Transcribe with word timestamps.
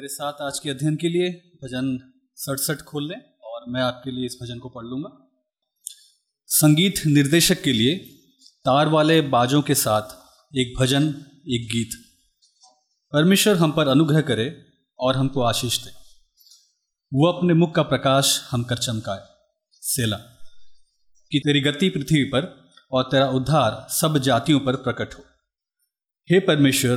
मेरे 0.00 0.08
साथ 0.08 0.32
आज 0.32 0.58
के 0.58 0.70
अध्ययन 0.70 0.96
के 0.96 1.08
लिए 1.08 1.30
भजन 1.64 2.12
सड़सठ 2.36 2.82
खोल 2.82 3.08
लें 3.08 3.16
और 3.44 3.64
मैं 3.68 3.82
आपके 3.82 4.10
लिए 4.10 4.26
इस 4.26 4.38
भजन 4.42 4.58
को 4.58 4.68
पढ़ 4.68 4.84
लूँगा। 4.84 5.30
संगीत 6.46 6.94
निर्देशक 7.06 7.62
के 7.62 7.72
लिए 7.72 7.96
तार 8.64 8.88
वाले 8.88 9.20
बाजों 9.20 9.62
के 9.62 9.74
साथ 9.74 10.02
एक 10.56 10.80
भजन, 10.80 11.08
एक 11.48 11.68
गीत। 11.72 11.90
परमेश्वर 13.12 13.56
हम 13.56 13.72
पर 13.72 13.88
अनुग्रह 13.88 14.20
करे 14.20 14.66
और 14.98 15.16
हमको 15.16 15.42
आशीष 15.42 15.84
दे। 15.84 15.90
वो 17.14 17.32
अपने 17.32 17.54
मुख 17.54 17.74
का 17.74 17.82
प्रकाश 17.82 18.48
हम 18.50 18.62
कर 18.62 18.76
चमकाए। 18.76 19.20
सेला, 19.72 20.16
कि 21.30 21.38
तेरी 21.38 21.60
गति 21.60 21.88
पृथ्वी 21.88 22.24
पर 22.24 22.70
और 22.92 23.02
तेरा 23.02 23.28
उद्धार 23.28 23.86
सब 23.90 24.18
जातियों 24.18 24.60
पर 24.60 24.76
प्रकट 24.76 25.14
हो। 25.14 25.24
हे 26.30 26.40
परमेश्वर 26.40 26.96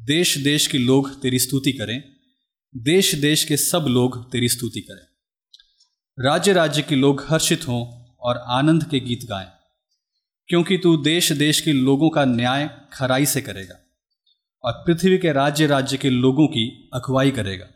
देश 0.00 0.38
देश 0.38 0.66
के 0.66 0.78
लोग 0.78 1.22
तेरी 1.22 1.38
स्तुति 1.38 1.72
करें 1.72 2.19
देश 2.74 3.14
देश 3.14 3.44
के 3.44 3.56
सब 3.56 3.86
लोग 3.88 4.30
तेरी 4.32 4.48
स्तुति 4.48 4.80
करें। 4.80 6.24
राज्य 6.24 6.52
राज्य 6.52 6.82
के 6.82 6.94
लोग 6.94 7.24
हर्षित 7.28 7.68
हों 7.68 7.80
और 8.20 8.36
आनंद 8.36 8.84
के 8.84 9.00
गीत 9.00 9.24
गाएँ, 9.24 9.48
क्योंकि 10.48 10.78
तू 10.78 10.96
देश 10.96 11.32
देश 11.32 11.60
के 11.60 11.72
लोगों 11.72 12.10
का 12.10 12.24
न्याय 12.24 12.68
खराई 12.92 13.26
से 13.26 13.40
करेगा 13.40 13.74
और 14.64 14.72
पृथ्वी 14.86 15.18
के 15.18 15.32
राज्य 15.32 15.66
राज्य 15.66 15.96
के 15.96 16.10
लोगों 16.10 16.46
की 16.46 16.90
अखवाई 16.94 17.30
करेगा। 17.30 17.66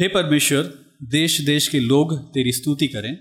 हे 0.00 0.08
परमेश्वर, 0.08 0.62
देश 1.02 1.40
देश 1.40 1.68
के 1.68 1.80
लोग 1.80 2.18
तेरी 2.34 2.52
स्तुति 2.52 2.88
करें, 2.88 3.14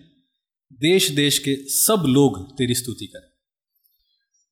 देश 0.73 1.09
देश 1.11 1.39
के 1.39 1.55
सब 1.69 2.03
लोग 2.07 2.57
तेरी 2.57 2.75
स्तुति 2.75 3.05
करें। 3.05 3.29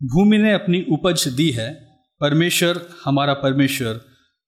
भूमि 0.02 0.38
ने 0.38 0.54
अपनी 0.54 0.86
उपज 0.92 1.28
दी 1.28 1.52
है, 1.52 1.74
परमेश्वर, 2.22 2.88
हमारा 3.06 3.34
परमेश्वर 3.34 4.02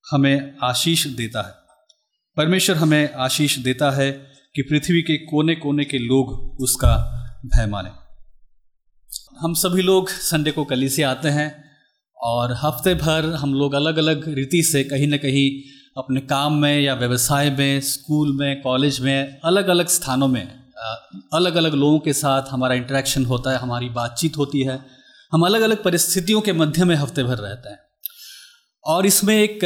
हमें 0.05 0.57
आशीष 0.63 1.07
देता 1.07 1.41
है। 1.41 1.64
परमेश्वर 2.37 2.75
हमें 2.75 3.13
आशीष 3.13 3.57
देता 3.57 3.89
है 3.91 4.11
कि 4.55 4.61
पृथ्वी 4.61 5.01
के 5.01 5.17
कोने 5.17 5.55
कोने 5.55 5.85
के 5.85 5.97
लोग 5.97 6.57
उसका 6.61 6.95
भय 7.45 7.65
माने। 7.65 7.89
हम 9.39 9.53
सभी 9.53 9.81
लोग 9.81 10.09
संडे 10.09 10.51
को 10.51 10.65
कली 10.65 10.89
से 10.89 11.03
आते 11.03 11.29
हैं 11.29 11.63
और 12.17 12.53
हफ़्ते 12.53 12.93
भर 12.95 13.25
हम 13.33 13.53
लोग 13.53 13.73
अलग 13.73 13.97
अलग 13.97 14.27
रीति 14.29 14.63
से 14.63 14.83
कहीं 14.83 15.07
ना 15.07 15.17
कहीं 15.17 15.49
अपने 15.97 16.19
काम 16.21 16.53
में 16.53 16.81
या 16.81 16.93
व्यवसाय 16.93 17.49
में, 17.49 17.81
स्कूल 17.81 18.35
में, 18.37 18.61
कॉलेज 18.61 18.99
में 18.99 19.39
अलग 19.39 19.67
अलग 19.67 19.87
स्थानों 19.87 20.27
में 20.27 20.47
अलग 21.33 21.55
अलग 21.55 21.73
लोगों 21.73 21.99
के 21.99 22.13
साथ 22.13 22.51
हमारा 22.51 22.75
इंटरेक्शन 22.75 23.25
होता 23.25 23.51
है, 23.51 23.57
हमारी 23.57 23.89
बातचीत 23.89 24.37
होती 24.37 24.63
है। 24.63 24.79
हम 25.31 25.45
अलग 25.45 25.61
अलग 25.61 25.83
परिस्थितियों 25.83 26.41
के 26.41 26.53
मध्य 26.53 26.85
में 26.85 26.95
हफ़्ते 26.95 27.23
भर 27.23 27.37
रहते 27.37 27.69
हैं। 27.69 27.79
और 28.85 29.05
इसमें 29.05 29.35
एक 29.35 29.59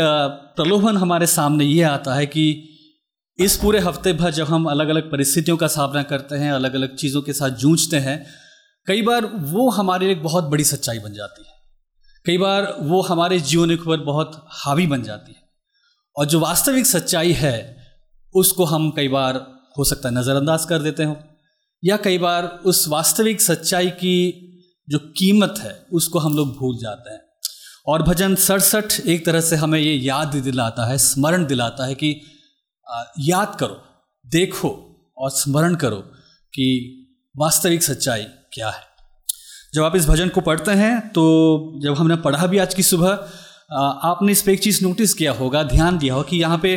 प्रलोभन 0.56 0.98
हमारे 0.98 1.28
सामने 1.28 1.66
ये 1.66 1.84
आता 1.84 2.14
है 2.14 2.25
कि 2.25 2.70
इस 3.39 3.58
पूरे 3.58 3.80
हफ़्ते 3.80 4.14
भर 4.14 4.31
जब 4.31 4.45
हम 4.45 4.66
अलग 4.66 4.89
अलग 4.89 5.11
परिस्थितियों 5.11 5.58
का 5.58 5.67
सामना 5.67 6.03
करते 6.03 6.36
हैं 6.36 6.52
अलग 6.52 6.73
अलग 6.73 6.95
चीज़ों 6.95 7.22
के 7.22 7.34
साथ 7.34 7.50
जूझते 7.50 7.98
हैं, 7.98 8.26
कई 8.88 9.02
बार 9.02 9.26
वो 9.26 9.70
हमारे 9.70 10.06
लिए 10.06 10.16
बहुत 10.16 10.44
बड़ी 10.44 10.64
सच्चाई 10.64 11.00
बन 11.00 11.14
जाती 11.14 11.44
है। 11.44 11.53
कई 12.26 12.38
बार 12.38 12.76
वो 12.81 13.02
हमारे 13.02 13.39
जीवन 13.39 13.70
के 13.70 13.81
ऊपर 13.81 13.98
बहुत 13.98 14.48
हावी 14.50 14.88
बन 14.88 15.03
जाती 15.03 15.31
है। 15.31 15.42
और 16.17 16.26
जो 16.26 16.39
वास्तविक 16.39 16.86
सच्चाई 16.86 17.31
है, 17.31 17.78
उसको 18.36 18.66
हम 18.66 18.92
कई 18.92 19.08
बार, 19.08 19.36
हो 19.78 19.83
सकता 19.83 20.09
है, 20.09 20.16
नज़रअंदाज 20.16 20.66
कर 20.66 20.80
देते 20.80 21.04
हो, 21.04 21.17
या 21.86 21.98
कई 21.98 22.17
बार 22.17 22.59
उस 22.66 22.88
वास्तविक 22.88 23.42
सच्चाई 23.42 23.89
की 23.89 24.45
जो 24.89 25.00
कीमत 25.00 25.56
है, 25.59 25.86
उसको 25.94 26.20
हम 26.20 26.36
लोग 26.36 26.58
भूल 26.58 26.78
जाते 26.78 27.14
हैं। 27.14 27.29
और 27.88 28.02
भजन 28.04 28.36
सड़सठ 28.36 29.00
एक 29.02 29.26
तरह 29.26 29.42
से 29.42 29.56
हमें 29.56 29.80
ये 29.80 29.94
याद 29.95 30.36
दिलाता 30.38 30.86
है, 30.86 30.98
स्मरण 30.98 31.45
दिलाता 31.45 31.86
है 31.86 31.95
कि 31.95 32.10
याद 33.20 33.56
करो, 33.60 33.82
देखो 34.26 34.70
और 35.17 35.30
स्मरण 35.32 35.76
करो 35.76 35.98
कि 36.54 36.66
वास्तविक 37.36 37.84
सच्चाई 37.84 38.23
क्या 38.54 38.70
है। 38.70 38.88
जब 39.73 39.84
आप 39.84 39.95
इस 39.95 40.08
भजन 40.08 40.30
को 40.30 40.42
पढ़ते 40.42 40.72
हैं 40.72 41.00
तो 41.10 41.23
जब 41.84 41.95
हमने 41.95 42.16
पढ़ा 42.18 42.45
भी 42.48 42.58
आज 42.58 42.73
की 42.73 42.84
सुबह 42.84 43.10
आपने 44.04 44.32
इस 44.32 44.42
पर 44.42 44.52
एक 44.52 44.60
चीज़ 44.60 44.84
नोटिस 44.86 45.14
किया 45.14 45.32
होगा, 45.32 45.64
ध्यान 45.64 45.98
दिया 45.98 46.14
हो 46.14 46.23
कि 46.23 46.38
यहाँ 46.38 46.58
पे 46.58 46.73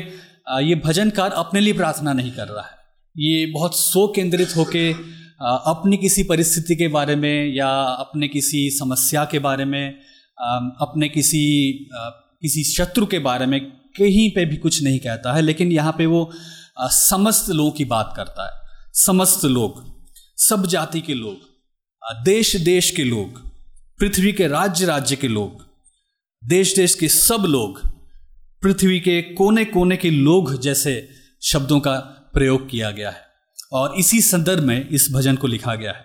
ये 0.63 0.75
भजनकार 0.85 1.31
अपने 1.33 1.61
लिए 1.61 1.73
प्रार्थना 1.73 2.13
नहीं 2.13 2.33
कर 2.33 2.49
रहा 2.49 2.65
है। 2.65 2.77
ये 3.17 3.47
बहुत 3.47 3.77
सो 3.77 4.07
केंद्रित 4.17 4.57
होके 4.57 4.91
अपनी 5.43 5.97
किसी 5.97 6.23
परिस्थिति 6.23 6.77
के 6.77 6.89
बारे 6.89 7.17
में 7.17 7.55
या 7.55 7.69
अपने 7.99 8.29
किसी 8.29 8.69
समस्या 8.71 9.25
के 9.25 9.39
बारे 9.39 9.65
में 9.65 9.95
अपने 10.43 11.09
किसी 11.09 11.45
किसी 12.43 12.65
शत्रु 12.65 13.07
के 13.07 13.19
बारे 13.19 13.47
में 13.47 13.61
कहीं 13.99 14.31
पे 14.31 14.45
भी 14.45 14.57
कुछ 14.57 14.83
नहीं 14.83 14.99
कहता 14.99 15.33
है, 15.33 15.43
लेकिन 15.43 15.73
यहाँ 15.73 15.93
पे 15.93 16.07
वो 16.07 16.31
समस्त 16.81 17.51
लोगों 17.51 17.71
की 17.71 17.85
बात 17.85 18.13
करता 18.17 18.47
है। 18.47 18.61
समस्त 18.95 19.45
लोग, 19.45 19.83
सब 20.39 20.67
जाति 20.67 21.01
के 21.01 21.15
लोग 21.15 22.25
देश 22.25 22.55
देश 22.57 22.91
के 22.91 23.05
लोग, 23.05 23.41
पृथ्वी 24.01 24.33
के 24.33 24.47
राज्य 24.49 24.87
राज्य 24.87 25.17
के 25.17 25.29
लोग 25.29 25.67
देश 26.43 26.75
देश 26.77 26.95
के 26.95 27.09
सब 27.09 27.45
लोग, 27.49 27.81
पृथ्वी 28.63 29.01
के 29.01 29.21
कोने 29.23 29.65
कोने 29.65 29.97
के 29.97 30.11
लोग 30.11 30.61
जैसे 30.61 31.09
शब्दों 31.43 31.81
का 31.81 31.97
प्रयोग 32.35 32.69
किया 32.71 32.91
गया 32.91 33.11
है। 33.11 33.21
और 33.73 33.95
इसी 33.99 34.21
संदर्भ 34.21 34.63
में 34.63 34.89
इस 34.89 35.09
भजन 35.13 35.37
को 35.37 35.47
लिखा 35.47 35.75
गया 35.75 35.93
है। 35.93 36.05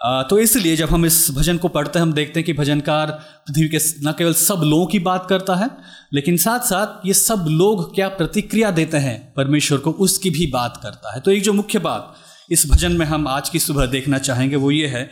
तो 0.00 0.38
इसलिए 0.38 0.76
जब 0.76 0.88
हम 0.88 1.06
इस 1.06 1.26
भजन 1.30 1.56
को 1.58 1.68
पढ़ते 1.68 1.98
हैं, 1.98 2.02
हम 2.02 2.12
देखते 2.12 2.40
हैं 2.40 2.44
कि 2.44 2.52
भजनकार 2.52 3.10
पृथ्वी 3.46 3.68
के 3.68 3.78
न 4.02 4.12
केवल 4.18 4.32
सब 4.34 4.60
लोगों 4.64 4.86
की 4.86 4.98
बात 5.00 5.26
करता 5.28 5.54
है, 5.56 5.68
लेकिन 6.12 6.36
साथ 6.36 6.60
साथ 6.60 7.06
ये 7.06 7.14
सब 7.14 7.46
लोग 7.50 7.94
क्या 7.94 8.08
प्रतिक्रिया 8.10 8.70
देते 8.70 8.96
हैं? 8.96 9.32
परमेश्वर 9.34 9.78
को 9.78 9.90
उसकी 9.98 10.30
भी 10.30 10.46
बात 10.46 10.80
करता 10.82 11.14
है। 11.14 11.20
तो 11.20 11.30
एक 11.30 11.42
जो 11.42 11.52
मुख्य 11.52 11.78
बात 11.80 12.14
इस 12.50 12.66
भजन 12.70 12.92
में 12.92 13.04
हम 13.06 13.28
आज 13.28 13.48
की 13.48 13.58
सुबह 13.58 13.86
देखना 13.86 14.18
चाहेंगे, 14.20 14.56
वो 14.56 14.70
ये 14.70 14.86
है 14.86 15.04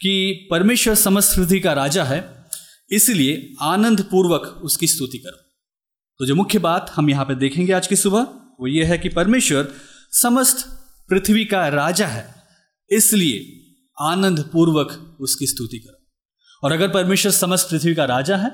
कि 0.00 0.48
परमेश्वर 0.50 0.94
समस्त 0.96 1.36
पृथ्वी 1.36 1.60
का 1.60 1.72
राजा 1.72 2.04
है, 2.04 2.24
इसलिए 2.90 3.54
आनंद 3.62 4.02
पूर्वक 4.10 4.42
उसकी 4.64 4.86
स्तुति 4.86 5.18
करो। 5.18 5.44
तो 6.20 6.26
जो 6.26 6.34
मुख्य 6.34 6.58
बात 6.60 6.92
हम 6.96 7.10
यहाँ 7.10 7.24
पे 7.24 7.34
देखेंगे 7.34 7.72
आज 7.72 7.86
की 7.86 7.96
सुबह, 7.96 8.26
वो 8.60 8.66
ये 8.66 8.84
है 8.84 8.98
कि 8.98 9.08
परमेश्वर 9.10 9.68
समस्त 10.14 10.66
पृथ्वी 11.10 11.44
का 11.44 11.68
राजा 11.68 12.06
है, 12.06 12.34
इसलिए 12.90 13.62
आनंद 13.98 14.40
पूर्वक 14.52 15.16
उसकी 15.20 15.46
स्तुति 15.46 15.78
करो। 15.78 16.02
और 16.62 16.72
अगर 16.72 16.88
परमेश्वर 16.88 17.32
समस्त 17.32 17.68
पृथ्वी 17.70 17.94
का 17.94 18.04
राजा 18.04 18.36
है 18.36 18.50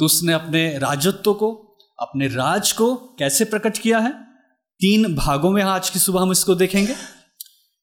तो 0.00 0.04
उसने 0.04 0.32
अपने 0.32 0.78
राजत्व 0.78 1.32
को, 1.34 1.52
अपने 1.98 2.28
राज 2.28 2.72
को 2.72 2.94
कैसे 3.18 3.44
प्रकट 3.44 3.78
किया 3.78 3.98
है? 3.98 4.12
तीन 4.80 5.14
भागों 5.16 5.50
में 5.50 5.62
आज 5.62 5.90
की 5.90 5.98
सुबह 5.98 6.20
हम 6.20 6.32
इसको 6.32 6.54
देखेंगे। 6.54 6.94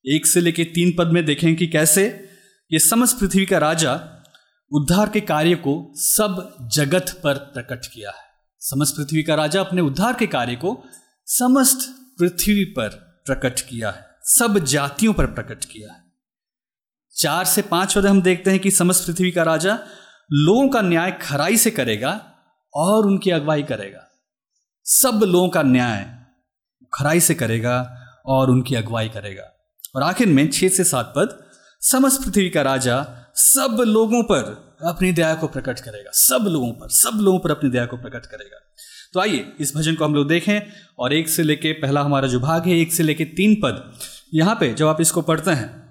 एक 0.05 0.27
से 0.27 0.41
लेके 0.41 0.63
तीन 0.65 0.93
पद 0.99 1.07
में 1.07 1.25
देखेंगे 1.25 1.55
कि 1.55 1.67
कैसे 1.67 2.05
ये 2.71 2.79
समस्त 2.79 3.19
पृथ्वी 3.19 3.45
का 3.45 3.57
राजा 3.57 3.93
उद्धार 4.71 5.09
के 5.09 5.21
कार्य 5.21 5.55
को 5.55 5.91
सब 5.95 6.69
जगत 6.73 7.21
पर 7.23 7.33
प्रकट 7.33 7.85
किया 7.85 8.09
है। 8.09 8.23
समस्त 8.61 8.95
पृथ्वी 8.97 9.23
का 9.23 9.35
राजा 9.35 9.61
अपने 9.61 9.81
उद्धार 9.81 10.13
के 10.13 10.27
कार्य 10.27 10.55
को 10.55 10.77
समस्त 11.27 11.89
पृथ्वी 12.19 12.63
पर 12.65 12.89
प्रकट 13.27 13.59
किया 13.59 13.89
है। 13.89 14.05
सब 14.23 14.59
जातियों 14.59 15.13
पर 15.13 15.25
प्रकट 15.25 15.65
किया 15.65 15.93
है। 15.93 16.02
चार 17.15 17.45
से 17.45 17.61
पाँच 17.61 17.97
पद 17.97 18.05
हम 18.05 18.21
देखते 18.21 18.51
हैं 18.51 18.59
कि 18.59 18.71
समस्त 18.71 19.07
पृथ्वी 19.07 19.31
का 19.31 19.43
राजा 19.43 19.79
लोगों 20.31 20.69
का 20.69 20.81
न्याय 20.81 21.11
खराई 21.11 21.57
से 21.57 21.71
करेगा 21.71 22.31
और 22.73 23.05
उनकी 23.05 23.31
अगुवाई 23.31 23.63
करेगा। 23.63 24.09
सब 24.85 25.19
लोगों 25.23 25.49
का 25.49 25.61
न्याय 25.61 26.25
खराई 26.93 27.19
से 27.19 27.35
करेगा 27.35 27.97
और 28.25 28.49
उनकी 28.49 28.75
अगुवाई 28.75 29.09
करेगा। 29.09 29.43
और 29.95 30.03
आखिर 30.03 30.27
में 30.27 30.51
छह 30.51 30.67
से 30.67 30.83
सात 30.83 31.13
पद, 31.15 31.49
समस्त 31.81 32.23
पृथ्वी 32.23 32.49
का 32.49 32.61
राजा 32.61 33.05
सब 33.35 33.83
लोगों 33.87 34.23
पर 34.23 34.73
अपनी 34.85 35.11
दया 35.11 35.35
को 35.35 35.47
प्रकट 35.47 35.79
करेगा। 35.79 36.11
सब 36.13 36.45
लोगों 36.47 36.71
पर, 36.71 36.89
सब 36.89 37.17
लोगों 37.21 37.39
पर 37.39 37.51
अपनी 37.51 37.69
दया 37.69 37.85
को 37.85 37.97
प्रकट 37.97 38.25
करेगा। 38.25 38.59
तो 39.13 39.19
आइए 39.19 39.53
इस 39.59 39.75
भजन 39.75 39.95
को 39.95 40.05
हम 40.05 40.15
लोग 40.15 40.27
देखें 40.27 40.59
और 40.99 41.13
एक 41.13 41.29
से 41.29 41.43
लेके 41.43 41.71
पहला 41.71 42.01
हमारा 42.01 42.27
जो 42.27 42.39
भाग 42.39 42.67
है, 42.67 42.79
एक 42.79 42.93
से 42.93 43.03
लेके 43.03 43.25
तीन 43.25 43.55
पद। 43.55 43.93
यहाँ 44.33 44.57
पे 44.59 44.73
जब 44.73 44.87
आप 44.87 45.01
इसको 45.01 45.21
पढ़ते 45.21 45.51
हैं 45.51 45.82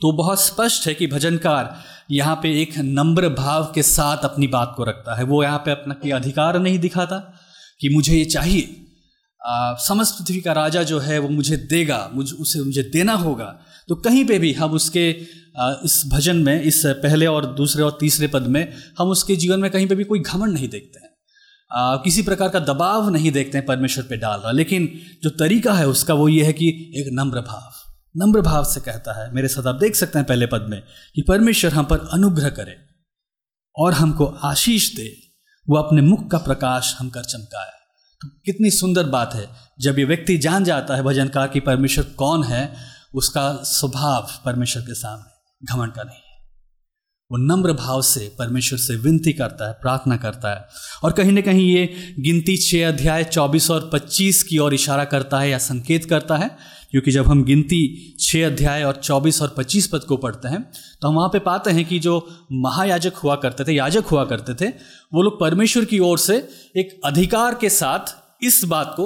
तो 0.00 0.12
बहुत 0.12 0.40
स्पष्ट 0.42 0.86
है 0.86 0.94
कि 0.94 1.06
भजनकार 1.06 1.74
यहाँ 2.10 2.34
पे 2.36 2.50
एक 2.62 2.78
नम्र 2.78 3.28
भाव 3.28 3.70
के 3.74 3.82
साथ 3.82 4.24
अपनी 4.24 4.46
बात 4.46 4.74
को 4.76 4.84
रखता 4.84 5.14
है। 5.14 5.24
वो 5.24 5.42
यहाँ 5.42 5.58
पे 5.58 5.70
अपना 5.70 5.94
कोई 5.94 6.10
अधिकार 6.10 6.58
नहीं 6.58 6.78
दिखाता 6.78 7.18
कि 7.80 7.88
मुझे 7.88 8.16
ये 8.16 8.24
चाहिए। 8.24 8.82
समस्त 9.80 10.18
पृथ्वी 10.18 10.40
का 10.40 10.52
राजा 10.52 10.82
जो 10.82 10.98
है 10.98 11.18
वो 11.18 11.28
मुझे 11.28 11.56
देगा 11.70 11.98
मुझ 12.14 12.32
उसे 12.32 12.60
मुझे 12.60 12.82
देना 12.82 13.12
होगा। 13.14 13.46
तो 13.88 13.94
कहीं 13.96 14.24
पे 14.24 14.38
भी 14.38 14.52
हम 14.52 14.72
उसके 14.72 15.10
आ, 15.58 15.74
इस 15.84 16.02
भजन 16.06 16.36
में 16.36 16.62
इस 16.62 16.82
पहले 16.86 17.26
और 17.26 17.46
दूसरे 17.54 17.82
और 17.82 17.96
तीसरे 18.00 18.26
पद 18.26 18.46
में 18.46 18.72
हम 18.98 19.08
उसके 19.08 19.36
जीवन 19.36 19.60
में 19.60 19.70
कहीं 19.70 19.86
पे 19.86 19.94
भी 19.94 20.04
कोई 20.04 20.18
घमंड 20.18 20.52
नहीं 20.52 20.68
देखते 20.68 21.00
हैं। 21.00 21.10
आ, 21.70 21.96
किसी 21.96 22.22
प्रकार 22.22 22.48
का 22.48 22.60
दबाव 22.62 23.08
नहीं 23.10 23.30
देखते 23.32 23.58
हैं 23.58 23.66
परमेश्वर 23.66 24.04
पे 24.04 24.16
डाल 24.16 24.40
रहा। 24.40 24.52
लेकिन 24.52 24.88
जो 25.22 25.30
तरीका 25.38 25.74
है 25.74 25.88
उसका 25.88 26.14
वो 26.14 26.28
ये 26.28 26.44
है 26.44 26.52
कि 26.52 26.68
एक 26.96 27.08
नम्र 27.12 27.40
भाव। 27.40 27.85
नम्र 28.18 28.40
भाव 28.40 28.64
से 28.64 28.80
कहता 28.80 29.24
है, 29.24 29.32
मेरे 29.32 29.48
साथ 29.48 29.66
आप 29.66 29.74
देख 29.74 29.96
सकते 29.96 30.18
हैं 30.18 30.26
पहले 30.26 30.46
पद 30.46 30.66
में 30.68 30.82
कि 31.14 31.22
परमेश्वर 31.22 31.72
हम 31.72 31.84
पर 31.84 32.08
अनुग्रह 32.12 32.48
करे 32.48 32.76
और 33.76 33.92
हमको 33.92 34.26
आशीष 34.26 34.94
दे। 34.94 35.16
वो 35.68 35.76
अपने 35.76 36.02
मुख 36.02 36.30
का 36.30 36.38
प्रकाश 36.38 36.96
हम 36.98 37.10
कर 37.10 37.24
चमकाए। 37.24 37.70
तो 38.22 38.28
कितनी 38.28 38.70
सुंदर 38.70 39.04
बात 39.04 39.34
है। 39.34 39.46
जब 39.80 39.98
ये 39.98 40.04
व्यक्ति 40.04 40.38
जान 40.38 40.64
जाता 40.64 40.96
है 40.96 41.02
भजनकार 41.02 41.48
कि 41.48 41.60
परमेश्वर 41.60 42.04
कौन 42.04 42.44
है, 42.44 42.76
उसका 43.14 43.52
स्वभाव 43.52 44.30
परमेश्वर 44.44 44.82
के 44.82 44.94
सामने 44.94 45.36
घमंड 45.72 45.92
का 45.92 46.02
नहीं 46.02 46.16
है। 46.16 46.26
वो 47.30 47.36
नम्र 47.36 47.72
भाव 47.72 48.02
से 48.02 48.36
परमेश्वर 48.38 48.78
से 48.78 48.96
विनती 48.96 49.32
करता 49.32 49.66
है, 49.66 49.72
प्रार्थना 49.72 50.16
करता 50.16 50.54
है 50.54 50.68
और 51.04 51.12
कहीं 51.12 51.32
ना 51.32 51.40
कहीं 51.40 51.74
ये 51.74 52.14
गिनती 52.18 52.56
छः 52.56 52.88
अध्याय 52.88 53.24
चौबीस 53.24 53.70
और 53.70 53.90
पच्चीस 53.92 54.42
की 54.42 54.58
ओर 54.58 54.74
इशारा 54.74 55.04
करता 55.04 55.40
है 55.40 55.50
या 55.50 55.58
संकेत 55.58 56.04
करता 56.04 56.36
है 56.36 56.56
क्योंकि 56.96 57.10
जब 57.10 57.26
हम 57.26 57.44
गिनती 57.44 58.16
छः 58.20 58.46
अध्याय 58.46 58.82
और 58.82 58.96
चौबीस 58.96 59.42
और 59.42 59.54
पच्चीस 59.56 59.86
पद 59.86 60.00
को 60.00 60.16
पढ़ते 60.16 60.48
हैं 60.48 60.72
तो 61.02 61.08
हम 61.08 61.14
वहाँ 61.14 61.28
पे 61.28 61.38
पाते 61.38 61.70
हैं 61.70 61.84
कि 61.84 61.98
जो 61.98 62.14
महायाजक 62.52 63.14
हुआ 63.14 63.36
करते 63.36 63.64
थे, 63.64 63.72
याजक 63.72 64.04
हुआ 64.04 64.24
करते 64.24 64.54
थे, 64.54 64.68
वो 65.14 65.22
लोग 65.22 65.40
परमेश्वर 65.40 65.84
की 65.84 65.98
ओर 65.98 66.18
से 66.18 66.36
एक 66.76 67.00
अधिकार 67.04 67.54
के 67.54 67.70
साथ 67.70 68.14
इस 68.42 68.64
बात 68.64 68.94
को 69.00 69.02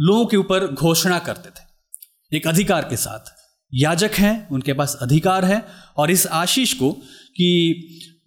लोगों 0.00 0.26
के 0.26 0.36
ऊपर 0.36 0.66
घोषणा 0.66 1.18
करते 1.18 1.48
थे। 1.48 2.36
एक 2.36 2.46
अधिकार 2.46 2.82
के 2.82 2.96
साथ। 2.96 3.32
याजक 3.74 4.10
हैं, 4.12 4.48
उनके 4.48 4.72
पास 4.72 4.96
अधिकार 5.02 5.44
है, 5.44 5.64
और 5.96 6.10
इस 6.10 6.26
आशीष 6.26 6.72
को 6.72 6.92
कि 7.36 7.48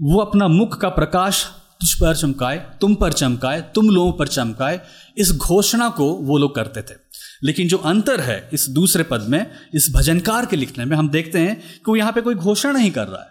वो 0.01 0.21
अपना 0.21 0.47
मुख 0.47 0.77
का 0.77 0.89
प्रकाश 0.89 1.43
तुझ 1.81 1.93
पर 1.93 2.15
चमकाए, 2.15 2.57
तुम 2.81 2.95
पर 2.95 3.13
चमकाए, 3.13 3.61
तुम 3.61 3.89
लोगों 3.89 4.11
पर 4.11 4.27
चमकाए, 4.27 4.81
इस 5.17 5.31
घोषणा 5.31 5.89
को 5.89 6.11
वो 6.11 6.37
लोग 6.37 6.55
करते 6.55 6.81
थे। 6.81 7.06
लेकिन 7.43 7.67
जो 7.67 7.77
अंतर 7.77 8.19
है 8.19 8.49
इस 8.53 8.67
दूसरे 8.69 9.03
पद 9.03 9.21
में, 9.21 9.45
इस 9.73 9.91
भजनकार 9.95 10.45
के 10.45 10.55
लिखने 10.55 10.85
में, 10.85 10.97
हम 10.97 11.09
देखते 11.09 11.39
हैं 11.39 11.55
कि 11.55 11.83
वो 11.87 11.95
यहाँ 11.95 12.11
पे 12.11 12.21
कोई 12.21 12.35
घोषणा 12.35 12.71
नहीं 12.71 12.91
कर 12.91 13.07
रहा 13.07 13.21
है। 13.21 13.29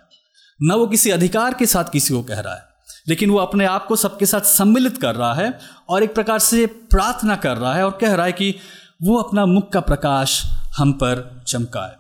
न 0.61 0.73
वो 0.73 0.87
किसी 0.87 1.11
अधिकार 1.11 1.55
के 1.55 1.67
साथ 1.67 1.85
किसी 1.85 2.15
को 2.15 2.23
कह 2.23 2.41
रहा 2.41 2.55
है, 2.55 2.63
लेकिन 3.09 3.31
वो 3.31 3.39
अपने 3.39 3.65
आप 3.65 3.87
को 3.87 3.97
सबके 3.97 4.27
साथ 4.27 4.41
सम्मिलित 4.41 4.97
कर 4.99 5.15
रहा 5.15 5.35
है 5.35 5.53
और 5.89 6.03
एक 6.03 6.15
प्रकार 6.15 6.39
से 6.39 6.67
प्रार्थना 6.67 7.37
कर 7.37 7.57
रहा 7.57 7.75
है 7.75 7.85
और 7.85 7.99
कह 8.01 8.15
रहा 8.15 8.27
है 8.27 8.33
कि 8.33 8.55
वो 9.03 9.17
अपना 9.17 9.47
मुख 9.47 9.71
का 9.73 9.81
प्रकाश 9.81 10.43
हम 10.79 10.93
पर 10.93 11.45
चमकाए। 11.49 11.95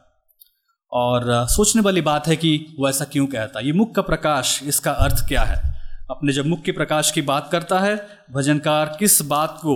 और 0.92 1.46
सोचने 1.50 1.82
वाली 1.82 2.00
बात 2.00 2.26
है 2.28 2.36
कि 2.36 2.76
वो 2.78 2.88
ऐसा 2.88 3.04
क्यों 3.04 3.26
कहता 3.26 3.58
है? 3.58 3.66
ये 3.66 3.72
मुख 3.72 3.94
का 3.94 4.02
प्रकाश, 4.02 4.60
इसका 4.62 4.90
अर्थ 4.90 5.26
क्या 5.28 5.42
है? 5.42 5.74
अपने 6.10 6.32
जब 6.32 6.46
मुख 6.46 6.62
के 6.62 6.72
प्रकाश 6.72 7.10
की 7.10 7.22
बात 7.22 7.48
करता 7.52 7.78
है, 7.80 7.96
भजनकार 8.32 8.96
किस 8.98 9.20
बात 9.22 9.58
को 9.58 9.74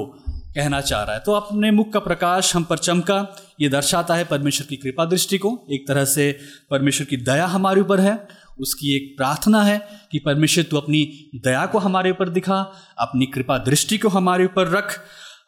कहना 0.54 0.80
चाह 0.80 1.02
रहा 1.02 1.14
है। 1.14 1.20
तो 1.20 1.32
अपने 1.32 1.70
मुख 1.70 1.92
का 1.92 2.00
प्रकाश 2.00 2.54
हम 2.56 2.64
पर 2.64 2.78
चमका 2.78 3.18
ये 3.60 3.68
दर्शाता 3.68 4.14
है 4.14 4.24
परमेश्वर 4.24 4.66
की 4.66 4.76
कृपा 4.76 5.04
दृष्टि 5.04 5.38
को। 5.38 5.66
एक 5.72 5.86
तरह 5.88 6.04
से 6.04 6.30
परमेश्वर 6.70 7.06
की 7.06 7.16
दया 7.16 7.46
हमारे 7.46 7.80
ऊपर 7.80 8.00
है 8.00 8.18
उसकी 8.60 8.94
एक 8.96 9.14
प्रार्थना 9.16 9.62
है 9.62 9.78
कि 10.12 10.18
परमेश्वर 10.18 10.64
तू 10.64 10.76
अपनी 10.76 11.04
दया 11.44 11.66
को 11.66 11.78
हमारे 11.78 12.10
ऊपर 12.10 12.28
दिखा 12.28 12.60
अपनी 12.98 13.26
कृपा 13.26 13.58
दृष्टि 13.58 13.98
को 13.98 14.08
हमारे 14.08 14.44
ऊपर 14.44 14.68
रख। 14.68 15.00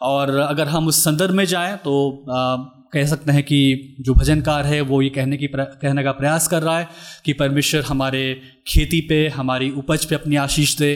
और 0.03 0.37
अगर 0.37 0.69
हम 0.69 0.87
उस 0.89 1.05
संदर्भ 1.05 1.31
में 1.31 1.45
जाएँ 1.45 1.77
तो 1.77 2.25
आ, 2.31 2.57
कह 2.93 3.07
सकते 3.07 3.33
हैं 3.33 3.43
कि 3.43 3.97
जो 4.01 4.15
भजनकार 4.15 4.67
है 4.67 4.81
वो 4.81 5.01
ये 5.03 5.09
कहने 5.09 5.37
की 5.37 5.49
कहने 5.55 6.03
का 6.05 6.13
प्रयास 6.13 6.49
कर 6.49 6.63
रहा 6.63 6.79
है 6.79 6.89
कि 7.25 7.33
परमेश्वर 7.33 7.83
हमारे 7.83 8.23
खेती 8.67 9.01
पे 9.01 9.29
हमारी 9.29 9.71
उपज 9.71 10.05
पे 10.05 10.15
अपनी 10.15 10.37
आशीष 10.37 10.77
दे। 10.79 10.91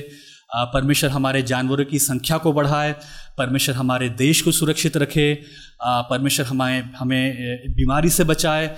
परमेश्वर 0.51 1.11
हमारे 1.11 1.43
जानवरों 1.43 1.85
की 1.85 1.99
संख्या 1.99 2.37
को 2.39 2.53
बढ़ाए, 2.53 2.95
परमेश्वर 3.39 3.75
हमारे 3.75 4.09
देश 4.09 4.41
को 4.43 4.53
सुरक्षित 4.53 4.97
रखे 4.97 5.33
परमेश्वर 5.83 6.47
हमारे, 6.47 6.77
हमें 6.99 7.75
बीमारी 7.75 8.11
से 8.11 8.25
बचाए 8.25 8.69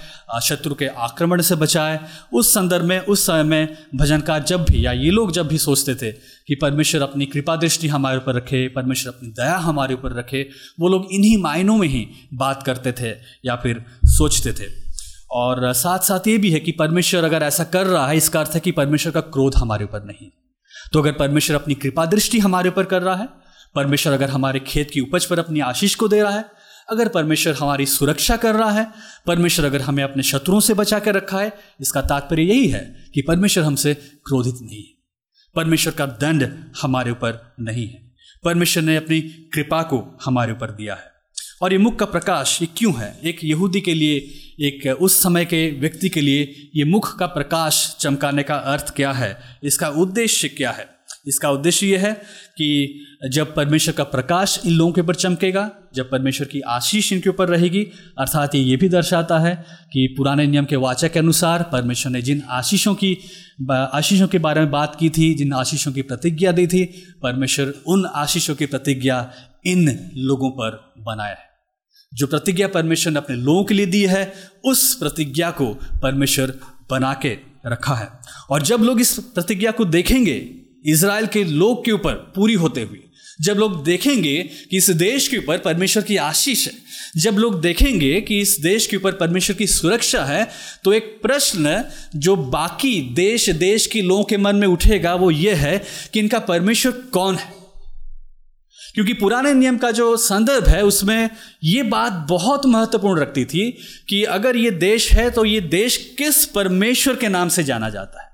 शत्रु 0.42 0.74
के 0.74 0.86
आक्रमण 0.86 1.40
से 1.42 1.54
बचाए। 1.54 1.98
उस 2.32 2.52
संदर्भ 2.54 2.84
में, 2.84 2.98
उस 3.00 3.26
समय 3.26 3.42
में 3.42 3.76
भजनकार 3.94 4.42
जब 4.42 4.64
भी, 4.64 4.84
या 4.86 4.92
ये 4.92 5.10
लोग 5.10 5.32
जब 5.32 5.48
भी 5.48 5.58
सोचते 5.58 5.94
थे 5.94 6.10
कि 6.48 6.54
परमेश्वर 6.54 7.02
अपनी 7.02 7.26
कृपा 7.26 7.56
दृष्टि 7.56 7.88
हमारे 7.88 8.16
ऊपर 8.16 8.34
रखे, 8.34 8.66
परमेश्वर 8.68 9.12
अपनी 9.12 9.28
दया 9.30 9.56
हमारे 9.58 9.94
ऊपर 9.94 10.12
रखे, 10.12 10.48
वो 10.80 10.88
लोग 10.88 11.06
इन्हीं 11.12 11.36
मायनों 11.42 11.76
में 11.76 11.88
ही 11.88 12.06
बात 12.34 12.62
करते 12.62 12.92
थे 12.92 13.10
या 13.44 13.56
फिर 13.56 13.84
सोचते 14.06 14.52
थे। 14.52 14.70
और 15.30 15.72
साथ 15.74 15.98
साथ 16.00 16.28
ये 16.28 16.36
भी 16.38 16.50
है 16.50 16.60
कि 16.60 16.72
परमेश्वर 16.72 17.24
अगर 17.24 17.42
ऐसा 17.42 17.64
कर 17.66 17.86
रहा 17.86 18.06
है, 18.08 18.16
इसका 18.16 18.40
अर्थ 18.40 18.54
है 18.54 18.60
कि 18.60 18.72
परमेश्वर 18.72 19.12
का 19.12 19.20
क्रोध 19.20 19.56
हमारे 19.56 19.84
ऊपर 19.84 20.04
नहीं। 20.04 20.30
तो 20.92 21.00
अगर 21.00 21.12
परमेश्वर 21.12 21.56
अपनी 21.56 21.74
कृपा 21.74 22.06
दृष्टि 22.06 22.38
हमारे 22.38 22.68
ऊपर 22.68 22.84
कर 22.84 23.02
रहा 23.02 23.16
है, 23.16 23.28
परमेश्वर 23.74 24.12
अगर 24.12 24.30
हमारे 24.30 24.60
खेत 24.60 24.90
की 24.90 25.00
उपज 25.00 25.24
पर 25.24 25.38
अपनी 25.38 25.60
आशीष 25.60 25.94
को 25.94 26.08
दे 26.08 26.22
रहा 26.22 26.32
है, 26.32 26.44
अगर 26.90 27.08
परमेश्वर 27.08 27.54
हमारी 27.54 27.86
सुरक्षा 27.86 28.36
कर 28.36 28.54
रहा 28.54 28.70
है, 28.70 28.86
परमेश्वर 29.26 29.66
अगर 29.66 29.80
हमें 29.80 30.04
अपने 30.04 30.22
शत्रुओं 30.22 30.60
से 30.60 30.74
बचा 30.74 30.98
कर 30.98 31.14
रखा 31.14 31.38
है, 31.38 31.58
इसका 31.80 32.02
तात्पर्य 32.02 32.42
यही 32.42 32.68
है 32.68 32.96
कि 33.14 33.22
परमेश्वर 33.22 33.64
हमसे 33.64 33.94
क्रोधित 33.94 34.54
नहीं 34.62 34.78
है। 34.78 34.98
परमेश्वर 35.54 35.92
का 35.92 36.06
दंड 36.06 36.70
हमारे 36.82 37.10
ऊपर 37.10 37.54
नहीं 37.60 37.88
है। 37.88 38.12
परमेश्वर 38.44 38.82
ने 38.82 38.96
अपनी 38.96 39.20
कृपा 39.20 39.82
को 39.82 40.18
हमारे 40.24 40.52
ऊपर 40.52 40.70
दिया 40.70 40.94
है। 40.94 41.17
और 41.62 41.72
ये 41.72 41.78
मुख 41.78 41.96
का 41.96 42.06
प्रकाश 42.06 42.62
ये 42.62 42.68
क्यों 42.76 42.94
है? 43.00 43.20
एक 43.24 43.38
यहूदी 43.44 43.80
के 43.80 43.94
लिए, 43.94 44.16
एक 44.60 44.96
उस 45.00 45.22
समय 45.22 45.44
के 45.44 45.70
व्यक्ति 45.80 46.08
के 46.08 46.20
लिए 46.20 46.70
ये 46.76 46.84
मुख 46.84 47.18
का 47.18 47.26
प्रकाश 47.26 47.96
चमकाने 48.00 48.42
का 48.42 48.54
अर्थ 48.54 48.94
क्या 48.96 49.12
है? 49.12 49.38
इसका 49.64 49.88
उद्देश्य 49.88 50.48
क्या 50.48 50.70
है? 50.70 50.98
इसका 51.26 51.50
उद्देश्य 51.50 51.86
यह 51.86 52.00
है 52.00 52.12
कि 52.58 53.00
जब 53.30 53.54
परमेश्वर 53.54 53.94
का 53.94 54.04
प्रकाश 54.04 54.60
इन 54.66 54.72
लोगों 54.72 54.92
के 54.92 55.00
ऊपर 55.00 55.14
चमकेगा, 55.14 55.70
जब 55.94 56.10
परमेश्वर 56.10 56.46
की 56.46 56.60
आशीष 56.60 57.12
इनके 57.12 57.30
ऊपर 57.30 57.48
रहेगी, 57.48 57.86
अर्थात 58.18 58.54
ये 58.54 58.60
ये 58.60 58.76
भी 58.76 58.88
दर्शाता 58.88 59.38
है 59.38 59.64
कि 59.92 60.14
पुराने 60.16 60.46
नियम 60.46 60.64
के 60.64 60.76
वाचक 60.76 61.12
के 61.12 61.18
अनुसार 61.18 61.62
परमेश्वर 61.62 62.12
ने 62.12 62.22
जिन 62.22 62.42
आशीषों 62.48 62.94
की 62.94 63.18
आशीषों 63.70 64.28
के 64.28 64.38
बारे 64.38 64.60
में 64.60 64.70
बात 64.70 64.96
की 65.00 65.10
थी, 65.10 65.34
जिन 65.34 65.52
आशीषों 65.52 65.92
की 65.92 66.02
प्रतिज्ञा 66.02 66.52
दी 66.52 66.66
थी, 66.66 66.84
परमेश्वर 67.22 67.74
उन 67.86 68.06
आशीषों 68.06 68.54
की 68.54 68.66
प्रतिज्ञा 68.66 69.32
इन 69.66 70.10
लोगों 70.14 70.50
पर 70.50 70.92
बनाया 70.98 71.34
है। 71.34 71.47
जो 72.12 72.26
प्रतिज्ञा 72.26 72.68
परमेश्वर 72.68 73.12
ने 73.12 73.18
अपने 73.18 73.36
लोगों 73.36 73.64
के 73.64 73.74
लिए 73.74 73.86
दी 73.86 74.04
है, 74.06 74.32
उस 74.64 74.94
प्रतिज्ञा 74.94 75.50
को 75.50 75.66
परमेश्वर 76.02 76.54
बना 76.90 77.12
के 77.14 77.36
रखा 77.66 77.94
है। 77.94 78.08
और 78.50 78.62
जब 78.62 78.82
लोग 78.82 79.00
इस 79.00 79.18
प्रतिज्ञा 79.34 79.70
को 79.70 79.84
देखेंगे 79.86 80.34
इसराइल 80.84 81.26
के 81.26 81.44
लोग 81.44 81.84
के 81.84 81.92
ऊपर 81.92 82.14
पूरी 82.36 82.54
होते 82.54 82.82
हुए, 82.82 82.98
जब 83.40 83.56
लोग 83.56 83.82
देखेंगे 83.84 84.36
कि 84.70 84.76
इस 84.76 84.90
देश 84.90 85.26
के 85.28 85.38
ऊपर 85.38 85.58
परमेश्वर 85.58 86.02
की 86.02 86.16
आशीष 86.16 86.66
है, 86.66 86.72
जब 87.16 87.38
लोग 87.38 87.60
देखेंगे 87.60 88.20
कि 88.20 88.40
इस 88.40 88.56
देश 88.60 88.86
के 88.86 88.96
ऊपर 88.96 89.12
परमेश्वर 89.12 89.56
की 89.56 89.66
सुरक्षा 89.66 90.24
है 90.24 90.48
तो 90.84 90.92
एक 90.92 91.18
प्रश्न 91.22 91.82
जो 92.16 92.36
बाकी 92.36 93.00
देश 93.14 93.48
देश 93.50 93.86
के 93.86 94.02
लोगों 94.02 94.24
के 94.24 94.36
मन 94.36 94.56
में 94.56 94.66
उठेगा, 94.66 95.14
वो 95.14 95.30
ये 95.30 95.54
है 95.54 95.82
कि 96.12 96.20
इनका 96.20 96.38
परमेश्वर 96.38 96.92
कौन 97.12 97.36
है? 97.36 97.52
क्योंकि 98.98 99.12
पुराने 99.12 99.52
नियम 99.54 99.76
का 99.78 99.90
जो 99.90 100.16
संदर्भ 100.16 100.68
है, 100.68 100.82
उसमें 100.82 101.30
ये 101.64 101.82
बात 101.82 102.12
बहुत 102.28 102.64
महत्वपूर्ण 102.66 103.20
रखती 103.20 103.44
थी 103.44 103.70
कि 104.08 104.22
अगर 104.26 104.56
ये 104.56 104.70
देश 104.70 105.10
है 105.12 105.28
तो 105.30 105.44
ये 105.44 105.60
देश 105.60 105.96
किस 106.18 106.44
परमेश्वर 106.46 107.16
के 107.16 107.28
नाम 107.28 107.48
से 107.48 107.64
जाना 107.64 107.90
जाता 107.90 108.22
है। 108.22 108.28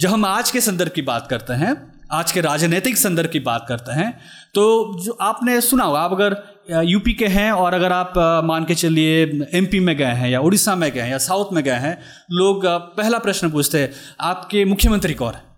जब 0.00 0.08
हम 0.08 0.24
आज 0.24 0.50
के 0.50 0.60
संदर्भ 0.60 0.90
की 0.90 1.02
बात 1.02 1.26
करते 1.30 1.52
हैं, 1.52 1.74
आज 2.12 2.32
के 2.32 2.40
राजनीतिक 2.40 2.96
संदर्भ 2.96 3.30
की 3.30 3.40
बात 3.40 3.64
करते 3.68 3.92
हैं 3.92 4.12
तो 4.54 4.64
जो 5.04 5.12
आपने 5.20 5.60
सुना 5.60 5.84
होगा, 5.84 6.00
आप 6.00 6.12
अगर 6.12 6.84
यूपी 6.84 7.12
के 7.12 7.26
हैं 7.26 7.50
और 7.52 7.74
अगर 7.74 7.92
आप 7.92 8.12
मान 8.44 8.64
के 8.64 8.74
चलिए, 8.74 9.22
एमपी 9.54 9.80
में 9.80 9.96
गए 9.96 10.12
हैं 10.14 10.28
या 10.30 10.40
उड़ीसा 10.40 10.74
में 10.74 10.90
गए 10.92 11.00
हैं 11.00 11.10
या 11.10 11.18
साउथ 11.18 11.52
में 11.52 11.62
गए 11.64 11.78
हैं, 11.80 11.98
लोग 12.32 12.66
पहला 12.66 13.18
प्रश्न 13.18 13.50
पूछते 13.50 13.78
हैं, 13.78 13.90
आपके 14.20 14.64
मुख्यमंत्री 14.64 15.14
कौन 15.14 15.34
है? 15.34 15.51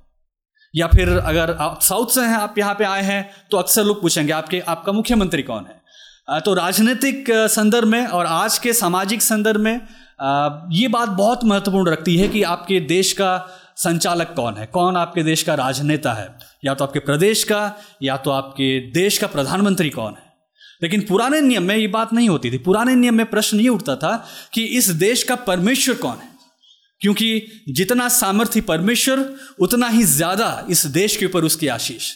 या 0.75 0.87
फिर 0.87 1.09
अगर 1.11 1.52
आप 1.52 1.81
साउथ 1.83 2.07
से 2.07 2.21
हैं, 2.21 2.37
आप 2.37 2.59
यहाँ 2.59 2.75
पे 2.75 2.85
आए 2.85 3.02
हैं 3.02 3.31
तो 3.50 3.57
अक्सर 3.57 3.85
लोग 3.85 4.00
पूछेंगे, 4.02 4.33
आपके, 4.33 4.61
आपका 4.61 4.93
मुख्यमंत्री 4.93 5.43
कौन 5.43 5.64
है? 5.64 6.40
तो 6.40 6.54
राजनीतिक 6.54 7.25
संदर्भ 7.31 7.88
में 7.88 8.07
और 8.07 8.26
आज 8.26 8.59
के 8.59 8.73
सामाजिक 8.73 9.23
संदर्भ 9.23 9.61
में 9.61 9.81
ये 10.73 10.88
बात 10.88 11.09
बहुत 11.09 11.45
महत्वपूर्ण 11.45 11.90
रखती 11.90 12.16
है 12.16 12.28
कि 12.28 12.43
आपके 12.43 12.81
देश 12.81 13.12
का 13.12 13.47
संचालक 13.76 14.33
कौन 14.37 14.54
है? 14.54 14.66
कौन 14.66 14.97
आपके 14.97 15.23
देश 15.23 15.43
का 15.43 15.54
राजनेता 15.54 16.12
है? 16.12 16.28
या 16.64 16.75
तो 16.75 16.85
आपके 16.85 16.99
प्रदेश 16.99 17.45
का, 17.45 17.73
या 18.02 18.16
तो 18.16 18.31
आपके 18.31 18.78
देश 18.93 19.19
का 19.19 19.26
प्रधानमंत्री 19.26 19.90
कौन 19.90 20.12
है? 20.12 20.33
लेकिन 20.83 21.00
पुराने 21.00 21.40
नियम 21.40 21.62
में 21.62 21.76
ये 21.76 21.87
बात 21.87 22.12
नहीं 22.12 22.28
होती 22.28 22.50
थी। 22.50 22.59
पुराने 22.59 22.95
नियम 22.95 23.14
में 23.14 23.26
प्रश्न 23.26 23.61
ये 23.61 23.69
उठता 23.69 23.97
था 23.97 24.16
कि 24.52 24.64
इस 24.78 24.88
देश 24.88 25.23
का 25.23 25.35
परमेश्वर 25.37 25.95
कौन 25.95 26.16
है? 26.23 26.34
क्योंकि 27.00 27.46
जितना 27.68 28.08
सामर्थ्य 28.08 28.60
परमेश्वर, 28.60 29.28
उतना 29.58 29.88
ही 29.88 30.02
ज़्यादा 30.04 30.66
इस 30.70 30.86
देश 30.86 31.16
के 31.16 31.26
ऊपर 31.26 31.44
उसकी 31.44 31.68
आशीष। 31.68 32.12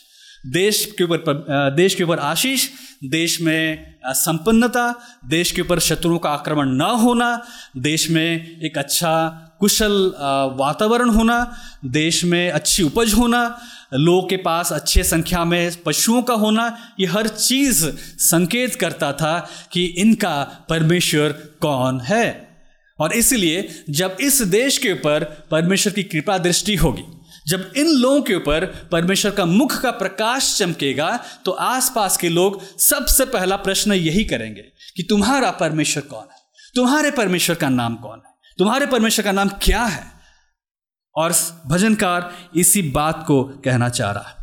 देश 0.47 0.85
के 0.99 1.05
ऊपर 1.05 1.73
देश 1.77 1.95
के 1.95 2.05
ऊपर 2.05 2.19
आशीष, 2.19 2.69
देश 3.05 3.41
में 3.41 3.99
संपन्नता, 4.07 4.95
देश 5.25 5.53
के 5.53 5.63
ऊपर 5.63 5.79
शत्रुओं 5.79 6.19
का 6.19 6.31
आक्रमण 6.31 6.69
न 6.69 6.91
होना, 7.01 7.47
देश 7.77 8.09
में 8.11 8.61
एक 8.61 8.79
अच्छा 8.79 9.29
कुशल 9.61 9.93
वातावरण 10.59 11.11
होना, 11.11 11.55
देश 11.85 12.25
में 12.25 12.51
अच्छी 12.51 12.83
उपज 12.83 13.15
होना, 13.15 13.61
लोगों 13.95 14.23
के 14.23 14.37
पास 14.37 14.73
अच्छे 14.73 15.03
संख्या 15.05 15.45
में 15.45 15.83
पशुओं 15.83 16.23
का 16.23 16.35
होना, 16.35 16.95
ये 17.01 17.07
हर 17.07 17.29
चीज़ 17.29 17.85
संकेत 18.21 18.75
करता 18.75 19.13
था 19.13 19.39
कि 19.73 19.85
इनका 19.85 20.67
परमेश्वर 20.69 21.33
कौन 21.61 22.01
है। 22.01 22.48
और 23.01 23.13
इसलिए 23.13 23.85
जब 23.91 24.17
इस 24.21 24.43
देश 24.43 24.79
के 24.79 24.93
ऊपर 24.93 25.25
परमेश्वर 25.51 25.93
की 25.93 26.03
कृपा 26.03 26.39
दृष्टि 26.39 26.75
होगी, 26.75 27.03
जब 27.47 27.73
इन 27.77 27.87
लोगों 27.87 28.23
के 28.23 28.35
ऊपर 28.35 28.89
परमेश्वर 28.93 29.31
का 29.31 29.45
मुख 29.45 29.81
का 29.81 29.91
प्रकाश 29.91 30.59
चमकेगा 30.59 31.25
तो 31.45 31.51
आसपास 31.51 32.17
के 32.17 32.29
लोग 32.29 32.79
सबसे 32.79 33.25
पहला 33.25 33.57
प्रश्न 33.57 33.93
यही 33.93 34.25
करेंगे 34.25 34.63
कि 34.97 35.03
तुम्हारा 35.03 35.51
परमेश्वर 35.51 36.03
कौन 36.03 36.29
है? 36.33 36.39
तुम्हारे 36.75 37.11
परमेश्वर 37.11 37.57
का 37.57 37.69
नाम 37.69 37.97
कौन 37.97 38.23
है? 38.27 38.33
तुम्हारे 38.59 38.87
परमेश्वर 38.87 39.25
का 39.25 39.33
नाम 39.33 39.49
क्या 39.49 39.85
है? 39.85 40.05
और 41.15 41.35
भजनकार 41.67 42.35
इसी 42.57 42.83
बात 42.83 43.25
को 43.27 43.45
कहना 43.45 43.89
चाह 43.89 44.11
रहा 44.11 44.29
है। 44.29 44.35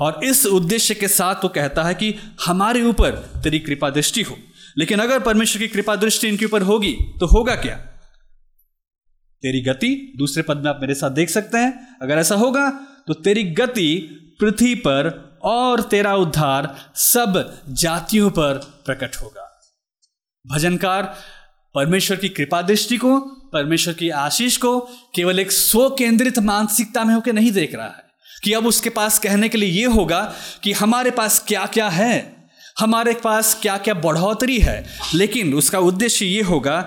और 0.00 0.20
इस 0.24 0.46
उद्देश्य 0.46 0.94
के 0.94 1.08
साथ 1.08 1.34
वो 1.34 1.48
कहता 1.48 1.82
है 1.82 1.94
कि 1.94 2.14
हमारे 2.46 2.82
ऊपर 2.82 3.10
तेरी 3.44 3.58
कृपा 3.58 3.90
दृष्टि 3.90 4.22
हो। 4.22 4.38
लेकिन 4.78 4.98
अगर 4.98 5.20
परमेश्वर 5.20 5.58
की 5.58 5.68
कृपा 5.68 5.96
दृष्टि 5.96 6.28
इनके 6.28 6.44
ऊपर 6.44 6.62
होगी 6.62 6.92
तो 7.20 7.26
होगा 7.26 7.56
क्या? 7.56 7.76
तेरी 9.42 9.60
गति 9.60 10.12
दूसरे 10.18 10.42
पद 10.42 10.56
में 10.56 10.70
आप 10.70 10.78
मेरे 10.80 10.94
साथ 10.94 11.10
देख 11.10 11.30
सकते 11.30 11.58
हैं। 11.58 11.98
अगर 12.02 12.18
ऐसा 12.18 12.34
होगा 12.34 12.70
तो 13.06 13.14
तेरी 13.14 13.44
गति 13.44 14.08
पृथ्वी 14.40 14.74
पर 14.74 15.38
और 15.42 15.82
तेरा 15.82 16.14
उद्धार 16.14 16.92
सब 16.94 17.58
जातियों 17.68 18.30
पर 18.30 18.82
प्रकट 18.86 19.16
होगा। 19.16 19.60
भजनकार, 20.46 21.16
परमेश्वर 21.74 22.16
की 22.16 22.28
कृपा 22.28 22.62
दृष्टि 22.62 22.96
को, 22.96 23.20
परमेश्वर 23.52 23.94
की 23.94 24.10
आशीष 24.10 24.56
को 24.56 24.80
केवल 25.14 25.40
एक 25.40 25.52
स्व 25.52 25.90
केंद्रित 25.90 26.38
मानसिकता 26.38 27.04
में 27.04 27.14
होकर 27.14 27.32
नहीं 27.32 27.52
देख 27.52 27.74
रहा 27.74 27.86
है। 27.86 28.08
कि 28.44 28.52
अब 28.52 28.66
उसके 28.66 28.90
पास 28.90 29.18
कहने 29.18 29.48
के 29.48 29.58
लिए 29.58 29.68
ये 29.68 29.84
होगा 29.84 30.34
कि 30.62 30.72
हमारे 30.72 31.10
पास 31.10 31.44
क्या 31.48 31.66
क्या 31.66 31.88
है? 31.88 32.37
हमारे 32.80 33.14
पास 33.24 33.58
क्या 33.62 33.76
क्या 33.78 33.94
बढ़ोतरी 33.94 34.58
है? 34.58 34.86
लेकिन 35.14 35.54
उसका 35.54 35.78
उद्देश्य 35.78 36.26
ये 36.26 36.42
होगा 36.42 36.80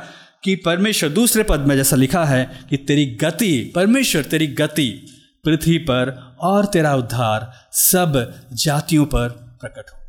कि 0.44 0.56
परमेश्वर 0.56 1.10
दूसरे 1.10 1.44
पद 1.44 1.60
में 1.60 1.76
जैसा 1.76 1.96
लिखा 1.96 2.26
है 2.26 2.60
कि 2.70 2.78
तेरी 2.78 3.06
गति 3.06 3.72
परमेश्वर 3.76 4.24
तेरी 4.24 4.48
गति 4.48 5.08
पृथ्वी 5.46 5.78
पर 5.78 6.36
और 6.42 6.66
तेरा 6.66 6.96
उद्धार 6.96 7.54
सब 7.72 8.34
जातियों 8.54 9.06
पर 9.06 9.30
प्रकट 9.30 9.86
हो। 9.94 10.00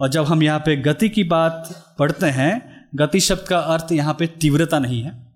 और 0.00 0.08
जब 0.08 0.24
हम 0.24 0.42
यहाँ 0.42 0.58
पे 0.58 0.76
गति 0.76 1.08
की 1.08 1.24
बात 1.24 1.84
पढ़ते 1.98 2.26
हैं 2.26 2.86
गति 2.94 3.20
शब्द 3.20 3.48
का 3.48 3.58
अर्थ 3.58 3.92
यहाँ 3.92 4.14
पे 4.14 4.26
तीव्रता 4.26 4.78
नहीं 4.78 5.02
है। 5.02 5.32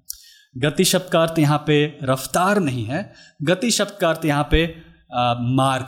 गति 0.59 0.85
शब्द 0.85 1.11
का 1.13 1.23
अर्थ 1.23 1.39
यहाँ 1.39 1.65
पे 1.67 1.99
रफ्तार 2.03 2.59
नहीं 2.59 2.85
है। 2.85 3.13
गति 3.43 3.71
शब्द 3.71 3.99
का 4.01 4.09
अर्थ 4.09 4.25
यहाँ 4.25 4.49
पे 4.51 4.83
आ, 5.15 5.35
मार्ग 5.41 5.87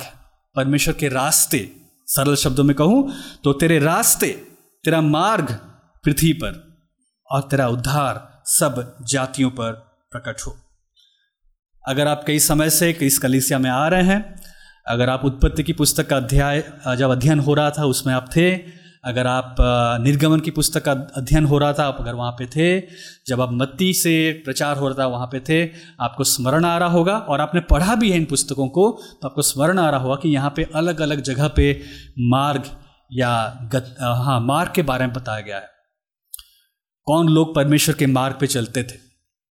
परमेश्वर 0.57 0.95
के 0.95 1.09
रास्ते 1.09 1.86
सरल 2.09 2.35
शब्दों 2.35 2.65
में 2.65 2.75
कहूँ 2.77 3.13
तो 3.45 3.53
तेरे 3.53 3.79
रास्ते, 3.79 4.29
तेरा 4.85 5.01
मार्ग 5.01 5.53
पृथ्वी 6.05 6.33
पर 6.33 6.63
और 7.31 7.41
तेरा 7.41 7.69
उद्धार 7.69 8.43
सब 8.47 8.97
जातियों 9.09 9.51
पर 9.51 9.73
प्रकट 10.13 10.41
हो। 10.47 10.57
अगर 11.85 12.09
आप 12.09 12.25
कई 12.27 12.39
समय 12.39 12.71
से 12.71 12.91
इस 13.03 13.19
कलिसिया 13.19 13.59
में 13.59 13.71
आ 13.71 13.87
रहे 13.89 14.03
हैं, 14.03 14.43
अगर 14.87 15.11
आप 15.11 15.25
उत्पत्ति 15.25 15.63
की 15.63 15.73
पुस्तक 15.73 16.09
का 16.09 16.17
अध्याय, 16.17 16.61
जब 16.89 17.11
अध्ययन 17.11 17.41
हो 17.41 17.55
रहा 17.55 17.71
था, 17.71 17.85
उसमें 17.85 18.13
आप 18.15 18.31
थे 18.37 18.57
अगर 19.07 19.27
आप 19.27 19.57
निर्गमन 20.03 20.41
की 20.41 20.51
पुस्तक 20.51 20.85
का 20.85 20.93
अध्ययन 21.17 21.45
हो 21.45 21.59
रहा 21.59 21.73
था, 21.73 21.85
आप 21.85 21.97
अगर 22.01 22.15
वहाँ 22.15 22.33
पे 22.33 22.47
थे, 22.47 22.81
जब 23.27 23.41
आप 23.41 23.49
मत्ती 23.53 23.93
से 23.95 24.33
प्रचार 24.45 24.77
हो 24.77 24.89
रहा 24.89 24.99
था 24.99 25.07
वहाँ 25.07 25.27
पे 25.27 25.41
थे, 25.41 25.71
आपको 26.01 26.25
स्मरण 26.25 26.65
आ 26.65 26.77
रहा 26.79 26.89
होगा 26.89 27.17
और 27.19 27.41
आपने 27.41 27.61
पढ़ा 27.61 27.95
भी 27.95 28.11
है 28.11 28.17
इन 28.17 28.25
पुस्तकों 28.25 28.69
को 28.69 28.91
तो 29.23 29.29
आपको 29.29 29.43
स्मरण 29.43 29.79
आ 29.79 29.89
रहा 29.91 30.01
होगा 30.01 30.17
कि 30.17 30.29
यहाँ 30.29 30.53
पे 30.57 30.67
अलग 30.75 31.01
अलग 31.01 31.21
जगह 31.23 31.49
पे 31.49 31.73
मार्ग 32.19 32.71
या 33.13 33.33
गत 33.73 33.97
हाँ 34.01 34.41
मार्ग 34.41 34.73
के 34.75 34.83
बारे 34.83 35.07
में 35.07 35.15
बताया 35.15 35.41
गया 35.41 35.57
है। 35.57 35.71
कौन 37.07 37.29
लोग 37.29 37.55
परमेश्वर 37.55 37.95
के 37.95 38.07
मार्ग 38.07 38.37
पे 38.41 38.47
चलते 38.47 38.83
थे? 38.83 38.97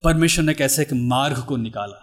परमेश्वर 0.04 0.44
ने 0.44 0.54
कैसे 0.54 0.82
एक 0.82 0.92
मार्ग 0.92 1.38
को 1.38 1.56
निकाला? 1.56 2.02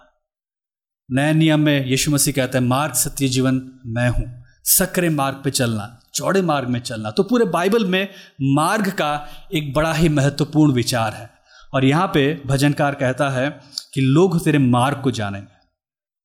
नए 1.09 1.33
नियम 1.33 1.59
में 1.59 1.85
यीशु 1.85 2.11
मसीह 2.11 2.33
कहता 2.33 2.59
है, 2.59 2.65
मार्ग, 2.65 2.93
सत्य, 2.93 3.27
जीवन, 3.27 3.61
मैं 3.85 4.09
हूँ। 4.09 4.42
सक्रे 4.63 5.09
मार्ग 5.09 5.41
पे 5.43 5.51
चलना, 5.51 5.99
चौड़े 6.13 6.41
मार्ग 6.41 6.67
में 6.67 6.79
चलना। 6.79 7.11
तो 7.11 7.23
पूरे 7.23 7.45
बाइबल 7.45 7.85
में 7.85 8.07
मार्ग 8.41 8.89
का 8.89 9.27
एक 9.53 9.73
बड़ा 9.73 9.93
ही 9.93 10.09
महत्वपूर्ण 10.09 10.73
विचार 10.73 11.13
है। 11.13 11.33
और 11.73 11.85
यहाँ 11.85 12.11
पे 12.13 12.41
भजनकार 12.45 12.95
कहता 12.95 13.29
है 13.29 13.61
कि 13.93 14.01
लोग 14.01 14.43
तेरे 14.43 14.57
मार्ग 14.57 15.01
को 15.01 15.11
जानेंगे। 15.11 15.53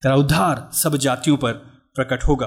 तेरा 0.02 0.14
उद्धार 0.14 0.71
सब 0.73 0.97
जातियों 0.97 1.37
पर 1.37 1.52
प्रकट 1.95 2.23
होगा। 2.23 2.47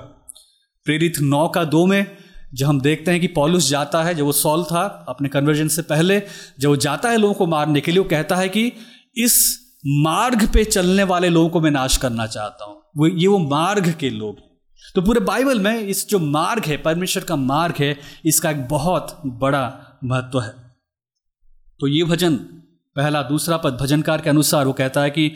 प्रेरित 0.86 1.14
नौ 1.20 1.48
का 1.48 1.64
दो 1.64 1.86
में 1.86 2.18
जब 2.54 2.68
हम 2.68 2.82
देखते 2.82 3.12
हैं 3.12 3.20
कि 3.20 3.28
पॉलुस 3.28 3.70
जाता 3.70 4.04
है, 4.04 4.16
जब 4.16 4.24
वो 4.24 4.32
सॉल 4.32 4.64
था 4.64 5.06
अपने 5.10 5.30
कन्वर्जन 5.30 5.68
से 5.68 5.82
पहले, 5.82 6.22
जब 6.60 6.70
वो 6.70 6.76
जाता 6.76 7.10
है 7.10 7.18
लोगों 7.18 7.34
को 7.34 7.48
मारने 7.48 7.82
के 7.82 7.92
लिए, 7.92 8.00
वो 8.00 8.10
कहता 8.10 8.36
है 8.36 8.50
कि 8.50 8.74
इस 9.18 9.60
मार्ग 9.88 10.50
पे 10.54 10.64
चलने 10.64 11.04
वाले 11.04 11.30
लोगों 11.30 11.50
को 11.50 11.62
मैं 11.62 11.72
नाश 11.72 11.98
करना 11.98 12.28
चाहता 12.28 12.66
हूँ। 12.66 12.82
वो, 12.98 13.08
ये 13.08 13.28
वो 13.28 13.38
मार्ग 13.38 13.94
के 14.00 14.10
लोग 14.10 14.40
हैं। 14.40 14.51
तो 14.96 15.02
पूरे 15.02 15.20
बाइबल 15.20 15.60
में 15.60 15.80
इस 15.80 16.08
जो 16.10 16.20
मार्ग 16.20 16.66
है, 16.66 16.78
परमेश्वर 16.78 17.24
का 17.24 17.36
मार्ग 17.36 17.76
है, 17.80 17.98
इसका 18.26 18.52
एक 18.52 18.68
बहुत 18.68 19.22
बड़ा 19.26 19.98
महत्व 20.04 20.40
है। 20.40 20.54
तो 21.80 21.88
ये 21.88 22.04
भजन, 22.04 22.36
पहला, 22.96 23.22
दूसरा 23.22 23.58
पद 23.58 23.74
भजनकार 23.74 24.22
के 24.22 24.30
अनुसार 24.30 24.66
वो 24.66 24.74
कहता 24.74 25.02
है 25.02 25.10
कि 25.10 25.32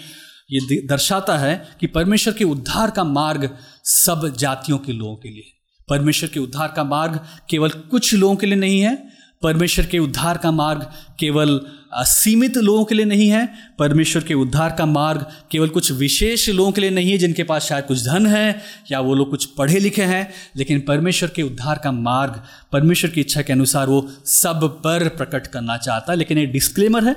ये 0.52 0.88
दर्शाता 0.88 1.38
है 1.38 1.56
कि 1.80 1.88
परमेश्वर 1.88 2.34
के 2.34 2.44
उद्धार 2.44 2.92
का 2.92 3.04
मार्ग 3.04 3.58
सब 3.84 4.34
जातियों 4.38 4.78
के 4.78 4.94
लोगों 4.94 5.16
के 5.16 5.30
लिए 5.30 5.52
परमेश्वर 5.90 6.30
के 6.30 6.40
उद्धार 6.40 6.74
का 6.76 6.84
मार्ग 6.84 7.20
केवल 7.50 7.70
कुछ 7.70 8.14
लोगों 8.14 8.36
के 8.36 8.48
लिए 8.48 8.56
नहीं 8.56 8.82
है 8.82 9.15
परमेश्वर 9.42 9.86
के 9.86 10.00
उद्धार 10.00 10.38
का 10.38 10.52
मार्ग 10.52 10.92
केवल 11.20 11.60
सीमित 11.98 12.58
लोगों 12.58 12.84
के 12.86 12.96
लिए 12.96 13.06
नहीं 13.06 13.28
है, 13.30 13.48
परमेश्वर 13.80 14.24
के 14.24 14.34
उद्धार 14.34 14.76
का 14.78 14.86
मार्ग 14.86 15.26
केवल 15.52 15.70
कुछ 15.70 15.92
विशेष 15.92 16.48
लोगों 16.50 16.72
के 16.72 16.82
लिए 16.82 16.90
नहीं 16.90 17.12
है, 17.12 17.18
जिनके 17.18 17.44
पास 17.44 17.66
शायद 17.66 17.86
कुछ 17.86 18.04
धन 18.06 18.26
है 18.28 18.62
या 18.92 19.00
वो 19.00 19.14
लोग 19.16 19.30
कुछ 19.30 19.46
पढ़े 19.48 19.80
लिखे 19.80 20.04
हैं, 20.04 20.30
लेकिन 20.58 20.80
परमेश्वर 20.80 21.30
के 21.30 21.44
उद्धार 21.44 21.82
का 21.84 21.92
मार्ग, 21.92 22.42
परमेश्वर 22.72 23.12
की 23.12 23.22
इच्छा 23.22 23.42
के 23.42 23.54
अनुसार 23.54 23.88
वो 23.88 24.08
सब 24.26 24.64
पर 24.84 25.08
प्रकट 25.10 25.48
करना 25.48 25.78
चाहता 25.78 26.12
है। 26.12 26.18
लेकिन 26.18 26.38
एक 26.38 26.52
डिस्क्लेमर 26.52 27.04
है 27.04 27.16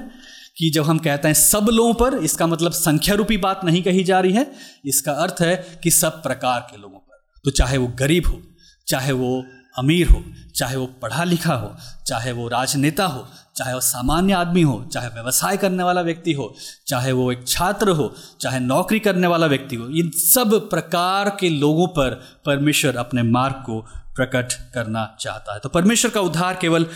कि 0.57 0.71
जब 0.71 0.85
हम 0.85 0.99
कहते 0.99 1.29
हैं 1.29 1.35
सब 1.35 1.69
लोगों 1.73 1.95
पर, 1.95 2.19
इसका 2.19 2.47
मतलब 2.47 2.73
संख्या 2.73 3.15
रूपी 3.15 3.37
बात 3.37 3.61
नहीं 3.65 3.83
कही 3.83 4.05
जा 4.05 4.21
रही 4.21 4.33
है, 4.33 4.51
इसका 4.85 5.13
अर्थ 5.15 5.43
है 5.43 5.57
कि 5.83 5.91
सब 5.91 6.23
प्रकार 6.23 6.67
के 6.71 6.81
लोगों 6.81 6.99
पर। 6.99 7.41
तो 7.45 7.51
चाहे 7.51 7.77
वो 7.77 7.87
गरीब 7.99 8.27
हो, 8.27 8.43
चाहे 8.87 9.13
वो 9.13 9.45
अमीर 9.79 10.09
हो, 10.09 10.23
चाहे 10.57 10.77
वो 10.77 10.87
पढ़ा 11.03 11.25
लिखा 11.25 11.55
हो, 11.55 11.75
चाहे 12.07 12.33
वो 12.33 12.49
राजनेता 12.49 13.07
हो, 13.07 13.27
चाहे 13.57 13.75
वो 13.75 13.81
सामान्य 13.81 14.33
आदमी 14.33 14.63
हो, 14.63 14.85
चाहे 14.93 15.09
व्यवसाय 15.09 15.57
करने 15.57 15.83
वाला 15.83 16.01
व्यक्ति 16.01 16.33
हो, 16.33 16.55
चाहे 16.87 17.13
वो 17.13 17.31
एक 17.33 17.47
छात्र 17.49 17.91
हो, 17.91 18.13
चाहे 18.41 18.61
नौकरी 18.61 18.99
करने 18.99 19.27
वाला 19.27 19.47
व्यक्ति 19.47 19.77
हो, 19.77 19.89
इन 19.89 20.11
सब 20.15 20.55
प्रकार 20.71 21.37
के 21.41 21.51
लोगों 21.51 21.87
पर 21.89 22.15
परमेश्वर 22.47 22.97
अपने 22.97 23.23
मार्ग 23.23 23.55
को 23.67 23.81
प्रकट 24.17 24.53
करना 24.75 25.17
चाहता 25.21 25.55
है। 25.55 25.61
तो 25.61 25.69
परमेश्वर 25.69 26.11
का 26.11 26.21
उद्धार 26.21 26.59
केवल 26.61 26.87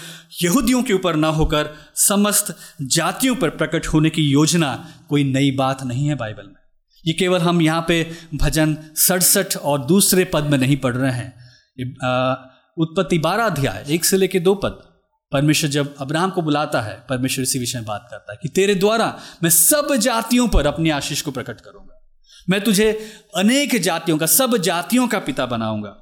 यहूदियों 0.43 0.83
के 0.83 0.93
ऊपर 0.93 1.17
ना 1.17 1.29
होकर, 1.29 1.71
समस्त 1.95 2.57
जातियों 2.83 3.35
पर 3.35 3.51
प्रकट 3.51 3.87
होने 3.87 4.11
की 4.11 4.23
योजना 4.23 4.75
कोई 5.09 5.25
नई 5.25 5.51
बात 5.51 5.83
नहीं 5.83 6.07
है 6.07 6.15
बाइबल 6.15 6.47
में। 6.47 6.61
ये 7.07 7.13
केवल 7.13 7.41
हम 7.41 7.63
यहाँ 7.63 7.85
पे 7.89 8.11
भजन 8.35 8.77
सड़सठ 8.97 9.57
और 9.57 9.85
दूसरे 9.85 10.25
पद 10.25 10.45
में 10.45 10.59
नहीं 10.59 10.77
पढ़ 10.77 10.97
रहे 10.97 11.13
हैं। 11.13 11.33
उत्पत्ति 12.79 13.19
बारह 13.19 13.45
अध्याय, 13.45 13.85
एक 13.89 14.05
से 14.05 14.17
लेके 14.17 14.41
दो 14.41 14.55
पद। 14.55 14.71
परमेश्वर 15.33 15.71
जब 15.71 15.95
अब्राहम 15.99 16.31
को 16.31 16.43
बुलाता 16.43 16.81
है, 16.81 17.05
परमेश्वर 17.09 17.43
इसी 17.43 17.59
विषय 17.59 17.79
में 17.79 17.87
बात 17.87 18.09
करता 18.11 18.33
है 18.33 18.39
कि 18.43 18.49
तेरे 18.49 18.75
द्वारा 18.75 19.19
मैं 19.43 19.51
सब 19.51 19.97
जातियों 19.97 20.49
पर 20.49 20.67
अपनी 20.67 20.91
आशीष 20.91 21.23
को 21.23 21.31
प्रकट 21.31 21.61
करूँगा। 21.61 22.09
मैं 22.51 22.61
तुझे 22.61 23.13
अनेक 23.37 23.83
जातियों 23.83 24.19
का, 24.19 24.27
सब 24.27 24.57
जातियों 24.57 25.09
का 25.09 25.19
पिता 25.19 25.47
बनाऊँगा। 25.47 25.99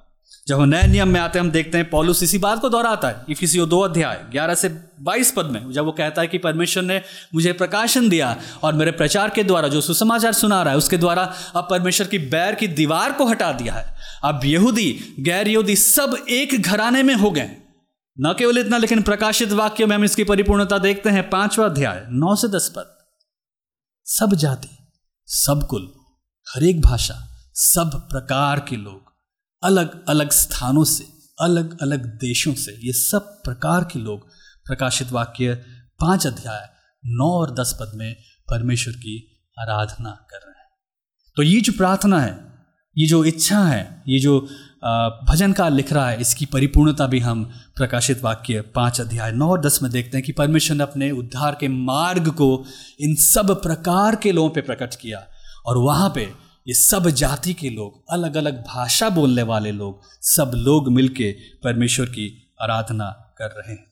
जब 0.48 0.60
हम 0.60 0.68
नए 0.68 0.86
नियम 0.86 1.08
में 1.08 1.20
आते 1.20 1.38
हैं, 1.38 1.46
हम 1.46 1.52
देखते 1.52 1.78
हैं, 1.78 1.90
पॉलुस 1.90 2.22
इसी 2.22 2.38
बात 2.38 2.60
को 2.60 2.68
दोहराता 2.68 3.08
है, 3.08 3.24
इफिसियो 3.28 3.66
दो 3.66 3.80
अध्याय, 3.80 4.24
ग्यारह 4.30 4.54
से 4.54 4.68
बाईस 5.00 5.32
पद 5.36 5.44
में, 5.44 5.72
जब 5.72 5.84
वो 5.84 5.92
कहता 5.92 6.22
है 6.22 6.28
कि 6.28 6.38
परमेश्वर 6.38 6.82
ने 6.82 7.02
मुझे 7.34 7.52
प्रकाशन 7.52 8.08
दिया 8.08 8.36
और 8.62 8.72
मेरे 8.72 8.90
प्रचार 8.90 9.30
के 9.30 9.44
द्वारा 9.44 9.68
जो 9.68 9.80
सुसमाचार 9.80 10.32
सुना 10.32 10.62
रहा 10.62 10.72
है, 10.72 10.78
उसके 10.78 10.96
द्वारा 10.96 11.34
अब 11.56 11.66
परमेश्वर 11.70 12.06
की 12.06 12.18
बैर 12.18 12.54
की 12.54 12.66
दीवार 12.66 13.12
को 13.12 13.26
हटा 13.26 13.52
दिया 13.52 13.74
है। 13.74 13.99
अब 14.24 14.44
यहूदी 14.44 15.16
गैर 15.20 15.48
यहूदी 15.48 15.76
सब 15.76 16.26
एक 16.30 16.62
घराने 16.62 17.02
में 17.02 17.14
हो 17.14 17.30
गए। 17.30 17.56
न 18.20 18.34
केवल 18.38 18.58
इतना, 18.58 18.78
लेकिन 18.78 19.02
प्रकाशित 19.02 19.52
वाक्य 19.52 19.86
में 19.86 19.96
हम 19.96 20.04
इसकी 20.04 20.24
परिपूर्णता 20.24 20.78
देखते 20.78 21.10
हैं। 21.10 21.30
पांचवा 21.30 21.66
अध्याय, 21.66 22.06
नौ 22.10 22.34
से 22.36 22.48
दस 22.48 22.72
पद 22.76 22.96
सब 24.06 24.34
जाति, 24.34 24.68
सब 25.26 25.66
कुल 25.70 25.92
हर 26.46 26.64
एक 26.64 26.80
भाषा, 26.80 27.14
सब 27.54 28.08
प्रकार 28.10 28.60
के 28.60 28.76
लोग, 28.76 29.12
अलग 29.62 30.08
अलग 30.08 30.30
स्थानों 30.30 30.84
से, 30.84 31.04
अलग 31.40 31.80
अलग 31.82 32.04
देशों 32.04 32.54
से, 32.54 32.72
ये 32.72 32.92
सब 32.92 33.42
प्रकार 33.44 33.84
के 33.84 33.98
लोग। 33.98 34.28
प्रकाशित 34.66 35.10
वाक्य, 35.12 35.54
पाँच 36.00 36.26
अध्याय, 36.26 36.68
नौ 37.04 37.30
और 37.30 37.50
दस 37.50 37.76
पद 37.80 37.92
में 37.94 38.16
परमेश्वर 38.50 38.94
की 38.94 39.42
आराधना 39.58 40.10
कर 40.30 40.36
रहे 40.36 40.60
हैं। 40.60 40.68
तो 41.36 41.42
ये 41.42 41.60
जो 41.60 41.72
प्रार्थना 41.72 42.20
है 42.20 42.49
ये 42.96 43.06
जो 43.06 43.24
इच्छा 43.24 43.58
है, 43.64 44.02
ये 44.08 44.18
जो 44.18 44.40
भजन 45.28 45.52
का 45.52 45.68
लिख 45.68 45.92
रहा 45.92 46.08
है, 46.10 46.20
इसकी 46.20 46.46
परिपूर्णता 46.46 47.06
भी 47.06 47.18
हम 47.18 47.44
प्रकाशित 47.76 48.22
वाक्य 48.22 48.60
पाँच 48.74 49.00
अध्याय 49.00 49.32
नौ 49.32 49.48
और 49.48 49.60
दस 49.60 49.78
में 49.82 49.90
देखते 49.92 50.16
हैं 50.16 50.24
कि 50.26 50.32
परमेश्वर 50.32 50.76
ने 50.76 50.82
अपने 50.82 51.10
उद्धार 51.10 51.56
के 51.60 51.68
मार्ग 51.68 52.28
को 52.30 52.48
इन 53.00 53.14
सब 53.14 53.50
प्रकार 53.62 54.16
के 54.16 54.32
लोगों 54.32 54.50
पे 54.50 54.60
प्रकट 54.60 54.94
किया 54.94 55.26
और 55.66 55.78
वहाँ 55.78 56.12
पे 56.14 56.22
ये 56.68 56.74
सब 56.74 57.08
जाति 57.10 57.52
के 57.54 57.70
लोग 57.70 58.12
अलग 58.12 58.36
अलग 58.36 58.60
भाषा 58.66 59.08
बोलने 59.10 59.42
वाले 59.42 59.72
लोग, 59.72 60.02
सब 60.22 60.52
लोग 60.54 60.92
मिलके 60.92 61.30
परमेश्वर 61.64 62.06
की 62.06 62.54
आराधना 62.62 63.10
कर 63.38 63.54
रहे 63.58 63.72
हैं। 63.72 63.84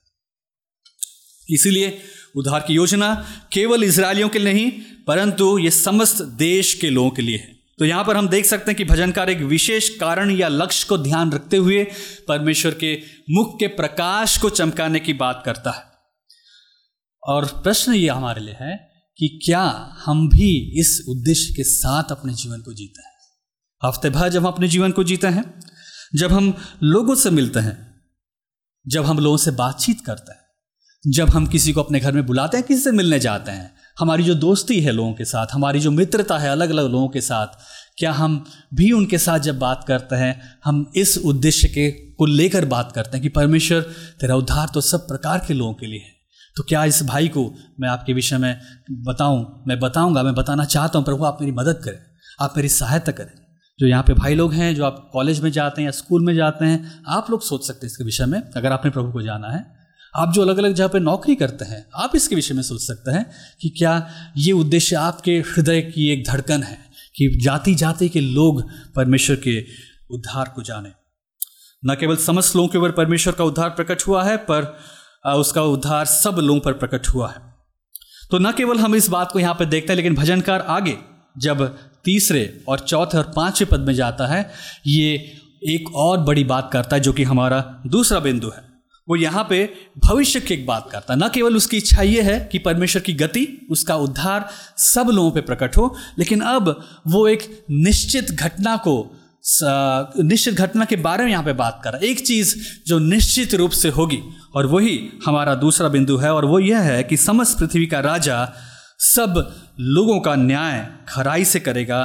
इसीलिए 1.49 1.99
उद्धार 2.37 2.65
की 2.67 2.75
योजना 2.75 3.15
केवल 3.53 3.85
इसराइलियों 3.85 4.29
के 4.29 4.39
लिए 4.39 4.53
नहीं, 4.53 4.71
परंतु 5.07 5.59
ये 5.59 5.71
समस्त 5.71 6.23
देश 6.23 6.75
के 6.75 6.91
लोगों 6.91 7.11
के 7.11 7.23
लिए 7.23 7.37
है। 7.37 7.58
तो 7.79 7.85
यहाँ 7.85 8.05
पर 8.05 8.17
हम 8.17 8.29
देख 8.29 8.45
सकते 8.45 8.71
हैं 8.71 8.77
कि 8.77 8.85
भजनकार 8.85 9.31
एक 9.31 9.39
विशेष 9.39 9.89
कारण 9.89 10.31
या 10.31 10.49
लक्ष्य 10.49 10.87
को 10.89 10.99
ध्यान 10.99 11.33
रखते 11.33 11.57
हुए 11.57 11.85
परमेश्वर 12.29 12.75
के 12.75 13.03
मुख 13.31 13.61
के 13.61 13.67
प्रकाश 13.67 14.37
को 14.37 14.51
चमकाने 14.51 15.01
की 15.01 15.13
बात 15.13 15.43
करता 15.45 15.71
है। 15.71 15.85
और 17.23 17.45
प्रश्न 17.45 17.93
ये 17.93 18.09
हमारे 18.09 18.41
लिए 18.41 18.57
है 18.61 18.77
कि 19.19 19.41
क्या 19.45 19.95
हम 20.07 20.29
भी 20.29 20.81
इस 20.81 21.05
उद्देश्य 21.09 21.55
के 21.55 21.65
साथ 21.65 22.05
अपने 22.11 22.35
जीवन 22.35 22.61
को 22.61 22.73
जीते 22.73 23.03
हैं? 23.03 23.15
हफ़्ते 23.85 24.11
भर 24.11 24.29
जब 24.29 24.41
हम 24.41 24.47
अपने 24.47 24.69
जीवन 24.69 24.93
को 24.93 25.05
जीते 25.05 25.27
हैं, 25.27 25.61
जब 26.15 26.33
हम 26.33 26.55
लोगों 26.83 27.15
से 27.15 27.31
मिलते 27.31 27.61
हैं, 27.61 28.01
जब 28.89 29.05
हम 29.05 29.19
लोगों 29.19 29.37
से 29.37 29.51
बातचीत 29.51 30.01
करते 30.07 30.33
हैं, 30.33 30.41
जब 31.13 31.31
हम 31.31 31.47
किसी 31.47 31.73
को 31.73 31.83
अपने 31.83 32.01
घर 32.01 32.13
में 32.13 32.27
बुलाते 32.27 32.57
हैं, 32.57 32.67
किसी 32.67 32.81
से 32.81 32.91
मिलने 32.91 33.19
जाते 33.19 33.51
हैं 33.51 33.78
हमारी 33.99 34.23
जो 34.23 34.35
दोस्ती 34.35 34.81
है 34.81 34.93
लोगों 34.93 35.13
के 35.13 35.25
साथ, 35.25 35.47
हमारी 35.53 35.81
जो 35.81 35.91
मित्रता 35.91 36.39
है 36.39 36.51
अलग 36.51 36.71
अलग 36.71 36.91
लोगों 36.91 37.09
के 37.09 37.21
साथ, 37.21 37.47
क्या 37.99 38.13
हम 38.13 38.45
भी 38.75 38.93
उनके 38.93 39.19
साथ 39.19 39.39
जब 39.39 39.59
बात 39.59 39.85
करते 39.89 40.17
हैं, 40.17 40.41
हम 40.65 40.93
इस 40.97 41.19
उद्देश्य 41.19 41.69
के 41.69 41.91
को 41.91 42.27
लेकर 42.27 42.65
बात 42.65 42.93
करते 42.93 43.17
हैं 43.17 43.23
कि 43.23 43.29
परमेश्वर, 43.29 43.81
तेरा 44.21 44.37
उद्धार 44.37 44.69
तो 44.75 44.81
सब 44.81 45.09
प्रकार 45.09 45.45
के 45.49 45.55
लोगों 45.55 45.75
के 45.75 45.87
लिए 45.87 46.01
है। 46.01 46.13
तो 46.57 46.63
क्या 46.63 46.85
इस 46.85 47.03
भाई 47.03 47.29
को 47.29 47.55
मैं 47.81 47.89
आपके 47.89 48.13
विषय 48.13 48.39
में 48.39 48.61
बताऊँ, 48.91 49.65
मैं 49.69 49.81
बताऊँगा, 49.81 50.23
मैं 50.23 50.35
बताना 50.35 50.65
चाहता 50.65 50.99
हूँ, 50.99 51.05
प्रभु, 51.05 51.25
आप 51.25 51.39
मेरी 51.41 51.53
मदद 51.53 51.81
करें, 51.85 51.99
आप 52.41 52.55
मेरी 52.57 52.69
सहायता 52.69 53.13
करें। 53.13 53.33
जो 53.79 53.87
यहाँ 53.87 54.03
पे 54.03 54.15
भाई 54.15 54.35
लोग 54.35 54.53
हैं, 54.53 54.75
जो 54.75 54.85
आप 54.85 55.11
कॉलेज 55.13 55.41
में 55.41 55.53
जाते 55.53 55.83
हैं 55.83 55.87
या 55.87 55.91
स्कूल 55.91 56.25
में 56.25 56.35
जाते 56.35 56.65
हैं, 56.65 57.03
आप 57.07 57.31
लोग 57.31 57.43
सोच 57.43 57.67
सकते 57.67 57.87
हैं 57.87 57.91
इसके 57.91 58.05
विषय 58.05 58.27
में, 58.27 58.43
अगर 58.57 58.73
आपने 58.73 58.91
प्रभु 58.91 59.13
को 59.13 59.23
जाना 59.23 59.49
है। 59.49 59.78
आप 60.15 60.33
जो 60.33 60.43
अलग 60.43 60.59
अलग 60.59 60.73
जगह 60.73 60.89
पे 60.89 60.99
नौकरी 61.01 61.35
करते 61.35 61.65
हैं, 61.65 61.87
आप 61.95 62.17
इसके 62.17 62.35
विषय 62.35 62.55
में 62.55 62.63
सोच 62.63 62.81
सकते 62.81 63.11
हैं 63.11 63.25
कि 63.61 63.69
क्या 63.69 64.11
ये 64.37 64.53
उद्देश्य 64.53 64.97
आपके 64.97 65.39
हृदय 65.49 65.81
की 65.83 66.09
एक 66.13 66.25
धड़कन 66.27 66.63
है 66.63 66.79
कि 67.17 67.29
जाति 67.45 67.75
जाति 67.75 68.09
के 68.09 68.21
लोग 68.21 68.63
परमेश्वर 68.97 69.37
के 69.37 69.61
उद्धार 70.11 70.53
को 70.57 70.63
जाने। 70.63 70.93
न 71.83 71.95
केवल 71.95 72.17
समस्त 72.17 72.57
लोगों 72.57 72.69
के 72.69 72.79
ऊपर 72.79 72.93
परमेश्वर 72.93 73.33
का 73.33 73.45
उद्धार 73.45 73.71
प्रकट 73.71 74.07
हुआ 74.07 74.25
है, 74.25 74.37
पर 74.37 74.77
उसका 75.33 75.63
उद्धार 75.63 76.05
सब 76.05 76.37
लोगों 76.39 76.61
पर 76.61 76.73
प्रकट 76.73 77.09
हुआ 77.09 77.31
है। 77.31 77.43
तो 78.31 78.39
न 78.39 78.53
केवल 78.53 78.79
हम 78.79 78.95
इस 78.95 79.09
बात 79.09 79.33
को 79.33 79.39
यहाँ 79.39 79.55
पर 79.55 79.65
देखते 79.65 79.93
हैं, 79.93 79.97
लेकिन 79.97 80.15
भजनकार 80.15 80.61
आगे, 80.61 80.97
जब 81.39 81.67
तीसरे 82.05 82.65
और 82.69 82.79
चौथे 82.79 83.19
और 83.19 83.33
पाँचवें 83.37 83.71
पद 83.71 83.81
में 83.81 83.95
जाता 83.95 84.27
है, 84.27 84.51
ये 84.87 85.15
एक 85.65 85.95
और 85.95 86.19
बड़ी 86.19 86.45
बात 86.45 86.71
करता 86.73 86.97
है, 86.97 87.03
जो 87.03 87.13
कि 87.13 87.23
हमारा 87.23 87.83
दूसरा 87.87 88.21
बिंदु 88.21 88.49
है। 88.49 88.68
वो 89.09 89.17
यहाँ 89.17 89.47
पे 89.51 89.65
भविष्य 89.99 90.41
की 90.41 90.55
एक 90.55 90.67
बात 90.67 90.89
करता 90.93 91.15
न 91.15 91.29
केवल 91.35 91.57
उसकी 91.57 91.77
इच्छा 91.77 92.03
ये 92.03 92.23
है 92.23 92.39
कि 92.53 92.59
परमेश्वर 92.59 93.03
की 93.03 93.13
गति, 93.15 93.47
उसका 93.71 93.97
उद्धार 93.97 94.49
सब 94.79 95.11
लोगों 95.13 95.31
पे 95.31 95.41
प्रकट 95.41 95.77
हो, 95.77 95.95
लेकिन 96.19 96.41
अब 96.41 96.69
वो 97.07 97.27
एक 97.29 97.65
निश्चित 97.71 98.31
घटना 98.31 98.77
को 98.77 98.99
निश्चित 100.23 100.55
घटना 100.55 100.85
के 100.85 100.97
बारे 100.97 101.25
में 101.25 101.31
यहाँ 101.31 101.45
पे 101.45 101.53
बात 101.53 101.81
कर 101.85 101.93
रहा 101.93 102.01
है। 102.03 102.11
एक 102.11 102.27
चीज़ 102.27 102.55
जो 102.87 102.99
निश्चित 102.99 103.55
रूप 103.55 103.71
से 103.71 103.89
होगी, 103.89 104.21
और 104.55 104.67
वही 104.67 104.99
हमारा 105.27 105.55
दूसरा 105.55 105.89
बिंदु 105.89 106.17
है, 106.17 106.33
और 106.33 106.45
वो 106.45 106.59
यह 106.59 106.81
है 106.81 107.03
कि 107.03 107.17
समस्त 107.17 107.59
पृथ्वी 107.59 107.87
का 107.87 108.01
राजा 108.01 108.53
सब 108.99 109.55
लोगों 109.81 110.21
का 110.21 110.35
न्याय 110.35 110.87
खराई 111.09 111.45
से 111.45 111.61
करेगा, 111.61 112.01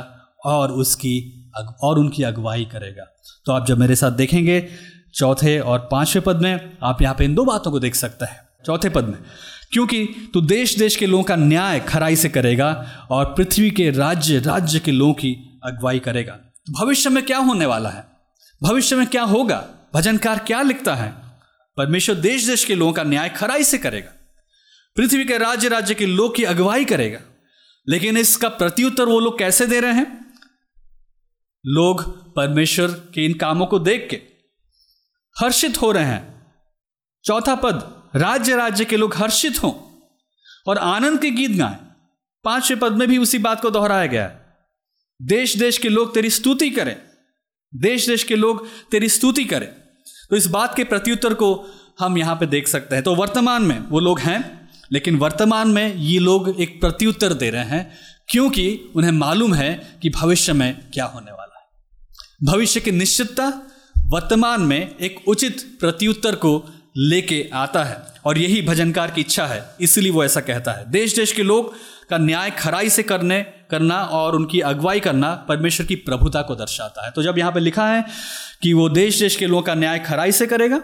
और 0.45 0.71
उसकी 0.71 1.39
और 1.84 1.99
उनकी 1.99 2.23
अगुवाई 2.23 2.65
करेगा। 2.65 3.04
तो 3.45 3.51
आप 3.51 3.65
जब 3.67 3.77
मेरे 3.77 3.95
साथ 3.95 4.12
देखेंगे 4.12 4.60
चौथे 5.15 5.60
और 5.60 5.88
पाँचवें 5.91 6.23
पद 6.23 6.41
में 6.41 6.78
आप 6.84 7.02
यहाँ 7.02 7.15
पे 7.15 7.26
इन 7.26 7.36
दो 7.36 7.45
बातों 7.45 7.71
को 7.71 7.80
देख 7.80 7.95
सकते 7.95 8.26
हैं। 8.26 8.39
चौथे 8.65 8.89
पद 8.89 9.04
में, 9.04 9.17
क्योंकि 9.71 10.06
तू 10.34 10.41
देश 10.41 10.78
देश 10.78 10.95
के 10.95 11.06
लोगों 11.06 11.23
का 11.23 11.36
न्याय 11.36 11.80
खराई 11.80 12.15
से 12.15 12.30
करेगा 12.30 12.71
और 13.12 13.26
पृथ्वी 13.26 13.71
के 13.71 13.89
राज्य 13.91 14.39
राज्य 14.39 14.80
के 14.80 14.91
लोगों 14.91 15.13
की 15.13 15.60
अगुवाई 15.65 15.99
करेगा। 15.99 16.34
तो 16.34 16.73
भविष्य 16.73 17.10
में 17.10 17.26
क्या 17.26 17.38
होने 17.38 17.65
वाला 17.65 17.89
है? 17.89 18.06
भविष्य 18.63 18.95
में 18.95 19.08
क्या 19.08 19.23
होगा? 19.23 19.65
भजनकार 19.93 20.39
क्या 20.39 20.62
लिखता 20.62 20.95
है? 20.95 21.13
परमेश्वर 21.78 22.15
देश 22.15 22.45
देश 22.47 22.65
के 22.65 22.76
लोगों 22.76 22.93
का 22.93 23.04
न्याय 23.04 23.30
खराई 23.30 23.63
से 23.63 23.78
करेगा। 23.78 24.12
पृथ्वी 24.97 25.26
के 25.26 25.38
राज्य 25.38 25.69
राज्य 25.69 25.93
के 25.93 26.06
लोग 26.06 26.36
की 26.36 26.43
अगुवाई 26.43 26.86
करेगा। 26.86 27.19
लेकिन 27.89 28.17
इसका 28.17 28.49
प्रत्युत्तर 28.49 29.06
वो 29.06 29.19
लोग 29.19 29.39
कैसे 29.39 29.65
दे 29.65 29.80
रहे 29.80 29.93
हैं? 29.93 30.34
लोग 31.65 32.04
परमेश्वर 32.36 32.88
के 32.88 33.26
इन 33.26 33.34
कामों 33.34 33.65
को 33.65 33.80
देख 33.80 34.08
के 34.12 34.33
हर्षित 35.43 35.82
हो 35.82 35.91
रहे 35.91 36.06
हैं। 36.06 36.47
चौथा 37.23 37.56
पद, 37.56 38.03
राज्य 38.15 38.56
राज्य 38.56 38.86
के 38.86 38.97
लोग 38.97 39.15
हर्षित 39.15 39.63
हों। 39.63 39.73
और 40.67 40.77
आनंद 40.77 41.21
के 41.21 41.32
गीत 41.32 41.51
गाएँ। 41.51 41.77
पाँचवें 42.43 42.79
पद 42.79 42.91
में 42.91 43.08
भी 43.08 43.17
उसी 43.17 43.38
बात 43.38 43.62
को 43.62 43.69
दोहराया 43.69 44.06
गया 44.06 44.23
है। 44.23 44.45
देश 45.21 45.58
देश 45.58 45.77
के 45.77 45.89
लोग 45.89 46.13
तेरी 46.13 46.29
स्तुति 46.29 46.69
करें। 46.69 47.01
देश 47.75 48.08
देश 48.08 48.23
के 48.23 48.36
लोग 48.36 48.67
तेरी 48.91 49.10
स्तुति 49.10 49.45
करें। 49.45 49.67
तो 50.29 50.36
इस 50.36 50.47
बात 50.47 50.75
के 50.75 50.84
प्रत्युत्तर 50.84 51.34
को 51.34 51.65
हम 51.99 52.17
यहाँ 52.17 52.36
पे 52.36 52.45
देख 52.45 52.67
सकते 52.67 52.95
हैं। 52.95 53.03
तो 53.03 53.15
वर्तमान 53.15 53.63
में 53.63 53.79
वो 53.79 53.99
लोग 53.99 54.19
हैं, 54.19 54.69
लेकिन 54.91 55.15
वर्तमान 55.15 55.67
में 55.67 55.95
ये 55.95 56.19
लोग 56.19 56.62
एक 56.62 56.82
प्रत्युत्तर 56.82 57.34
दे 57.34 57.49
रहे 57.49 57.65
हैं, 57.65 57.97
क्योंकि 58.27 58.82
उन्हें 58.95 59.12
मालूम 59.12 59.53
है 59.53 59.99
कि 60.01 60.10
भविष्य 60.10 60.53
में 60.53 60.91
क्या 60.93 61.06
होने 61.06 61.32
वाला 61.32 61.60
है। 61.60 61.67
भविष्य 62.43 62.79
की 62.79 62.91
निश्चितता 62.91 63.62
वर्तमान 64.13 64.62
में 64.62 64.97
एक 64.97 65.28
उचित 65.28 65.62
प्रत्युत्तर 65.80 66.36
को 66.36 66.52
लेके 66.97 67.49
आता 67.54 67.84
है 67.84 67.97
और 68.26 68.38
यही 68.38 68.62
भजनकार 68.62 69.12
की 69.12 69.21
इच्छा 69.21 69.45
है, 69.45 69.63
इसलिए 69.82 70.12
वो 70.12 70.23
ऐसा 70.23 70.41
कहता 70.41 70.71
है। 70.71 70.89
देश 70.91 71.15
देश 71.15 71.32
के 71.32 71.43
लोग 71.43 71.73
का 72.10 72.17
न्याय 72.17 72.52
खराई 72.52 72.89
से 72.89 73.04
करने, 73.04 73.41
करना 73.71 74.04
और 74.04 74.36
उनकी 74.36 74.60
अगुवाई 74.62 74.99
करना 74.99 75.34
परमेश्वर 75.47 75.86
की 75.86 75.95
प्रभुता 75.95 76.41
को 76.41 76.56
दर्शाता 76.56 77.06
है। 77.06 77.12
तो 77.12 77.23
जब 77.23 77.38
यहाँ 77.38 77.52
पे 77.52 77.60
लिखा 77.60 77.88
है 77.88 78.06
कि 78.62 78.73
वो 78.73 78.88
देश 78.89 79.19
देश 79.19 79.36
के 79.36 79.47
लोगों 79.47 79.62
का 79.62 79.73
न्याय 79.76 79.99
खराई 79.99 80.32
से 80.32 80.47
करेगा, 80.47 80.82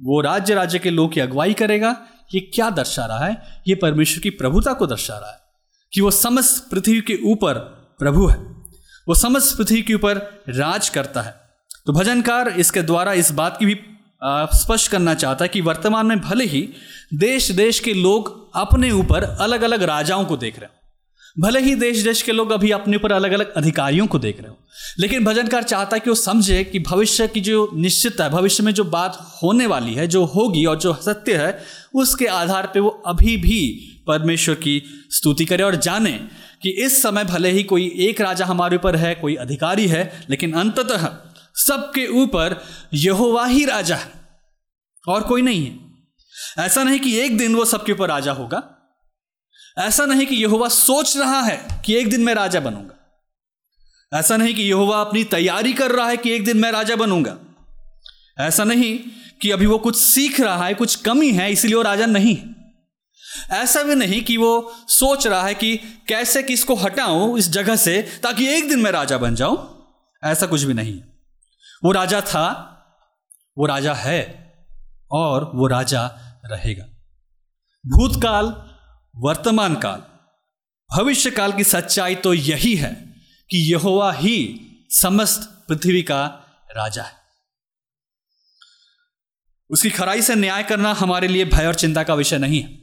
वो 0.00 0.20
राज्य 0.20 0.54
राज्य 0.54 0.78
के 0.78 0.90
लोगों 0.90 1.08
की 1.08 1.20
अगुवाई 1.20 1.54
करेगा, 1.54 1.96
ये 2.34 2.40
क्या 2.54 2.70
दर्शा 2.70 3.06
रहा 3.06 3.24
है? 3.26 3.62
ये 3.68 3.74
परमेश्वर 3.74 4.22
की 4.22 4.30
प्रभुता 4.30 4.72
को 4.72 4.86
दर्शा 4.86 5.18
रहा 5.18 5.30
है 5.30 5.38
कि 5.92 6.00
वो 6.00 6.10
समस्त 6.10 6.70
पृथ्वी 6.70 7.00
के 7.00 7.18
ऊपर 7.24 7.58
प्रभु 7.98 8.26
है। 8.26 8.36
वो 9.08 9.14
समस्त 9.14 9.56
पृथ्वी 9.56 9.82
के 9.82 9.94
ऊपर 9.94 10.16
राज 10.48 10.88
करता 10.88 11.22
है। 11.22 11.45
तो 11.86 11.92
भजनकार 11.92 12.48
इसके 12.48 12.82
द्वारा 12.82 13.12
इस 13.12 13.30
बात 13.32 13.56
की 13.60 13.66
भी 13.66 13.76
स्पष्ट 14.58 14.90
करना 14.90 15.14
चाहता 15.14 15.44
है 15.44 15.48
कि 15.48 15.60
वर्तमान 15.60 16.06
में 16.06 16.20
भले 16.20 16.44
ही 16.44 16.68
देश 17.14 17.50
देश 17.50 17.80
के 17.80 17.94
लोग 17.94 18.50
अपने 18.54 18.90
ऊपर 18.90 19.22
अलग 19.22 19.62
अलग 19.62 19.82
राजाओं 19.82 20.24
को 20.24 20.36
देख 20.36 20.58
रहे 20.58 20.66
हो। 20.66 20.72
भले 21.42 21.60
ही 21.60 21.74
देश 21.74 21.98
देश 21.98 22.22
के 22.22 22.32
लोग 22.32 22.50
अभी 22.50 22.70
अपने 22.70 22.96
ऊपर 22.96 23.12
अलग 23.12 23.32
अलग 23.32 23.52
अधिकारियों 23.52 24.06
को 24.06 24.18
देख 24.18 24.40
रहे 24.40 24.48
हो। 24.48 24.58
लेकिन 24.98 25.24
भजनकार 25.24 25.62
चाहता 25.62 25.96
है 25.96 26.00
कि 26.00 26.10
वो 26.10 26.16
समझे 26.16 26.64
कि 26.64 26.78
भविष्य 26.78 27.28
की 27.28 27.40
जो 27.40 27.70
निश्चितता 27.74 28.24
है, 28.24 28.30
भविष्य 28.30 28.62
में 28.62 28.74
जो 28.74 28.84
बात 28.84 29.38
होने 29.42 29.66
वाली 29.66 29.94
है, 29.94 30.06
जो 30.06 30.24
होगी 30.24 30.64
और 30.64 30.78
जो 30.78 30.94
सत्य 30.94 31.36
है, 31.36 31.62
उसके 31.94 32.26
आधार 32.26 32.66
पर 32.66 32.80
वो 32.80 33.02
अभी 33.06 33.36
भी 33.36 33.92
परमेश्वर 34.06 34.54
की 34.54 34.82
स्तुति 35.10 35.44
करे 35.44 35.62
और 35.62 35.76
जाने 35.76 36.20
कि 36.62 36.70
इस 36.70 37.02
समय 37.02 37.24
भले 37.24 37.50
ही 37.50 37.62
कोई 37.62 37.94
एक 37.98 38.20
राजा 38.20 38.46
हमारे 38.46 38.76
ऊपर 38.76 38.96
है, 38.96 39.14
कोई 39.14 39.34
अधिकारी 39.34 39.86
है, 39.86 40.26
लेकिन 40.30 40.52
अंततः 40.52 41.08
सबके 41.56 42.06
ऊपर 42.06 42.64
यहोवा 42.94 43.46
ही 43.46 43.64
राजा 43.64 43.96
है। 43.96 44.12
और 45.08 45.22
कोई 45.22 45.42
नहीं 45.42 45.66
है। 45.66 45.78
ऐसा 46.58 46.82
नहीं 46.82 47.00
कि 47.00 47.18
एक 47.18 47.38
दिन 47.38 47.54
वो 47.54 47.64
सबके 47.64 47.92
ऊपर 47.92 48.08
राजा 48.08 48.32
होगा। 48.32 48.62
ऐसा 49.78 50.06
नहीं 50.06 50.26
कि 50.26 50.34
यहोवा 50.34 50.68
सोच 50.68 51.16
रहा 51.16 51.40
है 51.40 51.82
कि 51.84 51.94
एक 51.94 52.10
दिन 52.10 52.20
मैं 52.20 52.34
राजा 52.34 52.60
बनूँगा। 52.60 52.92
ऐसा 54.18 54.36
नहीं 54.36 54.54
कि 54.54 54.62
यहोवा 54.62 55.00
अपनी 55.00 55.24
तैयारी 55.24 55.72
कर 55.72 55.90
रहा 55.90 56.08
है 56.08 56.16
कि 56.16 56.30
एक 56.30 56.44
दिन 56.44 56.56
मैं 56.56 56.72
राजा 56.72 56.96
बनूँगा। 56.96 57.38
ऐसा 58.40 58.64
नहीं 58.64 58.98
कि 59.42 59.50
अभी 59.50 59.66
वो 59.66 59.78
कुछ 59.78 59.96
सीख 59.96 60.40
रहा 60.40 60.66
है, 60.66 60.74
कुछ 60.74 60.94
कमी 60.94 61.30
है, 61.30 61.52
इसलिए 61.52 61.74
वो 61.74 61.82
राजा 61.82 62.06
नहीं 62.06 62.38
ऐसा 63.50 63.82
भी 63.82 63.94
नहीं 63.94 64.22
कि 64.22 64.36
वो 64.36 64.74
सोच 64.88 65.26
रहा 65.26 65.42
है 65.42 65.54
कि 65.54 65.76
कैसे 66.08 66.42
किसको 66.42 66.74
हटाऊं 66.74 67.38
इस 67.38 67.48
जगह 67.48 67.76
से 67.76 68.20
ताकि 68.22 68.46
एक 68.48 68.68
दिन 68.68 68.78
मैं 68.78 68.90
राजा 68.90 69.18
बन 69.18 69.34
जाऊँ। 69.34 69.86
ऐसा 70.24 70.46
कुछ 70.46 70.62
भी 70.62 70.74
नहीं 70.74 71.00
वो 71.84 71.92
राजा 71.92 72.20
था, 72.20 72.46
वो 73.58 73.66
राजा 73.66 73.94
है 73.94 74.20
और 75.10 75.50
वो 75.54 75.66
राजा 75.66 76.06
रहेगा। 76.46 76.84
भूतकाल 77.84 78.46
वर्तमान 79.16 79.74
काल 79.74 80.02
भविष्य 80.90 81.30
काल 81.30 81.52
की 81.52 81.64
सच्चाई 81.64 82.14
तो 82.14 82.34
यही 82.34 82.74
है 82.74 82.94
कि 83.50 83.72
यहोवा 83.72 84.12
ही 84.12 84.60
समस्त 84.90 85.64
पृथ्वी 85.68 86.02
का 86.02 86.26
राजा 86.76 87.02
है। 87.02 87.12
उसकी 89.70 89.90
खराई 89.90 90.22
से 90.22 90.34
न्याय 90.34 90.62
करना 90.62 90.92
हमारे 90.92 91.28
लिए 91.28 91.44
भय 91.44 91.66
और 91.66 91.74
चिंता 91.74 92.02
का 92.02 92.14
विषय 92.14 92.38
नहीं 92.38 92.60
है। 92.62 92.78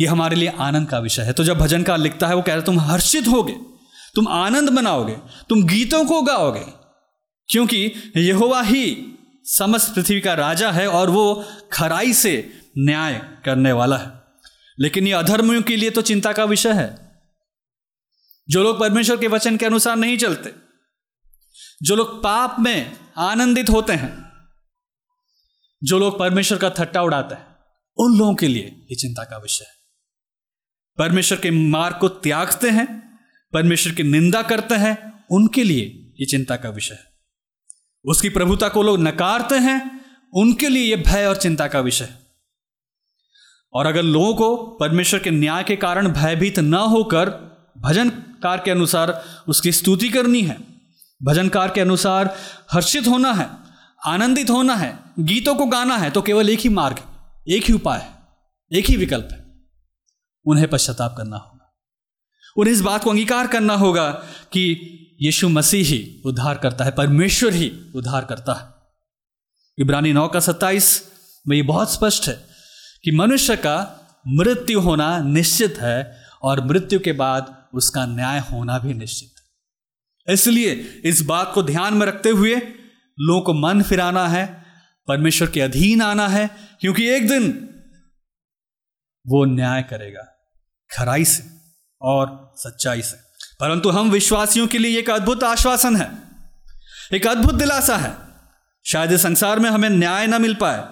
यह 0.00 0.12
हमारे 0.12 0.36
लिए 0.36 0.48
आनंद 0.48 0.88
का 0.88 0.98
विषय 0.98 1.22
है। 1.22 1.32
तो 1.32 1.44
जब 1.44 1.58
भजन 1.58 1.82
का 1.82 1.96
लिखता 1.96 2.28
है, 2.28 2.34
वो 2.34 2.42
कह 2.42 2.54
रहे 2.54 2.62
तुम 2.62 2.80
हर्षित 2.80 3.28
होगे, 3.28 3.52
तुम 4.14 4.28
आनंद 4.28 4.70
मनाओगे, 4.70 5.16
तुम 5.48 5.64
गीतों 5.64 6.04
को 6.04 6.22
गाओगे 6.22 6.83
क्योंकि 7.48 7.92
यहोवा 8.16 8.62
ही 8.62 9.06
समस्त 9.44 9.94
पृथ्वी 9.94 10.20
का 10.20 10.34
राजा 10.34 10.70
है 10.70 10.88
और 10.88 11.10
वो 11.10 11.44
खराई 11.72 12.12
से 12.12 12.60
न्याय 12.78 13.38
करने 13.44 13.72
वाला 13.72 13.96
है। 13.96 14.12
लेकिन 14.80 15.06
ये 15.06 15.12
अधर्मियों 15.12 15.62
के 15.62 15.76
लिए 15.76 15.90
तो 15.90 16.02
चिंता 16.02 16.32
का 16.32 16.44
विषय 16.44 16.72
है। 16.72 17.20
जो 18.48 18.62
लोग 18.62 18.80
परमेश्वर 18.80 19.16
के 19.16 19.28
वचन 19.28 19.56
के 19.56 19.66
अनुसार 19.66 19.96
नहीं 19.96 20.18
चलते, 20.18 20.52
जो 21.82 21.96
लोग 21.96 22.22
पाप 22.22 22.56
में 22.60 22.92
आनंदित 23.16 23.70
होते 23.70 23.92
हैं, 23.92 24.32
जो 25.84 25.98
लोग 25.98 26.18
परमेश्वर 26.18 26.58
का 26.58 26.70
थट्टा 26.70 27.02
उड़ाते 27.02 27.34
हैं, 27.34 27.46
उन 27.98 28.18
लोगों 28.18 28.34
के 28.34 28.48
लिए 28.48 28.86
ये 28.90 28.94
चिंता 28.94 29.24
का 29.24 29.36
विषय 29.36 29.64
है। 29.64 29.70
परमेश्वर 30.98 31.38
के 31.38 31.50
मार्ग 31.50 31.96
को 31.96 32.08
त्यागते 32.08 32.70
हैं, 32.70 33.18
परमेश्वर 33.52 33.94
की 33.94 34.02
निंदा 34.02 34.42
करते 34.42 34.74
हैं, 34.74 35.24
उनके 35.30 35.64
लिए 35.64 36.14
ये 36.20 36.26
चिंता 36.26 36.56
का 36.56 36.68
विषय 36.68 36.94
है। 36.94 37.13
उसकी 38.04 38.28
प्रभुता 38.28 38.68
को 38.68 38.82
लोग 38.82 38.98
नकारते 38.98 39.54
हैं, 39.54 40.04
उनके 40.34 40.68
लिए 40.68 40.96
यह 40.96 41.02
भय 41.06 41.26
और 41.26 41.36
चिंता 41.36 41.68
का 41.68 41.80
विषय। 41.80 42.08
और 43.72 43.86
अगर 43.86 44.02
लोगों 44.02 44.34
को 44.34 44.56
परमेश्वर 44.56 45.20
के 45.20 45.30
न्याय 45.30 45.62
के 45.62 45.76
कारण 45.76 46.08
भयभीत 46.08 46.58
न 46.58 46.74
होकर 46.74 47.30
भजनकार 47.78 48.62
के 48.64 48.70
अनुसार 48.70 49.24
उसकी 49.48 49.72
स्तुति 49.72 50.08
करनी 50.08 50.42
है, 50.42 50.58
भजनकार 51.22 51.70
के 51.70 51.80
अनुसार 51.80 52.36
हर्षित 52.72 53.06
होना 53.06 53.32
है, 53.32 53.50
आनंदित 54.06 54.50
होना 54.50 54.74
है, 54.74 54.98
गीतों 55.18 55.54
को 55.54 55.66
गाना 55.66 55.96
है 55.96 56.10
तो 56.10 56.22
केवल 56.22 56.50
एक 56.50 56.58
ही 56.58 56.68
मार्ग, 56.68 56.96
एक 57.48 57.64
ही 57.64 57.74
उपाय, 57.74 58.10
एक 58.72 58.86
ही 58.86 58.96
विकल्प 58.96 59.28
है। 59.32 59.44
उन्हें 60.46 60.68
पश्चाताप 60.68 61.14
करना 61.16 61.36
होगा। 61.36 61.76
उन्हें 62.56 62.74
इस 62.74 62.80
बात 62.80 63.04
को 63.04 63.10
अंगीकार 63.10 63.46
करना 63.46 63.74
होगा 63.74 64.10
कि 64.52 64.74
यीशु 65.24 65.48
मसीह 65.48 65.86
ही 65.86 66.22
उद्धार 66.26 66.58
करता 66.58 66.84
है, 66.84 66.90
परमेश्वर 66.90 67.52
ही 67.52 67.92
उद्धार 67.94 68.24
करता 68.24 68.52
है। 68.52 68.72
इब्रानी 69.78 70.12
नौ 70.12 70.28
का 70.28 70.40
सत्ताईस 70.40 71.12
में 71.48 71.56
ये 71.56 71.62
बहुत 71.62 71.92
स्पष्ट 71.92 72.28
है 72.28 72.44
कि 73.04 73.10
मनुष्य 73.10 73.56
का 73.56 73.76
मृत्यु 74.28 74.80
होना 74.80 75.18
निश्चित 75.18 75.78
है 75.78 76.24
और 76.42 76.64
मृत्यु 76.64 77.00
के 77.00 77.12
बाद 77.12 77.68
उसका 77.74 78.06
न्याय 78.06 78.38
होना 78.40 78.78
भी 78.78 78.94
निश्चित 78.94 79.30
इसलिए 80.28 80.72
इस 81.04 81.22
बात 81.22 81.50
को 81.54 81.62
ध्यान 81.62 81.94
में 81.94 82.06
रखते 82.06 82.28
हुए 82.28 82.54
लोगों 83.20 83.40
को 83.40 83.54
मन 83.54 83.82
फिराना 83.82 84.28
है, 84.28 84.64
परमेश्वर 85.08 85.50
के 85.50 85.60
अधीन 85.60 86.02
आना 86.02 86.28
है, 86.28 86.50
क्योंकि 86.80 87.06
एक 87.06 87.28
दिन 87.28 87.50
वो 89.26 89.44
न्याय 89.44 89.82
करेगा, 89.82 90.22
खराई 90.90 91.24
से 91.24 91.44
और 92.02 92.54
सच्चाई 92.56 93.02
से। 93.02 93.23
परंतु 93.60 93.90
हम 93.90 94.10
विश्वासियों 94.10 94.66
के 94.66 94.78
लिए 94.78 94.98
एक 94.98 95.10
अद्भुत 95.10 95.44
आश्वासन 95.44 95.96
है, 95.96 96.10
एक 97.12 97.26
अद्भुत 97.26 97.54
दिलासा 97.54 97.96
है। 97.96 98.14
शायद 98.86 99.12
इस 99.12 99.22
संसार 99.22 99.58
में 99.58 99.70
हमें 99.70 99.88
न्याय 99.88 100.26
ना 100.26 100.38
मिल 100.38 100.54
पाए, 100.54 100.82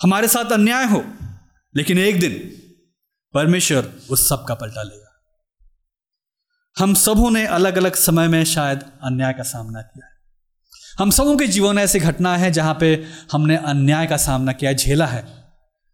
हमारे 0.00 0.28
साथ 0.28 0.52
अन्याय 0.52 0.84
हो, 0.84 1.04
लेकिन 1.74 1.98
एक 1.98 2.20
दिन 2.20 2.32
परमेश्वर 3.34 3.92
उस 4.10 4.28
सब 4.28 4.44
का 4.44 4.54
पलटा 4.54 4.82
लेगा। 4.82 5.04
हम 6.76 6.94
सबों 6.94 7.30
ने 7.30 7.46
अलग 7.46 7.76
अलग 7.76 7.94
समय 7.94 8.28
में 8.28 8.44
शायद 8.44 8.82
अन्याय 9.04 9.32
का 9.32 9.42
सामना 9.42 9.82
किया 9.82 10.06
है। 10.06 10.12
हम 10.98 11.10
सबों 11.10 11.36
के 11.36 11.46
जीवन 11.46 11.76
में 11.76 11.82
ऐसी 11.82 11.98
घटना 12.00 12.36
है 12.36 12.50
जहाँ 12.50 12.76
पे 12.80 13.04
हमने 13.32 13.56
अन्याय 13.56 14.06
का 14.06 14.16
सामना 14.16 14.52
किया, 14.52 14.72
झेला 14.72 15.06
है। 15.06 15.26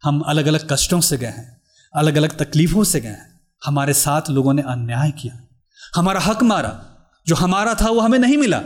हम 0.03 0.21
अलग 0.21 0.47
अलग 0.47 0.67
कष्टों 0.73 1.01
से 1.01 1.17
गए 1.17 1.27
हैं 1.27 1.63
अलग 1.95 2.17
अलग 2.17 2.37
तकलीफों 2.39 2.85
से 2.85 3.01
गए 3.01 3.09
हैं। 3.09 3.34
हमारे 3.67 3.95
साथ 3.95 4.23
लोगों 4.31 4.55
ने 4.55 4.63
अन्याय 4.63 5.11
किया। 5.11 5.49
हमारा 5.95 6.21
हक 6.21 6.43
मारा। 6.43 6.91
जो 7.27 7.35
हमारा 7.35 7.75
था, 7.75 7.91
वो 7.91 8.01
हमें 8.01 8.19
नहीं 8.19 8.37
मिला। 8.37 8.61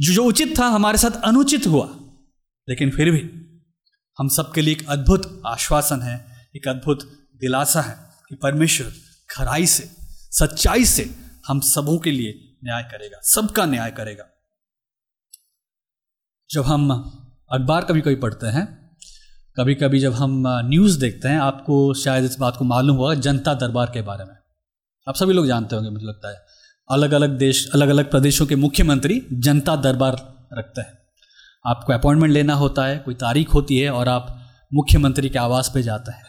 जो 0.00 0.12
जो 0.12 0.24
उचित 0.24 0.58
था, 0.58 0.66
हमारे 0.66 0.98
साथ 0.98 1.10
अनुचित 1.10 1.66
हुआ। 1.66 1.88
लेकिन 2.68 2.90
फिर 2.90 3.10
भी 3.10 3.44
हम 4.18 4.28
सबके 4.28 4.60
लिए 4.60 4.74
एक 4.74 4.88
अद्भुत 4.88 5.42
आश्वासन 5.46 6.02
है, 6.02 6.48
एक 6.56 6.68
अद्भुत 6.68 7.02
दिलासा 7.36 7.80
है 7.80 8.10
कि 8.28 8.34
परमेश्वर 8.34 8.92
खराई 9.30 9.66
से, 9.66 9.96
सच्चाई 10.30 10.84
से 10.84 11.14
हम 11.48 11.60
सबों 11.60 11.98
के 11.98 12.10
लिए 12.10 12.58
न्याय 12.64 12.82
करेगा, 12.82 13.18
सबका 13.22 13.66
न्याय 13.66 13.90
करेगा। 13.90 14.24
जब 16.50 16.62
हम 16.62 16.90
अखबार 17.52 17.84
कभी 17.84 18.00
कभी 18.00 18.14
पढ़ते 18.14 18.46
हैं 18.46 18.87
कभी 19.58 19.74
कभी 19.74 19.98
जब 19.98 20.12
हम 20.12 20.44
न्यूज़ 20.46 21.00
देखते 21.00 21.28
हैं, 21.28 21.38
आपको 21.38 21.94
शायद 21.94 22.24
इस 22.24 22.38
बात 22.38 22.56
को 22.56 22.64
मालूम 22.64 22.96
हुआ 22.96 23.14
जनता 23.14 23.54
दरबार 23.54 23.86
के 23.86 24.02
बारे 24.02 24.24
में। 24.24 24.34
आप 25.08 25.14
सभी 25.14 25.32
लोग 25.32 25.46
जानते 25.46 25.76
होंगे, 25.76 25.90
मुझे 25.90 26.06
लगता 26.06 26.30
है। 26.30 26.46
अलग 26.90 27.12
अलग 27.12 27.38
देश 27.38 27.70
अलग 27.74 27.88
अलग 27.88 28.10
प्रदेशों 28.10 28.46
के 28.46 28.56
मुख्यमंत्री 28.56 29.26
जनता 29.32 29.76
दरबार 29.76 30.12
रखते 30.52 30.80
हैं। 30.80 30.98
आपको 31.66 31.92
अपॉइंटमेंट 31.92 32.32
लेना 32.32 32.54
होता 32.54 32.84
है, 32.84 32.98
कोई 32.98 33.14
तारीख 33.14 33.54
होती 33.54 33.78
है 33.78 33.90
और 33.90 34.08
आप 34.08 34.48
मुख्यमंत्री 34.74 35.28
के 35.28 35.38
आवास 35.38 35.70
पे 35.74 35.82
जाते 35.82 36.12
हैं। 36.12 36.26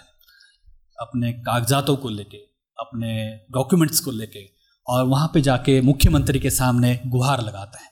अपने 1.00 1.34
कागजातों 1.34 1.96
को 1.96 2.10
लेके, 2.10 2.38
अपने 2.80 3.39
डॉक्यूमेंट्स 3.52 4.00
को 4.00 4.12
लेके 4.12 4.50
और 4.88 5.06
वहाँ 5.06 5.32
पे 5.34 5.42
जाके 5.42 5.82
मुख्यमंत्री 5.82 6.39
के 6.39 6.50
सामने 6.50 7.00
गुहार 7.08 7.42
लगाते 7.42 7.84
हैं। 7.84 7.92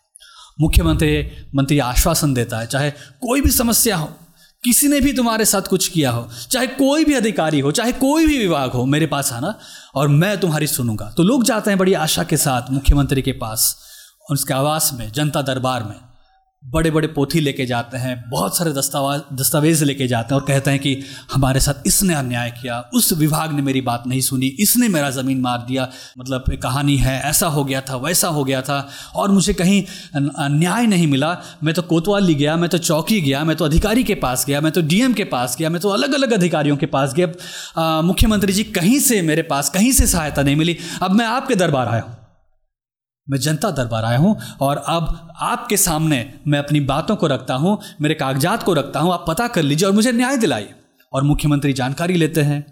मुख्यमंत्री, 0.61 1.31
मंत्री 1.55 1.79
आश्वासन 1.79 2.33
देता 2.33 2.59
है, 2.59 2.67
चाहे 2.67 2.91
कोई 2.91 3.41
भी 3.41 3.49
समस्या 3.49 3.97
हो 3.97 4.09
किसी 4.63 4.87
ने 4.87 4.99
भी 5.01 5.13
तुम्हारे 5.13 5.45
साथ 5.45 5.61
कुछ 5.61 5.87
किया 5.87 6.11
हो, 6.11 6.27
चाहे 6.51 6.67
कोई 6.67 7.05
भी 7.05 7.13
अधिकारी 7.13 7.59
हो, 7.59 7.71
चाहे 7.71 7.91
कोई 7.91 8.25
भी 8.27 8.37
विभाग 8.37 8.71
हो, 8.71 8.85
मेरे 8.85 9.07
पास 9.07 9.31
आना 9.33 9.53
और 9.95 10.07
मैं 10.07 10.39
तुम्हारी 10.39 10.67
सुनूँगा। 10.67 11.13
तो 11.17 11.23
लोग 11.23 11.43
जाते 11.43 11.71
हैं 11.71 11.77
बड़ी 11.79 11.93
आशा 11.93 12.23
के 12.23 12.37
साथ 12.37 12.71
मुख्यमंत्री 12.71 13.21
के 13.21 13.31
पास 13.31 13.77
उसके 14.31 14.53
आवास 14.53 14.91
में, 14.93 15.11
जनता 15.11 15.41
दरबार 15.41 15.83
में। 15.83 16.06
बड़े 16.63 16.89
बड़े 16.91 17.07
पोथी 17.07 17.39
लेके 17.39 17.65
जाते 17.65 17.97
हैं, 17.97 18.23
बहुत 18.29 18.57
सारे 18.57 18.71
दस्तावेज़ 18.73 19.21
दस्तावेज़ 19.35 19.83
लेके 19.85 20.07
जाते 20.07 20.33
हैं 20.33 20.41
और 20.41 20.47
कहते 20.47 20.71
हैं 20.71 20.79
कि 20.79 20.95
हमारे 21.33 21.59
साथ 21.59 21.87
इसने 21.87 22.13
अन्याय 22.15 22.49
किया, 22.51 22.79
उस 22.93 23.11
विभाग 23.13 23.53
ने 23.53 23.61
मेरी 23.61 23.81
बात 23.81 24.03
नहीं 24.07 24.19
सुनी, 24.21 24.47
इसने 24.59 24.87
मेरा 24.87 25.09
ज़मीन 25.11 25.41
मार 25.41 25.63
दिया 25.67 25.87
मतलब 26.19 26.57
कहानी 26.63 26.97
है, 26.97 27.19
ऐसा 27.21 27.47
हो 27.47 27.63
गया 27.63 27.81
था, 27.81 27.97
वैसा 27.97 28.27
हो 28.29 28.43
गया 28.43 28.61
था 28.61 28.87
और 29.15 29.31
मुझे 29.31 29.53
कहीं 29.53 29.83
न्याय 30.17 30.87
नहीं 30.87 31.07
मिला, 31.07 31.35
मैं 31.63 31.73
तो 31.73 31.81
कोतवाली 31.83 32.35
गया, 32.35 32.55
मैं 32.57 32.69
तो 32.69 32.77
चौकी 32.79 33.21
गया, 33.21 33.43
मैं 33.43 33.55
तो 33.55 33.65
अधिकारी 33.65 34.03
के 34.03 34.15
पास 34.17 34.45
गया, 34.47 34.61
मैं 34.61 34.71
तो 34.71 34.81
डीएम 34.83 35.13
के 35.13 35.23
पास 35.25 35.55
गया, 35.59 35.69
मैं 35.69 35.81
तो 35.81 35.89
अलग 35.89 36.13
अलग 36.13 36.33
अधिकारियों 36.33 36.77
के 36.77 36.85
पास 36.87 37.13
गया 37.13 38.01
मुख्यमंत्री 38.03 38.53
जी 38.53 38.63
कहीं 38.73 38.99
से 38.99 39.21
मेरे 39.23 39.41
पास, 39.43 39.69
कहीं 39.69 39.91
से 39.91 40.07
सहायता 40.07 40.43
नहीं 40.43 40.55
मिली, 40.55 40.77
अब 41.01 41.11
मैं 41.11 41.25
आपके 41.27 41.55
दरबार 41.55 41.87
आया 41.87 42.01
हूँ। 42.01 42.16
मैं 43.29 43.39
जनता 43.39 43.71
दरबार 43.71 44.05
आया 44.05 44.17
हूँ 44.17 44.39
और 44.61 44.77
अब 44.77 45.33
आपके 45.41 45.77
सामने 45.77 46.33
मैं 46.47 46.59
अपनी 46.59 46.79
बातों 46.79 47.15
को 47.15 47.27
रखता 47.27 47.53
हूँ, 47.53 47.79
मेरे 48.01 48.15
कागजात 48.15 48.63
को 48.63 48.73
रखता 48.73 48.99
हूँ, 48.99 49.13
आप 49.13 49.25
पता 49.27 49.47
कर 49.47 49.63
लीजिए 49.63 49.87
और 49.87 49.93
मुझे 49.93 50.11
न्याय 50.11 50.37
दिलाइए। 50.37 50.73
और 51.13 51.23
मुख्यमंत्री 51.23 51.73
जानकारी 51.73 52.13
लेते 52.13 52.41
हैं 52.41 52.65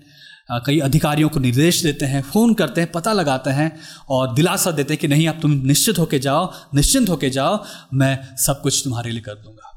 कई 0.66 0.80
अधिकारियों 0.80 1.30
को 1.30 1.40
निर्देश 1.40 1.82
देते 1.84 2.06
हैं, 2.06 2.22
फ़ोन 2.22 2.54
करते 2.54 2.82
हैं, 2.82 2.92
पता 2.92 3.14
लगाते 3.14 3.50
हैं 3.50 3.78
और 4.10 4.34
दिलासा 4.34 4.72
देते 4.72 4.94
हैं 4.94 5.00
कि 5.02 5.08
नहीं, 5.08 5.28
आप 5.28 5.40
तुम 5.42 5.52
निश्चित 5.52 6.00
होके 6.00 6.20
जाओ, 6.20 6.52
निश्चिंत 6.76 7.10
होके 7.10 7.30
जाओ, 7.30 7.64
मैं 7.94 8.36
सब 8.38 8.62
कुछ 8.62 8.82
तुम्हारे 8.84 9.12
लिए 9.12 9.22
कर 9.22 9.34
दूँगा। 9.34 9.72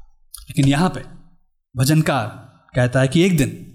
लेकिन 0.49 0.65
यहाँ 0.65 0.89
पे 0.89 1.03
भजनकार 1.75 2.27
कहता 2.75 2.99
है 2.99 3.07
कि 3.07 3.21
एक 3.21 3.37
दिन 3.37 3.65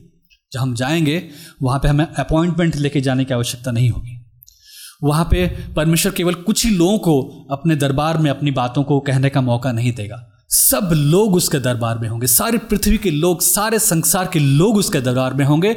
जब 0.52 0.60
हम 0.60 0.74
जाएँगे, 0.74 1.28
वहाँ 1.62 1.78
पे 1.78 1.88
हमें 1.88 2.06
अपॉइंटमेंट 2.06 2.76
लेके 2.76 3.00
जाने 3.00 3.24
की 3.24 3.34
आवश्यकता 3.34 3.70
नहीं 3.70 3.90
होगी। 3.90 4.23
वहाँ 5.04 5.24
पे 5.24 5.46
परमेश्वर 5.76 6.12
केवल 6.12 6.34
कुछ 6.34 6.64
ही 6.66 6.70
लोगों 6.70 6.98
को 6.98 7.46
अपने 7.50 7.76
दरबार 7.76 8.18
में 8.18 8.30
अपनी 8.30 8.50
बातों 8.50 8.82
को 8.82 9.00
कहने 9.00 9.30
का 9.30 9.40
मौका 9.40 9.72
नहीं 9.72 9.92
देगा। 9.92 10.30
सब 10.48 10.90
लोग 10.94 11.34
उसके 11.34 11.58
दरबार 11.58 11.98
में 11.98 12.08
होंगे। 12.08 12.26
सारे 12.26 12.58
पृथ्वी 12.58 12.98
के 12.98 13.10
लोग, 13.10 13.40
सारे 13.40 13.78
संसार 13.78 14.30
के 14.32 14.38
लोग 14.38 14.76
उसके 14.76 15.00
दरबार 15.00 15.34
में 15.34 15.44
होंगे। 15.44 15.76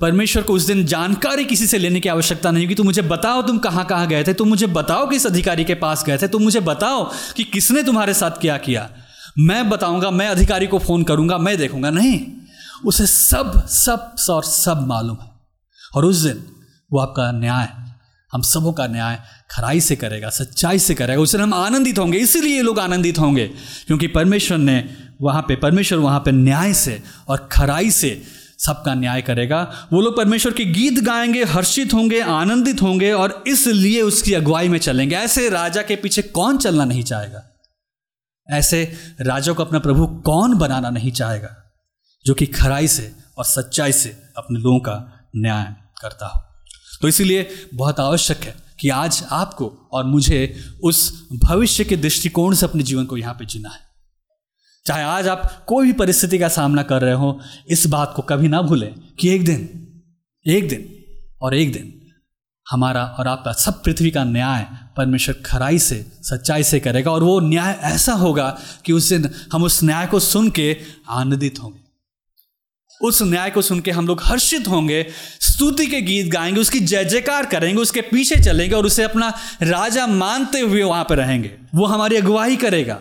परमेश्वर 0.00 0.42
को 0.42 0.52
उस 0.52 0.66
दिन 0.66 0.84
जानकारी 0.86 1.44
किसी 1.44 1.66
से 1.66 1.78
लेने 1.78 2.00
की 2.00 2.08
आवश्यकता 2.08 2.50
नहीं 2.50 2.64
होगी। 2.64 2.74
तुम 2.74 2.86
मुझे 2.86 3.02
बताओ 3.02 3.42
तुम 3.42 3.58
कहाँ 3.58 3.84
कहाँ 3.84 4.06
गए 4.06 4.24
थे। 4.24 4.34
तुम 4.34 4.48
मुझे 4.48 4.66
बताओ 4.66 5.06
किस 5.06 5.26
अधिकारी 5.26 5.64
के 5.64 5.74
पास 5.74 6.04
गए 6.04 6.18
थे। 6.18 6.28
तुम 6.28 6.42
मुझे 6.42 6.60
बताओ 6.60 7.10
कि 7.36 7.44
किसने 7.44 7.82
तुम्हारे 7.82 8.14
साथ 8.14 8.30
क्या 8.30 8.56
किया। 8.56 8.90
मैं 9.38 9.70
बताऊँगा, 9.70 10.10
मैं 10.10 10.28
अधिकारी 10.28 10.66
को 10.66 10.78
फ़ोन 10.78 11.02
करूँगा, 11.02 11.38
मैं 11.38 11.58
देखूँगा। 11.58 11.90
नहीं, 11.90 12.20
उसे 12.84 13.06
सब 13.06 13.66
सब 13.66 14.14
और 14.30 14.44
सब 14.44 14.86
मालूम 14.86 15.16
है। 15.22 15.30
और 15.96 16.04
उस 16.04 16.16
दिन 16.16 16.44
वो 16.92 16.98
आपका 16.98 17.32
न्याय 17.32 17.85
हम 18.36 18.42
सबों 18.42 18.72
का 18.72 18.86
न्याय 18.86 19.18
खराई 19.50 19.80
से 19.80 19.96
करेगा, 19.96 20.30
सच्चाई 20.30 20.78
से 20.78 20.94
करेगा। 20.94 21.22
उस 21.22 21.32
दिन 21.32 21.40
हम 21.40 21.54
आनंदित 21.54 21.98
होंगे, 21.98 22.18
इसीलिए 22.18 22.62
लोग 22.62 22.78
आनंदित 22.78 23.18
होंगे, 23.18 23.46
क्योंकि 23.86 24.06
परमेश्वर 24.06 24.58
ने 24.58 24.96
वहाँ 25.22 25.42
पे, 25.42 25.56
परमेश्वर 25.56 25.98
वहाँ 25.98 26.20
पे 26.20 26.32
न्याय 26.32 26.74
से 26.74 27.02
और 27.28 27.48
खराई 27.52 27.90
से 27.90 28.22
सबका 28.58 28.94
न्याय 28.94 29.22
करेगा। 29.22 29.88
वो 29.92 30.00
लोग 30.00 30.16
परमेश्वर 30.16 30.52
के 30.52 30.64
गीत 30.64 31.04
गाएँगे, 31.04 31.44
हर्षित 31.44 31.94
होंगे, 31.94 32.20
आनंदित 32.20 32.82
होंगे 32.82 33.12
और 33.12 33.44
इसलिए 33.46 34.02
उसकी 34.02 34.34
अगुवाई 34.34 34.68
में 34.68 34.78
चलेंगे। 34.78 35.16
ऐसे 35.16 35.48
राजा 35.48 35.82
के 35.82 35.96
पीछे 35.96 36.22
कौन 36.22 36.58
चलना 36.58 36.84
नहीं 36.84 37.02
चाहेगा? 37.02 37.42
ऐसे 38.50 38.92
राजा 39.20 39.52
को 39.52 39.64
अपना 39.64 39.78
प्रभु 39.78 40.06
कौन 40.06 40.54
बनाना 40.54 40.90
नहीं 40.90 41.12
चाहेगा? 41.12 41.72
जो 42.26 42.34
कि 42.34 42.46
खराई 42.46 42.88
से 42.88 43.12
और 43.38 43.44
सच्चाई 43.44 43.92
से 43.92 44.22
अपने 44.36 44.60
लोगों 44.60 44.78
का 44.78 45.28
न्याय 45.36 45.74
करता 46.02 46.26
हो। 46.26 46.55
तो 47.02 47.08
इसीलिए 47.08 47.48
बहुत 47.74 48.00
आवश्यक 48.00 48.40
है 48.40 48.54
कि 48.80 48.88
आज 48.88 49.24
आपको 49.30 49.88
और 49.92 50.04
मुझे 50.04 50.56
उस 50.84 51.28
भविष्य 51.44 51.84
के 51.84 51.96
दृष्टिकोण 51.96 52.54
से 52.54 52.66
अपने 52.66 52.82
जीवन 52.82 53.04
को 53.04 53.16
यहाँ 53.16 53.34
पे 53.34 53.46
जीना 53.46 53.68
है। 53.68 53.80
चाहे 54.86 55.02
आज 55.02 55.28
आप 55.28 55.64
कोई 55.64 55.86
भी 55.86 55.92
परिस्थिति 55.92 56.38
का 56.38 56.48
सामना 56.48 56.82
कर 56.82 57.02
रहे 57.02 57.14
हो, 57.14 57.40
इस 57.68 57.86
बात 57.86 58.12
को 58.16 58.22
कभी 58.22 58.48
ना 58.48 58.62
भूलें 58.62 58.94
कि 59.18 59.28
एक 59.28 59.44
दिन 59.44 59.68
एक 60.46 60.68
दिन 60.68 60.88
और 61.42 61.54
एक 61.54 61.72
दिन 61.72 61.92
हमारा 62.70 63.04
और 63.18 63.28
आपका 63.28 63.52
सब 63.52 63.82
पृथ्वी 63.82 64.10
का 64.10 64.24
न्याय 64.24 64.66
परमेश्वर 64.96 65.34
खराई 65.46 65.78
से, 65.78 66.06
सच्चाई 66.22 66.62
से 66.62 66.80
करेगा 66.80 67.10
और 67.10 67.22
वो 67.22 67.40
न्याय 67.40 67.78
ऐसा 67.82 68.12
होगा 68.12 68.58
कि 68.84 68.92
उस 68.92 69.08
दिन 69.08 69.30
हम 69.52 69.62
उस 69.62 69.82
न्याय 69.84 70.06
को 70.06 70.20
सुन 70.20 70.50
के 70.50 70.76
आनंदित 71.08 71.58
होंगे। 71.62 71.85
उस 73.02 73.22
न्याय 73.22 73.50
को 73.50 73.62
सुन 73.62 73.80
के 73.80 73.90
हम 73.90 74.06
लोग 74.06 74.20
हर्षित 74.22 74.68
होंगे, 74.68 75.06
स्तुति 75.40 75.86
के 75.86 76.00
गीत 76.00 76.26
गाएँगे, 76.26 76.60
उसकी 76.60 76.80
जय 76.80 77.04
जयकार 77.04 77.46
करेंगे, 77.46 77.82
उसके 77.82 78.00
पीछे 78.00 78.36
चलेंगे 78.36 78.74
और 78.74 78.86
उसे 78.86 79.02
अपना 79.02 79.34
राजा 79.62 80.06
मानते 80.06 80.60
हुए 80.60 80.82
वहाँ 80.82 81.04
पर 81.04 81.16
रहेंगे। 81.16 81.56
वो 81.74 81.86
हमारी 81.86 82.16
अगुवाही 82.16 82.56
करेगा। 82.56 83.00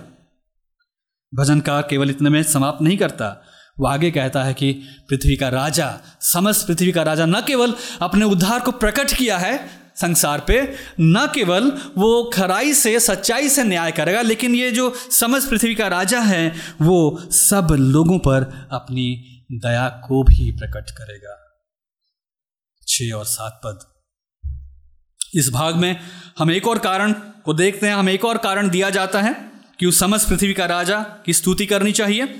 भजनकार 1.35 1.87
केवल 1.89 2.09
इतने 2.09 2.29
में 2.29 2.43
समाप्त 2.43 2.81
नहीं 2.81 2.97
करता। 2.97 3.45
वो 3.79 3.87
आगे 3.87 4.11
कहता 4.11 4.43
है 4.43 4.53
कि 4.53 4.71
पृथ्वी 5.09 5.35
का 5.35 5.49
राजा, 5.49 5.99
समस्त 6.21 6.67
पृथ्वी 6.67 6.91
का 6.91 7.03
राजा 7.03 7.25
न 7.25 7.41
केवल 7.47 7.73
अपने 8.01 8.25
उद्धार 8.25 8.59
को 8.59 8.71
प्रकट 8.71 9.13
किया 9.13 9.37
है 9.37 9.85
संसार 9.95 10.39
पे, 10.47 10.75
न 11.01 11.31
केवल 11.35 11.71
वो 11.97 12.31
खराई 12.33 12.73
से, 12.73 12.99
सच्चाई 12.99 13.49
से 13.49 13.63
न्याय 13.63 13.91
करेगा, 13.91 14.21
लेकिन 14.21 14.55
ये 14.55 14.71
जो 14.71 14.93
समस्त 15.11 15.49
पृथ्वी 15.49 15.75
का 15.75 15.87
राजा 15.87 16.19
है, 16.19 16.55
वो 16.81 17.23
सब 17.31 17.67
लोगों 17.79 18.19
पर 18.19 18.69
अपनी 18.71 19.34
दया 19.51 19.89
को 19.89 20.23
भी 20.23 20.51
प्रकट 20.51 20.91
करेगा। 20.91 21.41
छ 22.87 23.01
और 23.15 23.25
सात 23.25 23.61
पद। 23.65 23.79
इस 25.35 25.49
भाग 25.49 25.75
में 25.75 25.99
हम 26.39 26.51
एक 26.51 26.67
और 26.67 26.79
कारण 26.79 27.13
को 27.13 27.53
देखते 27.53 27.87
हैं। 27.87 27.95
हम 27.95 28.09
एक 28.09 28.25
और 28.25 28.37
कारण 28.37 28.69
दिया 28.69 28.89
जाता 28.89 29.21
है 29.21 29.51
कि 29.79 29.85
उस 29.85 29.99
समस्त 29.99 30.29
पृथ्वी 30.29 30.53
का 30.53 30.65
राजा 30.65 31.01
की 31.01 31.33
स्तुति 31.33 31.65
करनी 31.65 31.91
चाहिए। 31.91 32.39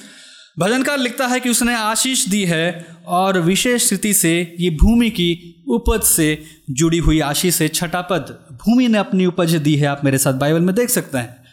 भजनकार 0.60 0.98
लिखता 0.98 1.28
है 1.28 1.40
कि 1.40 1.50
उसने 1.50 1.76
आशीष 1.76 2.28
दी 2.28 2.46
है 2.46 2.86
और 3.06 3.40
विशेष 3.40 3.88
स्थिति 3.88 4.14
से 4.14 4.56
ये 4.60 4.70
भूमि 4.70 5.10
की 5.10 5.64
उपज 5.70 6.04
से 6.04 6.44
जुड़ी 6.70 6.98
हुई 6.98 7.20
आशीष 7.20 7.62
है 7.62 7.68
छठा 7.68 8.02
पद। 8.02 8.48
भूमि 8.52 8.88
ने 8.88 8.98
अपनी 8.98 9.26
उपज 9.26 9.56
दी 9.56 9.76
है। 9.76 9.88
आप 9.88 10.06
मेरे 10.06 10.18
साथ 10.18 10.34
बाइबल 10.34 10.60
में 10.60 10.76
देख 10.76 10.90
सकते 10.90 11.18
हैं। 11.18 11.44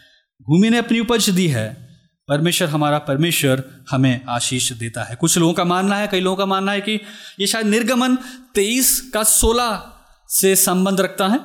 भूमि 0.43 0.71
ने 0.71 0.79
अपनी 0.79 1.01
उपज 1.01 1.31
दी 1.31 1.49
है। 1.49 1.92
परमेश्वर, 2.29 2.69
हमारा 2.69 2.99
परमेश्वर 2.99 3.63
हमें 3.91 4.25
आशीष 4.29 4.71
देता 4.73 5.03
है। 5.03 5.15
कुछ 5.17 5.37
लोगों 5.39 5.53
का 5.53 5.65
मानना 5.65 5.97
है, 5.97 6.09
कई 6.09 6.21
लोगों 6.21 6.37
का 6.37 6.47
मानना 6.47 6.73
है 6.73 6.81
कि 6.81 7.01
ये 7.41 7.47
शायद 7.47 7.67
निर्गमन 7.67 8.17
तेईस 8.55 9.01
का 9.15 9.23
सोलह 9.23 9.83
से 10.29 10.55
संबंध 10.57 11.01
रखता 11.01 11.27
है। 11.29 11.41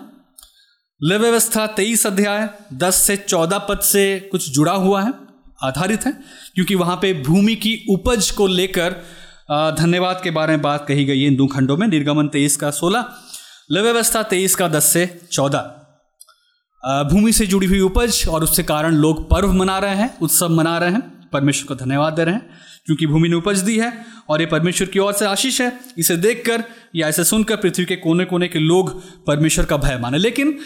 लय 1.01 1.17
व्यवस्था 1.17 1.65
तेईस 1.67 2.05
अध्याय, 2.07 2.49
दस 2.73 2.95
से 2.95 3.15
चौदह 3.17 3.57
पद 3.59 3.79
से 3.79 4.19
कुछ 4.31 4.49
जुड़ा 4.49 4.73
हुआ 4.73 5.01
है, 5.01 5.13
आधारित 5.63 6.05
है, 6.05 6.11
क्योंकि 6.55 6.75
वहाँ 6.75 6.95
पे 6.95 7.13
भूमि 7.23 7.55
की 7.55 7.75
उपज 7.89 8.29
को 8.31 8.47
लेकर 8.47 8.95
धन्यवाद 9.79 10.21
के 10.23 10.31
बारे 10.31 10.53
में 10.53 10.61
बात 10.61 10.85
कही 10.87 11.05
गई 11.05 11.21
है 11.21 11.27
इन 11.27 11.35
दो 11.35 11.47
खंडों 11.47 11.77
में, 11.77 11.87
निर्गमन 11.87 12.27
तेईस 12.27 12.57
का 12.57 12.71
सोलह 12.71 13.05
लय 13.71 13.81
व्यवस्था 13.81 14.23
तेईस 14.23 14.55
का 14.55 14.67
दस 14.67 14.85
से 14.85 15.05
चौदह। 15.31 15.73
भूमि 17.10 17.32
से 17.34 17.45
जुड़ी 17.47 17.67
हुई 17.67 17.80
उपज 17.80 18.23
और 18.30 18.43
उससे 18.43 18.63
कारण 18.63 18.95
लोग 18.95 19.30
पर्व 19.30 19.54
मना 19.54 19.78
रहे 19.80 19.95
हैं, 19.95 20.17
उत्सव 20.19 20.50
मना 20.50 20.78
रहे 20.78 20.91
हैं। 20.91 21.02
परमेश्वर 21.30 21.67
को 21.67 21.76
धन्यवाद 21.76 22.13
दे 22.13 22.23
रहे 22.23 22.34
हैं, 22.34 22.50
क्योंकि 22.86 23.08
भूमि 23.08 23.30
ने 23.30 23.36
उपज 23.36 23.60
दी 23.60 23.78
है 23.80 23.91
और 24.30 24.41
ये 24.41 24.45
परमेश्वर 24.47 24.88
की 24.88 25.00
ओर 25.00 25.13
से 25.13 25.26
आशीष 25.26 25.60
है। 25.62 25.71
इसे 25.97 26.15
देखकर 26.17 26.63
या 26.95 27.08
इसे 27.08 27.23
सुनकर 27.23 27.56
पृथ्वी 27.56 27.86
के 27.86 27.95
कोने 27.95 28.26
कोने 28.26 28.47
के 28.47 28.60
लोग 28.60 28.91
परमेश्वर 29.26 29.65
का 29.65 29.78
भय 29.78 29.97
माने। 30.02 30.17
लेकिन 30.17 30.58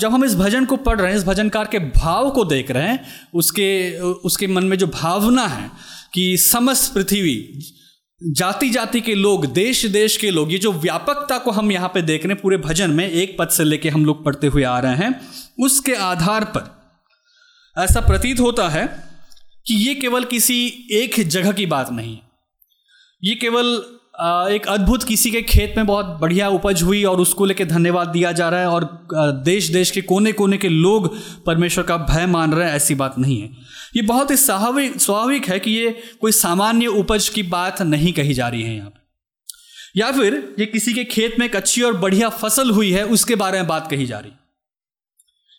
जब 0.00 0.10
हम 0.12 0.24
इस 0.24 0.34
भजन 0.36 0.64
को 0.64 0.76
पढ़ 0.78 1.00
रहे 1.00 1.10
हैं, 1.10 1.18
इस 1.18 1.24
भजनकार 1.24 1.68
के 1.72 1.78
भाव 1.78 2.30
को 2.30 2.44
देख 2.44 2.70
रहे 2.70 2.88
हैं, 2.88 3.04
उसके 3.34 3.98
उसके 4.24 4.46
मन 4.46 4.64
में 4.64 4.76
जो 4.78 4.86
भावना 4.86 5.46
है 5.46 5.70
कि 6.14 6.36
समस्त 6.38 6.94
पृथ्वी 6.94 7.36
जाति 8.20 8.68
जाति 8.70 9.00
के 9.00 9.14
लोग 9.14 9.46
देश 9.46 9.84
देश 9.86 10.16
के 10.16 10.30
लोग, 10.30 10.52
ये 10.52 10.58
जो 10.58 10.72
व्यापकता 10.72 11.38
को 11.38 11.50
हम 11.50 11.70
यहाँ 11.72 11.88
पे 11.88 12.02
देख 12.02 12.24
रहे 12.24 12.32
हैं, 12.32 12.40
पूरे 12.42 12.56
भजन 12.56 12.90
में 12.90 13.08
एक 13.10 13.36
पद 13.38 13.48
से 13.48 13.64
लेके 13.64 13.88
हम 13.88 14.04
लोग 14.04 14.24
पढ़ते 14.24 14.46
हुए 14.46 14.62
आ 14.62 14.78
रहे 14.78 14.96
हैं, 14.96 15.20
उसके 15.58 15.94
आधार 15.94 16.44
पर 16.44 16.68
ऐसा 17.76 18.00
प्रतीत 18.00 18.40
होता 18.40 18.68
है 18.68 18.86
कि 19.66 19.74
ये 19.74 19.94
केवल 19.94 20.24
किसी 20.24 20.88
एक 20.92 21.20
जगह 21.28 21.52
की 21.52 21.66
बात 21.66 21.90
नहीं 21.92 22.14
है। 22.14 22.22
ये 23.24 23.34
केवल 23.34 23.82
एक 24.22 24.66
अद्भुत 24.68 25.04
किसी 25.04 25.30
के 25.30 25.40
खेत 25.42 25.74
में 25.76 25.86
बहुत 25.86 26.06
बढ़िया 26.20 26.48
उपज 26.48 26.82
हुई 26.82 27.02
और 27.04 27.20
उसको 27.20 27.44
लेके 27.44 27.64
धन्यवाद 27.64 28.08
दिया 28.08 28.32
जा 28.32 28.48
रहा 28.48 28.60
है 28.60 28.68
और 28.68 29.06
देश 29.44 29.68
देश 29.68 29.90
के 29.90 30.00
कोने 30.00 30.32
कोने 30.32 30.58
के 30.58 30.68
लोग 30.68 31.16
परमेश्वर 31.44 31.84
का 31.84 31.96
भय 31.96 32.26
मान 32.26 32.52
रहे 32.54 32.68
हैं, 32.68 32.76
ऐसी 32.76 32.94
बात 32.94 33.18
नहीं 33.18 33.40
है। 33.42 33.50
ये 33.96 34.02
बहुत 34.02 34.30
ही 34.30 34.36
स्वाभाविक 34.36 35.00
स्वाभाविक 35.00 35.48
है 35.48 35.58
कि 35.60 35.70
ये 35.70 35.90
कोई 36.20 36.32
सामान्य 36.32 36.86
उपज 36.86 37.28
की 37.28 37.42
बात 37.42 37.82
नहीं 37.82 38.12
कही 38.12 38.34
जा 38.34 38.48
रही 38.48 38.62
है 38.62 38.76
यहाँ 38.76 38.90
पर 38.90 39.00
या 39.96 40.10
फिर 40.12 40.54
ये 40.58 40.66
किसी 40.66 40.92
के 40.92 41.04
खेत 41.04 41.38
में 41.38 41.46
एक 41.46 41.56
अच्छी 41.56 41.82
और 41.82 41.96
बढ़िया 41.96 42.28
फ़सल 42.28 42.70
हुई 42.70 42.90
है, 42.92 43.04
उसके 43.06 43.34
बारे 43.34 43.58
में 43.58 43.68
बात 43.68 43.90
कही 43.90 44.06
जा 44.06 44.18
रही 44.18 44.32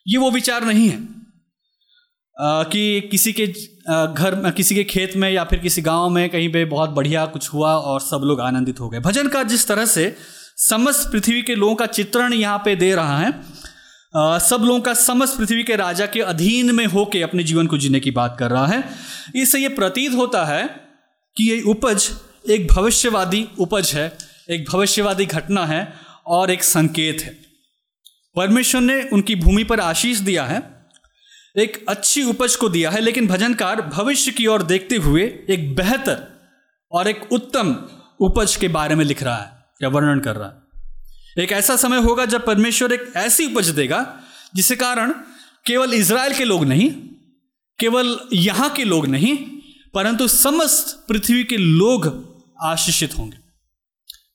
ये 0.08 0.18
वो 0.18 0.32
विचार 0.32 0.66
नहीं 0.66 0.90
है 0.90 1.08
कि 2.72 3.02
किसी 3.02 3.34
के 3.34 3.48
घर 3.82 4.52
किसी 4.58 4.76
के 4.76 4.84
खेत 4.84 5.16
में 5.16 5.30
या 5.32 5.44
फिर 5.44 5.60
किसी 5.60 5.82
गाँव 5.82 6.10
में 6.10 6.30
कहीं 6.30 6.52
पे 6.54 6.64
बहुत 6.66 6.90
बढ़िया 6.90 7.26
कुछ 7.26 7.48
हुआ 7.54 7.74
और 7.74 8.02
सब 8.02 8.22
लोग 8.24 8.42
आनंदित 8.42 8.80
हो 8.80 8.90
गए। 8.90 9.00
भजन 9.00 9.28
का 9.28 9.44
जिस 9.44 9.68
तरह 9.68 9.86
से 9.86 10.16
समस्त 10.60 11.10
पृथ्वी 11.12 11.42
के 11.42 11.56
लोगों 11.56 11.76
का 11.76 11.86
चित्रण 11.86 12.34
यहाँ 12.34 12.62
पे 12.66 12.76
दे 12.76 12.94
रहा 12.96 13.18
है 13.20 13.32
सब 14.14 14.62
लोगों 14.62 14.80
का 14.80 14.94
समस्त 14.94 15.38
पृथ्वी 15.38 15.64
के 15.64 15.76
राजा 15.76 16.06
के 16.06 16.22
अधीन 16.22 16.72
में 16.76 16.86
होके 16.86 17.22
अपने 17.22 17.44
जीवन 17.44 17.68
को 17.68 17.78
जीने 17.78 18.00
की 18.00 18.12
बात 18.12 18.36
कर 18.40 18.52
रहा 18.52 18.66
है। 18.68 18.84
इससे 19.36 19.60
ये 19.60 19.70
प्रतीत 19.70 20.14
होता 20.14 20.44
है 20.46 20.64
कि 21.38 21.50
ये 21.52 21.62
उपज 21.62 22.10
एक 22.50 22.68
भविष्यवादी 22.68 23.48
उपज 23.60 23.92
है, 23.96 24.12
एक 24.50 24.66
भविष्यवादी 24.70 25.26
घटना 25.26 25.66
है 25.66 25.94
और 26.28 26.52
एक 26.52 26.64
संकेत 26.64 27.22
है। 27.22 27.36
परमेश्वर 28.36 28.82
ने 28.82 29.02
उनकी 29.04 29.36
भूमि 29.36 29.64
पर 29.64 29.80
आशीष 29.80 30.18
दिया 30.20 30.44
है। 30.46 30.60
एक 31.56 31.86
अच्छी 31.90 32.24
उपज 32.24 32.56
को 32.56 32.70
दिया 32.70 32.90
है, 32.90 33.00
लेकिन 33.02 33.28
भजनकार 33.28 33.82
भविष्य 33.82 34.32
की 34.32 34.46
ओर 34.48 34.64
देखते 34.64 34.96
हुए 34.96 35.24
एक 35.50 35.74
बेहतर 35.76 36.24
और 36.92 37.08
एक 37.08 37.32
उत्तम 37.32 37.76
उपज 38.20 38.56
के 38.56 38.68
बारे 38.68 38.96
में 38.96 39.04
लिख 39.06 39.24
रहा 39.24 39.36
है, 39.36 39.52
या 39.84 39.90
वर्णन 39.90 40.20
कर 40.20 40.36
रहा 40.36 40.48
है। 40.48 41.44
एक 41.44 41.52
ऐसा 41.52 41.76
समय 41.76 41.98
होगा 41.98 42.26
जब 42.26 42.46
परमेश्वर 42.46 42.94
एक 42.94 43.12
ऐसी 43.18 43.46
उपज 43.46 43.70
देगा, 43.70 44.06
जिसके 44.56 44.76
कारण 44.76 45.12
केवल 45.66 45.94
इसराइल 45.94 46.34
के 46.34 46.44
लोग 46.44 46.66
नहीं, 46.66 46.90
केवल 47.80 48.18
यहाँ 48.34 48.70
के 48.70 48.84
लोग 48.84 49.08
नहीं, 49.08 49.36
परंतु 49.94 50.28
समस्त 50.28 51.06
पृथ्वी 51.10 51.44
के 51.44 51.58
लोग 51.58 52.08
आशीषित 52.64 53.18
होंगे। 53.18 53.38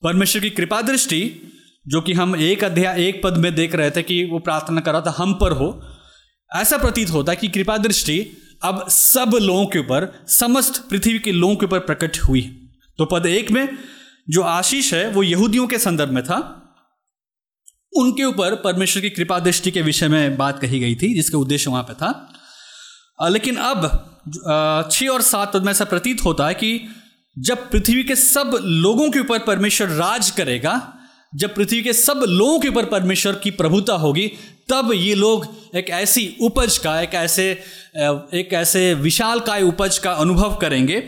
परमेश्वर 0.02 0.42
की 0.42 0.50
कृपा 0.50 0.80
दृष्टि, 0.82 1.20
जो 1.86 2.00
कि 2.00 2.12
हम 2.12 2.36
एक 2.36 2.64
अध्याय 2.64 3.06
एक 3.08 3.22
पद 3.24 3.36
में 3.36 3.54
देख 3.54 3.74
रहे 3.74 3.90
थे 3.90 4.02
कि 4.02 4.24
वो 4.24 4.38
प्रार्थना 4.38 4.80
कर 4.80 4.92
रहा 4.92 5.00
था, 5.00 5.14
हम 5.18 5.34
पर 5.34 5.52
हो 5.52 5.68
ऐसा 6.50 6.76
प्रतीत 6.76 7.10
होता 7.10 7.32
है 7.32 7.36
कि 7.36 7.48
कृपा 7.48 7.76
दृष्टि 7.76 8.18
अब 8.64 8.88
सब 8.88 9.36
लोगों 9.42 9.66
के 9.66 9.78
ऊपर, 9.78 10.24
समस्त 10.28 10.82
पृथ्वी 10.90 11.18
के 11.18 11.32
लोगों 11.32 11.56
के 11.56 11.66
ऊपर 11.66 11.78
प्रकट 11.78 12.18
हुई 12.18 12.42
तो 12.98 13.04
पद 13.04 13.26
एक 13.26 13.50
में 13.50 13.78
जो 14.30 14.42
आशीष 14.42 14.92
है, 14.94 15.08
वो 15.10 15.22
यहूदियों 15.22 15.66
के 15.66 15.78
संदर्भ 15.78 16.10
में 16.10 16.22
था। 16.24 16.36
उनके 17.92 18.24
ऊपर 18.24 18.54
परमेश्वर 18.54 19.02
की 19.02 19.10
कृपा 19.10 19.38
दृष्टि 19.38 19.70
के 19.70 19.82
विषय 19.82 20.08
में 20.08 20.36
बात 20.36 20.60
कही 20.60 20.80
गई 20.80 20.94
थी, 20.94 21.14
जिसका 21.14 21.38
उद्देश्य 21.38 21.70
वहाँ 21.70 21.82
पे 21.82 21.94
था। 21.94 23.28
लेकिन 23.28 23.56
अब 23.56 24.88
छह 24.92 25.08
और 25.08 25.22
सात 25.22 25.52
पद 25.52 25.62
में 25.62 25.70
ऐसा 25.70 25.84
प्रतीत 25.84 26.24
होता 26.24 26.46
है 26.46 26.54
कि 26.54 26.80
जब 27.36 27.70
पृथ्वी 27.70 28.02
के 28.04 28.16
सब 28.16 28.58
लोगों 28.62 29.10
के 29.10 29.20
ऊपर 29.20 29.38
परमेश्वर 29.38 29.88
राज 29.88 30.30
करेगा, 30.30 30.92
जब 31.34 31.54
पृथ्वी 31.54 31.82
के 31.82 31.92
सब 31.92 32.24
लोगों 32.28 32.58
के 32.60 32.68
ऊपर 32.68 32.84
परमेश्वर 32.86 33.34
की 33.34 33.50
प्रभुता 33.50 33.94
होगी 33.94 34.30
तब 34.68 34.90
ये 34.94 35.14
लोग 35.14 35.46
एक 35.74 35.90
ऐसी 35.90 36.36
उपज 36.40 36.78
का, 36.78 37.00
एक 37.00 37.14
ऐसे 37.14 37.50
एक 38.34 38.48
ऐसे 38.52 38.92
विशाल 38.94 39.40
काय 39.40 39.62
उपज 39.62 39.98
का 39.98 40.12
अनुभव 40.12 40.54
करेंगे 40.54 41.02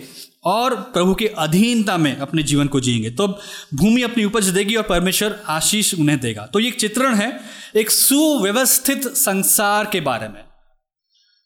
और 0.44 0.74
प्रभु 0.92 1.14
के 1.14 1.26
अधीनता 1.38 1.96
में 1.96 2.16
अपने 2.16 2.42
जीवन 2.42 2.66
को 2.66 2.80
जिएँगे। 2.80 3.10
तो 3.10 3.26
भूमि 3.74 4.02
अपनी 4.02 4.24
उपज 4.24 4.48
देगी 4.48 4.74
और 4.74 4.82
परमेश्वर 4.82 5.38
आशीष 5.46 5.94
उन्हें 5.94 6.18
देगा। 6.20 6.46
तो 6.46 6.60
ये 6.60 6.68
एक 6.68 6.80
चित्रण 6.80 7.14
है 7.14 7.40
एक 7.76 7.90
सुव्यवस्थित 7.90 9.08
संसार 9.08 9.88
के 9.92 10.00
बारे 10.00 10.28
में। 10.28 10.42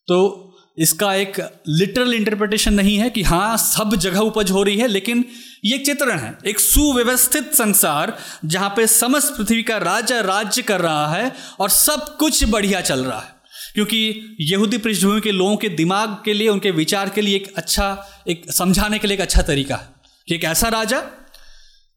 तो 0.08 0.48
इसका 0.78 1.14
एक 1.14 1.40
लिटरल 1.68 2.14
इंटरप्रिटेशन 2.14 2.74
नहीं 2.74 2.96
है 2.96 3.08
कि 3.10 3.22
हाँ 3.22 3.56
सब 3.56 3.94
जगह 3.96 4.20
उपज 4.20 4.50
हो 4.50 4.62
रही 4.62 4.76
है, 4.76 4.86
लेकिन 4.86 5.24
ये 5.64 5.78
चित्रण 5.78 6.18
है, 6.18 6.38
एक 6.46 6.60
सुव्यवस्थित 6.60 7.54
संसार 7.54 8.18
जहाँ 8.44 8.72
पे 8.76 8.86
समस्त 8.86 9.34
पृथ्वी 9.36 9.62
का 9.62 9.76
राजा 9.76 10.20
राज्य 10.20 10.62
कर 10.62 10.80
रहा 10.80 11.12
है 11.12 11.32
और 11.60 11.70
सब 11.70 12.16
कुछ 12.16 12.44
बढ़िया 12.44 12.80
चल 12.80 13.04
रहा 13.04 13.20
है। 13.20 13.34
क्योंकि 13.74 14.36
यहूदी 14.40 14.78
पृष्ठभूमि 14.78 15.20
के 15.20 15.30
लोगों 15.30 15.56
के 15.56 15.68
दिमाग 15.68 16.16
के 16.24 16.32
लिए, 16.34 16.48
उनके 16.48 16.70
विचार 16.70 17.08
के 17.08 17.20
लिए 17.20 17.36
एक 17.36 17.52
अच्छा 17.56 18.06
एक 18.28 18.52
समझाने 18.52 18.98
के 18.98 19.06
लिए 19.06 19.14
एक 19.14 19.20
अच्छा 19.20 19.42
तरीका 19.42 19.76
है। 19.76 19.88
कि 20.28 20.34
एक 20.34 20.44
ऐसा 20.44 20.68
राजा 20.68 21.02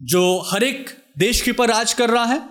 जो 0.01 0.41
हर 0.51 0.63
एक 0.63 0.89
देश 1.17 1.41
के 1.41 1.51
ऊपर 1.51 1.69
राज 1.69 1.93
कर 1.93 2.10
रहा 2.10 2.25
है 2.25 2.41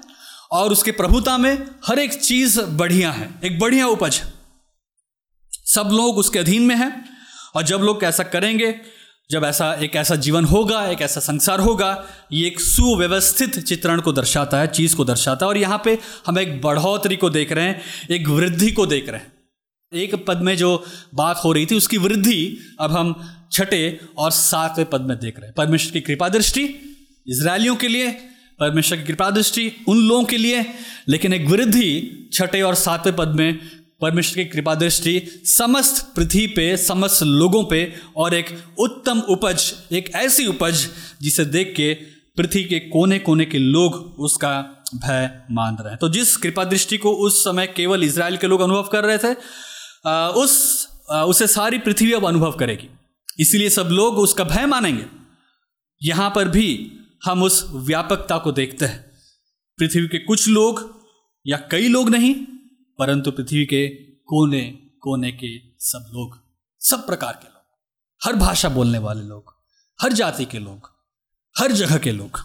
और 0.53 0.73
उसके 0.73 0.93
प्रभुता 0.93 1.39
में 1.39 1.55
हर 1.87 1.99
एक 1.99 2.15
चीज़ 2.15 2.61
बढ़िया 2.61 3.11
है, 3.11 3.29
एक 3.45 3.59
बढ़िया 3.59 3.87
उपज 3.87 4.23
सब 5.67 5.91
लोग 5.93 6.19
उसके 6.19 6.39
अधीन 6.39 6.63
में 6.63 6.77
हैं 6.77 7.05
और 7.55 7.63
जब 7.63 7.79
लोग 7.79 8.05
ऐसा 8.05 8.23
करेंगे 8.23 8.75
जब 9.31 9.45
ऐसा 9.45 9.75
एक 9.75 9.97
ऐसा 9.97 10.17
जीवन 10.17 10.45
होगा, 10.45 10.87
एक 10.87 11.01
ऐसा 11.01 11.21
संसार 11.21 11.61
होगा, 11.61 12.07
ये 12.33 12.47
एक 12.47 12.61
सुव्यवस्थित 12.61 13.59
चित्रण 13.59 14.01
को 14.01 14.13
दर्शाता 14.13 14.61
है, 14.61 14.67
चीज़ 14.67 14.97
को 14.97 15.05
दर्शाता 15.05 15.47
है। 15.47 15.49
और 15.49 15.57
यहाँ 15.57 15.83
पे 15.85 15.99
हम 16.27 16.39
एक 16.39 16.63
बढ़ोतरी 16.63 17.17
को 17.17 17.31
देख 17.31 17.53
रहे 17.53 17.65
हैं, 17.65 17.81
एक 18.11 18.29
वृद्धि 18.29 18.71
को 18.71 18.87
देख 18.87 19.09
रहे 19.09 19.21
हैं। 19.21 19.33
एक 19.95 20.27
पद 20.27 20.39
में 20.39 20.57
जो 20.57 20.85
बात 21.15 21.41
हो 21.45 21.53
रही 21.53 21.67
थी, 21.67 21.75
उसकी 21.75 21.97
वृद्धि 21.97 22.59
अब 22.81 22.93
हम 22.93 23.31
छठे 23.53 24.01
और 24.19 24.31
सातवें 24.31 24.91
पद 24.91 25.01
में 25.01 25.19
देख 25.19 25.37
रहे 25.37 25.47
हैं। 25.47 25.55
परमेश्वर 25.55 25.93
की 25.93 26.01
कृपा 26.01 26.29
दृष्टि 26.29 26.63
इसराइलियों 27.27 27.77
के 27.77 27.89
लिए, 27.89 28.11
परमेश्वर 28.61 28.99
की 28.99 29.05
कृपा 29.05 29.31
दृष्टि, 29.31 29.73
उन 29.89 30.09
लोगों 30.09 30.25
के 30.25 30.39
लिए, 30.39 30.67
लेकिन 31.09 31.33
एक 31.33 31.47
वृद्धि 31.47 32.11
छठे 32.33 32.63
और 32.63 32.75
सातवें 32.75 33.17
पद 33.17 33.29
में 33.29 33.84
परमेश्वर 34.05 34.43
की 34.43 34.51
कृपा 34.51 34.75
दृष्टि 34.75 35.21
समस्त 35.49 36.05
पृथ्वी 36.17 36.47
पे, 36.47 36.77
समस्त 36.77 37.23
लोगों 37.23 37.65
पे 37.65 37.93
और 38.17 38.35
एक 38.35 38.51
उत्तम 38.79 39.21
उपज, 39.21 39.73
एक 39.93 40.11
ऐसी 40.15 40.47
उपज 40.47 40.87
जिसे 41.23 41.45
देख 41.47 41.73
के 41.77 41.93
पृथ्वी 42.37 42.65
के 42.65 42.79
कोने 42.81 43.19
कोने 43.19 43.45
के 43.45 43.59
लोग 43.59 43.95
उसका 44.19 44.53
भय 44.95 45.31
मान 45.51 45.77
रहे 45.81 45.91
हैं। 45.91 45.99
तो 45.99 46.09
जिस 46.09 46.37
कृपा 46.37 46.65
दृष्टि 46.65 46.99
को 46.99 47.13
उस 47.27 47.41
समय 47.45 47.67
केवल 47.67 48.05
इसराइल 48.05 48.37
के 48.37 48.47
लोग 48.47 48.61
अनुभव 48.61 48.89
कर 48.93 49.05
रहे 49.05 49.19
थे 49.19 49.33
उस 50.41 50.53
उसे 51.29 51.47
सारी 51.47 51.79
पृथ्वी 51.79 52.13
अब 52.13 52.27
अनुभव 52.27 52.53
करेगी। 52.53 52.89
इसीलिए 53.39 53.71
सब 53.71 53.89
लोग 53.93 54.19
उसका 54.19 54.45
भय 54.45 54.67
मानेंगे। 54.67 55.05
यहाँ 56.03 56.31
पर 56.31 56.49
भी 56.49 56.67
हम 57.25 57.43
उस 57.43 57.65
व्यापकता 57.73 58.39
को 58.39 58.53
देखते 58.53 58.85
हैं। 58.85 59.01
पृथ्वी 59.79 60.07
के 60.07 60.19
कुछ 60.19 60.49
लोग 60.49 60.83
या 61.47 61.57
कई 61.71 61.89
लोग 61.89 62.11
नहीं 62.11 62.35
परंतु 62.99 63.31
पृथ्वी 63.31 63.65
के 63.65 63.89
कोने 64.05 64.63
कोने 65.01 65.33
के 65.33 65.59
सब 65.79 66.11
लोग, 66.15 66.39
सब 66.81 67.07
प्रकार 67.07 67.33
के 67.33 67.49
लोग, 67.49 67.79
हर 68.25 68.33
भाषा 68.33 68.69
बोलने 68.69 68.99
वाले 68.99 69.23
लोग, 69.23 69.55
हर 70.03 70.13
जाति 70.13 70.45
के 70.45 70.59
लोग, 70.59 70.91
हर 71.59 71.73
जगह 71.73 71.99
के 71.99 72.13
लोग। 72.13 72.41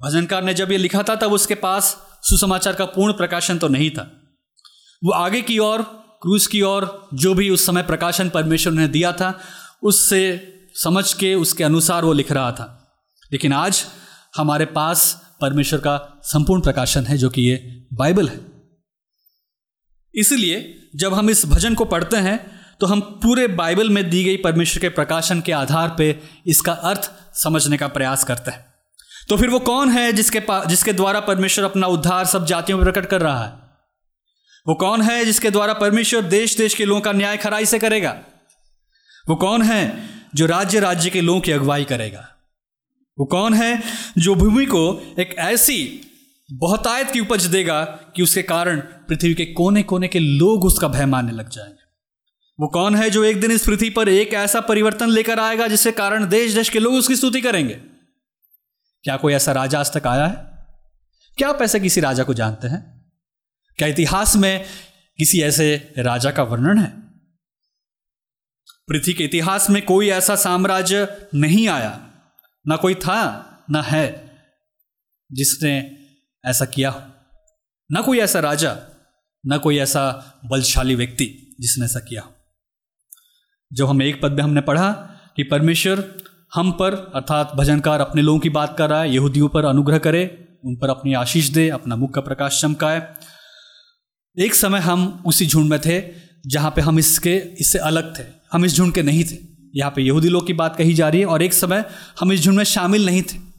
भजनकार 0.00 0.44
ने 0.44 0.54
जब 0.54 0.72
ये 0.72 0.78
लिखा 0.78 1.02
था, 1.02 1.16
तब 1.16 1.32
उसके 1.32 1.54
पास 1.54 2.06
सुसमाचार 2.22 2.74
का 2.74 2.84
पूर्ण 2.84 3.12
प्रकाशन 3.12 3.58
तो 3.58 3.68
नहीं 3.68 3.90
था। 3.90 4.22
वो 5.04 5.12
आगे 5.12 5.42
की 5.42 5.58
ओर 5.58 5.82
क्रूज 6.22 6.46
की 6.46 6.62
ओर, 6.62 7.08
जो 7.14 7.34
भी 7.34 7.50
उस 7.50 7.66
समय 7.66 7.82
प्रकाशन 7.82 8.28
परमेश्वर 8.28 8.72
ने 8.72 8.88
दिया 8.88 9.12
था, 9.12 9.40
उससे 9.82 10.52
समझ 10.74 11.12
के, 11.12 11.34
उसके 11.34 11.64
अनुसार 11.64 12.04
वो 12.04 12.12
लिख 12.12 12.32
रहा 12.32 12.52
था। 12.52 12.92
लेकिन 13.32 13.52
आज 13.52 13.86
हमारे 14.36 14.66
पास 14.66 15.26
परमेश्वर 15.40 15.78
का 15.78 16.20
संपूर्ण 16.22 16.62
प्रकाशन 16.62 17.04
है, 17.04 17.16
जो 17.16 17.30
कि 17.30 17.42
ये 17.42 17.86
बाइबल 17.92 18.28
है। 18.28 18.49
इसलिए 20.14 20.76
जब 20.96 21.14
हम 21.14 21.30
इस 21.30 21.46
भजन 21.46 21.74
को 21.74 21.84
पढ़ते 21.84 22.16
हैं 22.16 22.60
तो 22.80 22.86
हम 22.86 23.00
पूरे 23.00 23.46
बाइबल 23.46 23.90
में 23.90 24.10
दी 24.10 24.24
गई 24.24 24.36
परमेश्वर 24.36 24.80
के 24.80 24.88
प्रकाशन 24.88 25.40
के 25.40 25.52
आधार 25.52 25.94
पे 25.98 26.18
इसका 26.46 26.72
अर्थ 26.72 27.10
समझने 27.34 27.76
का 27.76 27.88
प्रयास 27.88 28.24
करते 28.24 28.50
हैं। 28.50 28.64
तो 29.28 29.36
फिर 29.36 29.50
वो 29.50 29.58
कौन 29.58 29.88
है 29.88 30.12
जिसके 30.12 30.42
जिसके 30.66 30.92
द्वारा 30.92 31.20
परमेश्वर 31.20 31.64
अपना 31.64 31.86
उद्धार 31.86 32.26
सब 32.26 32.46
जातियों 32.46 32.78
में 32.78 32.92
प्रकट 32.92 33.08
कर 33.10 33.20
रहा 33.20 33.44
है? 33.44 33.52
वो 34.68 34.74
कौन 34.74 35.02
है 35.02 35.24
जिसके 35.24 35.50
द्वारा 35.50 35.72
परमेश्वर 35.72 36.22
देश 36.22 36.56
देश 36.56 36.74
के 36.74 36.84
लोगों 36.84 37.00
का 37.00 37.12
न्याय 37.12 37.36
खराई 37.36 37.66
से 37.66 37.78
करेगा? 37.78 38.16
वो 39.28 39.36
कौन 39.36 39.62
है 39.62 40.08
जो 40.34 40.46
राज्य 40.46 40.80
राज्य 40.80 41.10
के 41.10 41.20
लोगों 41.20 41.40
की 41.40 41.52
अगुवाई 41.52 41.84
करेगा? 41.84 42.28
वो 43.18 43.24
कौन 43.24 43.54
है 43.54 43.82
जो 44.18 44.34
भूमि 44.34 44.66
को 44.66 45.14
एक 45.18 45.34
ऐसी 45.38 46.06
बहुतायत 46.52 47.10
की 47.10 47.20
उपज 47.20 47.46
देगा 47.46 47.84
कि 47.84 48.22
उसके 48.22 48.42
कारण 48.42 48.80
पृथ्वी 48.80 49.34
के 49.34 49.44
कोने 49.44 49.82
कोने 49.82 50.08
के 50.08 50.18
लोग 50.18 50.64
उसका 50.64 50.88
भय 50.88 51.06
मानने 51.06 51.32
लग 51.32 51.48
जाएँगे। 51.48 51.80
वो 52.60 52.66
कौन 52.66 52.94
है 52.94 53.10
जो 53.10 53.24
एक 53.24 53.40
दिन 53.40 53.50
इस 53.50 53.64
पृथ्वी 53.64 53.90
पर 53.90 54.08
एक 54.08 54.34
ऐसा 54.34 54.60
परिवर्तन 54.60 55.10
लेकर 55.10 55.38
आएगा 55.38 55.68
जिसके 55.68 55.92
कारण 55.92 56.28
देश 56.28 56.52
देश 56.52 56.68
के 56.68 56.78
लोग 56.78 56.94
उसकी 56.94 57.16
स्तुति 57.16 57.40
करेंगे? 57.40 57.74
क्या 59.02 59.16
कोई 59.16 59.32
ऐसा 59.32 59.52
राजा 59.52 59.80
आज 59.80 59.96
तक 59.96 60.06
आया 60.06 60.26
है? 60.26 60.34
क्या 61.38 61.48
आप 61.48 61.62
ऐसे 61.62 61.80
किसी 61.80 62.00
राजा 62.00 62.24
को 62.24 62.34
जानते 62.34 62.68
हैं? 62.68 63.12
क्या 63.76 63.88
इतिहास 63.88 64.36
में 64.36 64.64
किसी 65.18 65.42
ऐसे 65.42 65.94
राजा 65.98 66.30
का 66.30 66.42
वर्णन 66.42 66.78
है? 66.78 67.00
पृथ्वी 68.88 69.14
के 69.14 69.24
इतिहास 69.24 69.70
में 69.70 69.84
कोई 69.84 70.08
ऐसा 70.08 70.36
साम्राज्य 70.36 71.28
नहीं 71.34 71.68
आया। 71.68 72.10
ना 72.66 72.76
कोई 72.76 72.94
था, 72.94 73.46
ना 73.70 73.82
है, 73.82 74.30
जिसने 75.32 75.99
ऐसा 76.46 76.64
किया। 76.64 77.10
ना 77.92 78.00
कोई 78.00 78.18
ऐसा 78.18 78.40
राजा, 78.40 78.76
ना 79.46 79.56
कोई 79.56 79.78
ऐसा 79.78 80.32
बलशाली 80.44 80.94
व्यक्ति 80.94 81.56
जिसने 81.60 81.84
ऐसा 81.84 82.00
किया। 82.00 82.22
जो 83.72 83.86
हम 83.86 84.02
एक 84.02 84.22
पद 84.22 84.32
में 84.32 84.42
हमने 84.42 84.60
पढ़ा 84.60 84.92
कि 85.36 85.42
परमेश्वर 85.42 86.22
हम 86.54 86.72
पर 86.72 87.12
अर्थात 87.14 87.52
भजनकार 87.54 88.00
अपने 88.00 88.22
लोगों 88.22 88.38
की 88.38 88.48
बात 88.48 88.78
कर 88.78 88.90
रहा 88.90 89.02
है, 89.02 89.14
यहूदियों 89.14 89.48
पर 89.48 89.64
अनुग्रह 89.64 89.98
करे, 89.98 90.48
उन 90.64 90.76
पर 90.76 90.88
अपनी 90.88 91.14
आशीष 91.14 91.48
दे, 91.48 91.68
अपना 91.68 91.96
मुख 91.96 92.14
का 92.14 92.20
प्रकाश 92.20 92.60
चमकाए। 92.60 93.14
एक 94.38 94.54
समय 94.54 94.78
हम 94.78 95.22
उसी 95.26 95.46
झुंड 95.46 95.70
में 95.70 95.80
थे 95.80 96.02
जहाँ 96.46 96.70
पे 96.70 96.80
हम 96.80 96.98
इसके, 96.98 97.36
इससे 97.36 97.78
अलग 97.78 98.18
थे। 98.18 98.22
हम 98.52 98.64
इस 98.64 98.74
झुंड 98.74 98.94
के 98.94 99.02
नहीं 99.02 99.24
थे। 99.24 99.38
यहाँ 99.74 99.92
पे 99.96 100.02
यहूदी 100.02 100.28
लोग 100.28 100.46
की 100.46 100.52
बात 100.52 100.76
कही 100.76 100.94
जा 100.94 101.08
रही 101.08 101.20
है 101.20 101.26
और 101.26 101.42
एक 101.42 101.52
समय 101.52 101.84
हम 102.20 102.32
इस 102.32 102.40
झुंड 102.40 102.56
में 102.56 102.64
शामिल 102.64 103.06
नहीं 103.06 103.22
थे। 103.22 103.49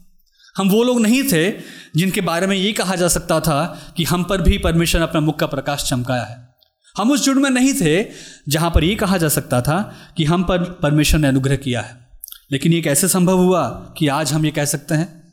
हम 0.56 0.70
वो 0.70 0.82
लोग 0.82 1.00
नहीं 1.00 1.32
थे 1.32 1.50
जिनके 1.96 2.20
बारे 2.20 2.46
में 2.46 2.56
ये 2.56 2.72
कहा 2.72 2.94
जा 2.94 3.08
सकता 3.08 3.40
था 3.40 3.94
कि 3.96 4.04
हम 4.04 4.24
पर 4.24 4.42
भी 4.42 4.58
परमेश्वर 4.58 5.00
ने 5.00 5.06
अपना 5.06 5.20
मुख 5.20 5.38
का 5.38 5.46
प्रकाश 5.46 5.84
चमकाया 5.90 6.22
है। 6.22 6.54
हम 6.96 7.12
उस 7.12 7.24
जुड़ 7.24 7.36
में 7.36 7.50
नहीं 7.50 7.74
थे 7.74 8.10
जहाँ 8.48 8.70
पर 8.70 8.84
ये 8.84 8.94
कहा 8.94 9.16
जा 9.16 9.28
सकता 9.28 9.62
था 9.62 9.96
कि 10.16 10.24
हम 10.24 10.44
पर 10.44 10.72
परमेश्वर 10.72 11.20
ने 11.20 11.28
अनुग्रह 11.28 11.56
किया 11.56 11.80
है। 11.80 12.10
लेकिन 12.52 12.72
ये 12.72 12.82
कैसे 12.82 13.08
संभव 13.08 13.38
हुआ 13.38 13.94
कि 13.98 14.08
आज 14.08 14.32
हम 14.32 14.44
ये 14.44 14.50
कह 14.50 14.64
सकते 14.64 14.94
हैं? 14.94 15.32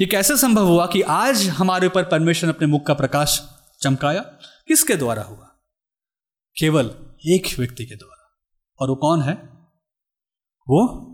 ये 0.00 0.06
कैसे 0.06 0.36
संभव 0.36 0.66
हुआ 0.66 0.86
कि 0.86 1.00
आज 1.00 1.48
हमारे 1.48 1.86
ऊपर 1.86 2.04
परमेश्वर 2.04 2.48
ने 2.48 2.54
अपने 2.54 2.66
मुख 2.66 2.86
का 2.86 2.94
प्रकाश 2.94 3.42
चमकाया? 3.82 4.20
किसके 4.68 4.94
द्वारा 4.94 5.22
हुआ? 5.22 5.48
केवल 6.58 6.90
एक 7.26 7.58
व्यक्ति 7.58 7.86
के 7.86 7.94
द्वारा। 7.94 8.40
और 8.80 8.88
वो 8.88 8.94
कौन 8.94 9.22
है? 9.22 9.34
वो 10.68 11.08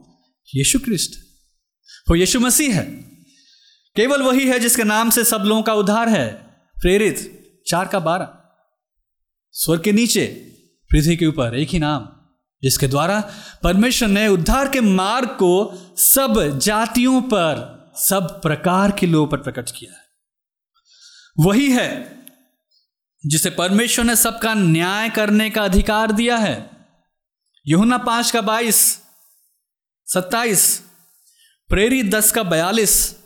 यीशु 0.54 0.78
क्रिस्ट। 0.78 1.10
वो 2.10 2.16
यीशु 2.16 2.40
मसीह 2.40 2.74
है। 2.74 3.07
केवल 3.98 4.22
वही 4.22 4.48
है 4.48 4.60
जिसके 4.60 4.84
नाम 4.84 5.10
से 5.10 5.24
सब 5.24 5.36
लोगों 5.36 5.62
का 5.62 5.74
उद्धार 5.74 6.08
है। 6.08 6.32
प्रेरित, 6.80 7.44
चार 7.66 7.88
का 7.88 7.98
बारह। 7.98 8.28
स्वर 9.52 9.78
के 9.78 9.92
नीचे, 9.92 10.26
पृथ्वी 10.90 11.16
के 11.16 11.26
ऊपर, 11.26 11.56
एक 11.56 11.68
ही 11.68 11.78
नाम, 11.78 12.08
जिसके 12.62 12.86
द्वारा 12.86 13.32
परमेश्वर 13.62 14.08
ने 14.08 14.28
उद्धार 14.28 14.68
के 14.68 14.80
मार्ग 14.80 15.28
को 15.28 15.72
सब 15.96 16.58
जातियों 16.62 17.22
पर, 17.22 17.78
सब 17.96 18.40
प्रकार 18.42 18.90
के 18.90 19.06
लोगों 19.06 19.26
पर 19.26 19.36
प्रकट 19.36 19.70
किया 19.70 19.92
है। 19.92 20.04
वही 21.40 21.72
है 21.72 22.18
जिसे 23.26 23.50
परमेश्वर 23.50 24.04
ने 24.04 24.16
सबका 24.16 24.54
न्याय 24.54 25.10
करने 25.10 25.50
का 25.50 25.64
अधिकार 25.64 26.12
दिया 26.12 26.36
है। 26.36 26.70
यहुना 27.66 27.98
पाँच 27.98 28.30
का 28.30 28.40
बाईस, 28.40 29.02
सत्ताईस, 30.06 30.82
प्रेरित 31.68 32.06
दस 32.06 32.32
का 32.32 32.42
बयालीस 32.42 33.17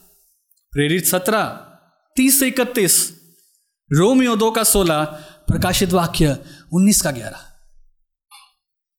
प्रेरित 0.72 1.06
सत्रह, 1.06 1.44
तीस 2.16 2.40
से 2.40 2.48
इकतीस, 2.48 3.20
रोमियो 3.92 4.36
दो 4.36 4.50
का 4.50 4.62
सोलह, 4.62 5.04
प्रकाशित 5.48 5.92
वाक्य 5.92 6.38
उन्नीस 6.72 7.00
का 7.00 7.10
ग्यारह। 7.10 7.40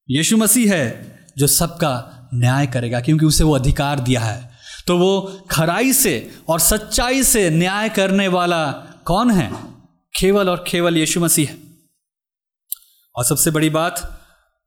यीशु 0.10 0.38
मसीह 0.38 0.74
है 0.74 1.20
जो 1.38 1.48
सबका 1.48 2.20
न्याय 2.34 2.68
करेगा, 2.68 3.00
क्योंकि 3.00 3.26
उसे 3.26 3.44
वो 3.44 3.56
अधिकार 3.56 4.00
दिया 4.00 4.22
है। 4.22 4.52
तो 4.88 4.98
वो 4.98 5.48
खराई 5.52 5.94
से 5.94 6.32
और 6.48 6.60
सच्चाई 6.60 7.24
से 7.24 7.50
न्याय 7.50 7.90
करने 7.90 8.28
वाला 8.28 8.72
कौन 9.06 9.32
है? 9.32 9.52
केवल 10.20 10.50
और 10.50 10.66
केवल 10.68 10.98
यीशु 10.98 11.20
मसीह 11.20 11.50
है। 11.50 11.58
और 13.16 13.26
सबसे 13.26 13.52
बड़ी 13.52 13.70
बात, 13.70 14.22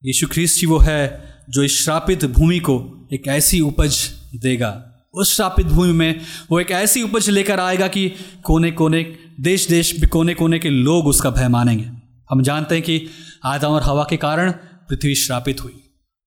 यीशु 0.04 0.26
ख्रीस्त 0.26 0.60
ही 0.60 0.66
वो 0.66 0.78
है 0.78 1.34
जो 1.50 1.62
इस 1.62 1.82
श्रापित 1.82 2.24
भूमि 2.24 2.58
को 2.58 3.08
एक 3.12 3.28
ऐसी 3.28 3.60
उपज 3.60 4.10
देगा। 4.36 4.92
उस 5.16 5.34
श्रापित 5.34 5.66
भूमि 5.66 5.92
में 5.92 6.20
वो 6.50 6.60
एक 6.60 6.70
ऐसी 6.70 7.02
उपज 7.02 7.30
लेकर 7.30 7.60
आएगा 7.60 7.88
कि 7.88 8.12
कोने 8.42 8.70
कोने 8.70 9.18
देश 9.40 9.68
देश 9.68 10.04
कोने 10.12 10.34
कोने 10.34 10.58
के 10.58 10.70
लोग 10.70 11.06
उसका 11.06 11.30
भय 11.30 11.48
मानेंगे। 11.48 11.84
हम 12.30 12.42
जानते 12.42 12.74
हैं 12.74 12.84
कि 12.84 13.08
आदम 13.44 13.68
और 13.68 13.82
हवा 13.82 14.06
के 14.10 14.16
कारण 14.16 14.52
पृथ्वी 14.88 15.14
श्रापित 15.14 15.64
हुई। 15.64 15.82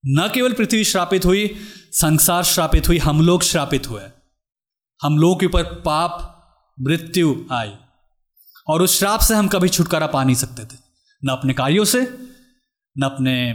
न 0.06 0.30
केवल 0.34 0.54
पृथ्वी 0.54 0.84
श्रापित 0.84 1.26
हुई, 1.26 1.56
संसार 1.92 2.44
श्रापित 2.44 2.88
हुई, 2.88 2.98
हम 2.98 3.22
लोग 3.22 3.44
श्रापित 3.44 3.90
हुए। 3.90 4.02
हम 5.02 5.18
लोगों 5.18 5.36
के 5.36 5.46
ऊपर 5.46 5.64
पाप, 5.64 6.36
मृत्यु 6.82 7.36
आई 7.52 7.72
और 8.68 8.82
उस 8.82 9.00
श्राप 9.00 9.20
से 9.20 9.34
हम 9.34 9.48
कभी 9.48 9.70
छुटकारा 9.70 10.08
पा 10.08 10.24
नहीं 10.24 10.36
सकते 10.36 10.64
थे। 10.64 10.78
न 11.26 11.30
अपने 11.30 11.54
कार्यों 11.54 11.86
से, 11.86 12.02
न 12.98 13.02
अपने 13.04 13.54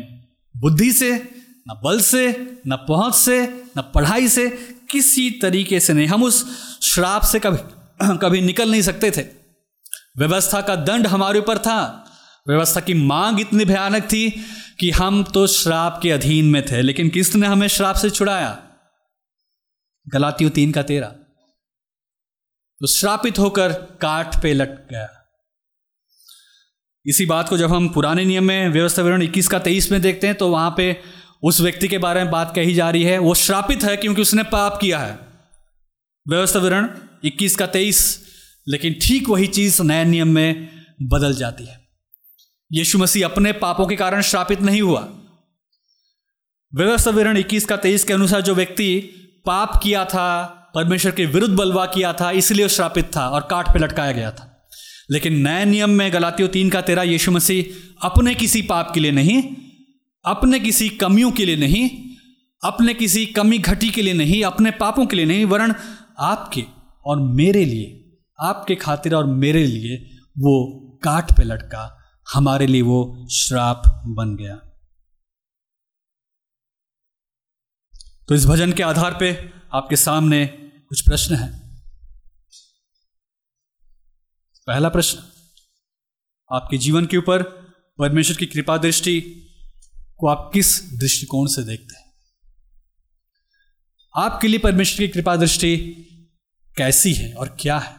बुद्धि 0.57 0.93
से, 0.93 1.15
न 1.69 1.81
बल 1.85 2.01
से, 2.01 2.29
न 2.67 2.77
पहुँच 2.89 3.15
से, 3.15 3.65
न 3.79 3.83
पढ़ाई 3.95 4.29
से 4.29 4.74
किसी 4.91 5.31
तरीके 5.31 5.81
से 5.81 5.93
नहीं, 5.93 6.07
हम 6.07 6.25
उस 6.25 6.45
श्राप 6.83 7.25
से 7.25 7.39
कभी 7.39 7.59
कभी 8.23 8.41
निकल 8.41 8.71
नहीं 8.71 8.83
सकते 8.83 9.11
थे। 9.11 9.23
व्यवस्था 10.19 10.61
का 10.61 10.77
दंड 10.77 11.07
हमारे 11.07 11.39
ऊपर 11.39 11.59
था। 11.59 12.01
व्यवस्था 12.49 12.81
की 12.81 12.95
मांग 12.95 13.41
इतनी 13.41 13.65
भयानक 13.65 14.03
थी 14.03 14.31
कि 14.81 14.91
हम 14.91 15.25
तो 15.25 15.47
श्राप 15.47 16.01
के 16.03 16.11
अधीन 16.11 16.45
में 16.45 16.67
थे, 16.67 16.83
लेकिन 16.83 17.09
किसने 17.09 17.47
हमें 17.47 17.69
श्राप 17.69 17.97
से 17.97 18.11
छुड़ाया? 18.11 18.63
गलातियों 20.09 20.51
तीन 20.51 20.73
का 20.73 20.83
तेरा। 20.83 21.07
तो 22.81 22.87
श्रापित 22.87 23.39
होकर 23.39 23.73
काठ 23.73 24.43
पे 24.43 24.53
लट 24.53 24.69
गया। 24.69 25.21
इसी 27.07 27.27
बात 27.27 27.49
को 27.49 27.59
जब 27.59 27.71
हम 27.71 27.89
पुराने 27.89 28.25
नियम 28.25 28.45
में, 28.45 28.69
व्यवस्था 28.69 29.03
विवरण 29.03 29.23
इक्कीस 29.23 29.49
का 29.49 29.59
तेईस 29.59 29.93
में 29.93 30.01
देखते 30.01 30.27
हैं 30.27 30.37
तो 30.37 30.49
वहाँ 30.49 30.75
पे 30.77 31.03
उस 31.45 31.61
व्यक्ति 31.61 31.89
के 31.89 31.99
बारे 31.99 32.23
में 32.23 32.31
बात 32.31 32.53
कही 32.55 32.75
जा 32.75 32.91
रही 32.91 33.03
है, 33.03 33.19
वो 33.19 33.35
श्रापित 33.35 33.85
है 33.85 33.97
क्योंकि 33.97 34.23
उसने 34.23 34.43
पाप 34.43 34.79
किया 34.81 34.99
है। 34.99 35.19
व्यवस्था 36.29 36.59
विवरण 36.59 36.89
इक्कीस 37.25 37.57
का 37.57 37.67
तेईस, 37.67 38.25
लेकिन 38.69 38.97
ठीक 39.03 39.29
वही 39.29 39.47
चीज़ 39.47 39.83
नए 39.83 40.05
नियम 40.05 40.29
में 40.29 40.69
बदल 41.03 41.35
जाती 41.35 41.65
है। 41.65 41.89
यीशु 42.73 42.99
मसीह 42.99 43.25
अपने 43.25 43.53
पापों 43.53 43.87
के 43.87 43.97
कारण 43.97 44.23
श्रापित 44.23 44.61
नहीं 44.61 44.83
हुआ। 44.83 45.09
व्यवस्था 46.75 47.11
विवरण 47.11 47.37
इक्कीस 47.37 47.65
का 47.65 47.77
तेईस 47.77 48.05
के 48.05 48.13
अनुसार 48.13 48.41
जो 48.41 48.55
व्यक्ति 48.55 49.01
पाप 49.47 49.81
किया 49.83 50.05
था, 50.05 50.45
परमेश्वर 50.75 51.13
के 51.13 51.27
विरुद्ध 51.27 51.55
बलवा 51.55 51.87
किया 51.87 52.13
था, 52.13 52.31
इसलिए 52.31 52.69
श्रापित 52.69 53.17
था 53.17 53.29
और 53.29 53.41
काट 53.41 53.69
पे 53.69 53.79
लटकाया 53.79 54.13
गया 54.13 54.31
था। 54.31 54.69
लेकिन 55.11 55.49
नए 55.49 55.65
नियम 55.65 55.91
में 55.91 56.13
गलातियों 56.13 56.49
तीन 56.49 56.71
का 56.71 56.81
तेरा 56.81 57.03
यीशु 57.03 57.31
मसीह 57.31 57.97
अपने 58.07 58.35
किसी 58.35 58.63
पाप 58.63 58.91
के 58.95 59.01
लिए 59.01 59.11
नहीं 59.11 59.57
अपने 60.25 60.61
किसी 60.61 60.89
कमियों 60.89 61.31
के 61.33 61.45
लिए 61.45 61.57
नहीं, 61.57 61.89
अपने 62.63 62.95
किसी 62.95 63.27
कमी 63.27 63.59
घटी 63.59 63.91
के 63.91 64.03
लिए 64.03 64.15
नहीं, 64.15 64.43
अपने 64.45 64.71
पापों 64.71 65.07
के 65.07 65.17
लिए 65.17 65.25
नहीं 65.25 65.45
वरण 65.45 65.75
आपके 66.19 66.65
और 67.07 67.21
मेरे 67.21 67.65
लिए, 67.65 68.19
आपके 68.39 68.75
खातिर 68.75 69.15
और 69.15 69.27
मेरे 69.27 69.67
लिए 69.67 69.97
वो 70.39 70.55
काट 71.05 71.33
पे 71.33 71.45
लटका, 71.45 72.01
हमारे 72.35 72.67
लिए 72.67 72.83
वो 72.83 73.27
श्राप 73.31 73.83
बन 74.07 74.37
गया। 74.37 74.57
तो 78.29 78.35
इस 78.35 78.47
भजन 78.47 78.73
के 78.73 78.83
आधार 78.83 79.17
पे 79.21 79.33
आपके 79.73 79.97
सामने 79.97 80.47
कुछ 80.47 81.01
प्रश्न 81.01 81.35
हैं। 81.35 81.53
पहला 84.67 84.89
प्रश्न, 84.89 85.19
आपके 86.51 86.79
जीवन 86.79 87.07
के 87.07 87.17
ऊपर 87.17 87.43
परमेश्वर 87.99 88.37
की 88.37 88.47
कृपा 88.47 88.77
दृष्टि 88.77 89.21
को 90.17 90.27
आप 90.27 90.51
किस 90.55 90.99
दृष्टिकोण 90.99 91.47
से 91.47 91.63
देखते 91.63 91.99
हैं? 91.99 92.05
आपके 94.17 94.49
लिए 94.49 94.59
परमेश्वर 94.59 95.07
की 95.07 95.09
कृपा 95.09 95.37
दृष्टि 95.37 95.77
कैसी 96.77 97.13
है 97.13 97.33
और 97.33 97.57
क्या 97.61 97.79
है? 97.79 97.97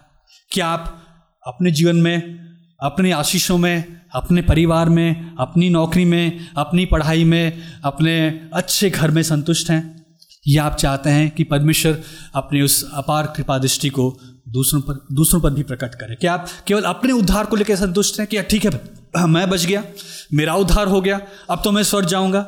क्या 0.52 0.68
आप 0.68 1.06
अपने 1.48 1.72
जीवन 1.72 1.96
में, 1.96 2.40
अपने 2.80 3.12
आशीषों 3.12 3.58
में, 3.58 4.02
अपने 4.14 4.42
परिवार 4.42 4.90
में, 4.90 5.36
अपनी 5.40 5.70
नौकरी 5.70 6.06
में, 6.06 6.50
अपनी 6.58 6.86
पढ़ाई 6.86 7.24
में, 7.24 7.74
अपने 7.86 8.30
अच्छे 8.54 8.90
घर 8.90 9.12
में 9.12 9.24
संतुष्ट 9.24 9.70
हैं? 9.70 10.06
या 10.48 10.64
आप 10.64 10.76
चाहते 10.76 11.10
हैं 11.10 11.32
कि 11.32 11.44
परमेश्वर 11.44 12.04
अपने 12.34 12.62
उस 12.62 12.92
अपार 12.94 13.34
कृपा 13.36 13.58
दृष्टि 13.58 13.90
को 13.90 14.20
दूसरों 14.48 14.82
पर 14.82 15.06
दूसरों 15.12 15.42
पर 15.42 15.54
भी 15.54 15.64
प्रकट 15.64 15.96
करें। 15.96 16.18
क्या 16.18 16.34
आप 16.34 16.48
केवल 16.68 16.82
अपने 16.82 17.14
उद्धार 17.14 17.46
को 17.46 17.56
लेकर 17.56 17.76
संतुष्ट 17.76 18.20
हैं 18.20 18.28
कि 18.28 18.42
ठीक 18.42 18.66
है, 18.66 18.82
मैं 19.28 19.50
बच 19.50 19.66
गया, 19.66 19.84
मेरा 20.34 20.56
उद्धार 20.56 20.88
हो 20.88 21.02
गया, 21.02 21.22
अब 21.50 21.62
तो 21.64 21.72
मैं 21.72 21.84
स्वर्ग 21.84 22.08
जाऊँगा 22.08 22.42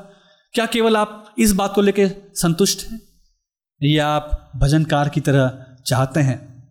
क्या 0.53 0.65
केवल 0.65 0.97
आप 0.97 1.35
इस 1.39 1.53
बात 1.53 1.73
को 1.73 1.81
लेकर 1.81 2.11
संतुष्ट 2.35 2.87
हैं? 2.91 3.01
या 3.83 4.07
आप 4.07 4.51
भजनकार 4.55 5.09
की 5.09 5.21
तरह 5.21 5.65
चाहते 5.87 6.19
हैं 6.19 6.67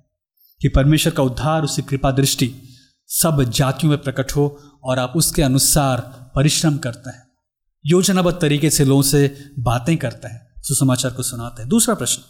कि 0.63 0.69
परमेश्वर 0.69 1.13
का 1.13 1.23
उद्धार, 1.23 1.63
उसकी 1.63 1.83
कृपा 1.83 2.11
दृष्टि 2.11 2.55
सब 3.07 3.43
जातियों 3.43 3.91
में 3.91 4.03
प्रकट 4.03 4.33
हो 4.37 4.59
और 4.85 4.99
आप 4.99 5.13
उसके 5.17 5.43
अनुसार 5.43 6.01
परिश्रम 6.35 6.79
करते 6.79 7.11
हैं? 7.11 7.27
योजनाबद्ध 7.87 8.39
तरीके 8.41 8.71
से 8.71 8.85
लोगों 8.85 9.03
से 9.03 9.51
बातें 9.59 9.97
करते 9.97 10.29
हैं। 10.29 10.47
सुसमाचार 10.59 11.13
को 11.13 11.23
सुनाते 11.23 11.63
हैं। 11.63 11.69
दूसरा 11.69 11.95
प्रश्न। 11.95 12.23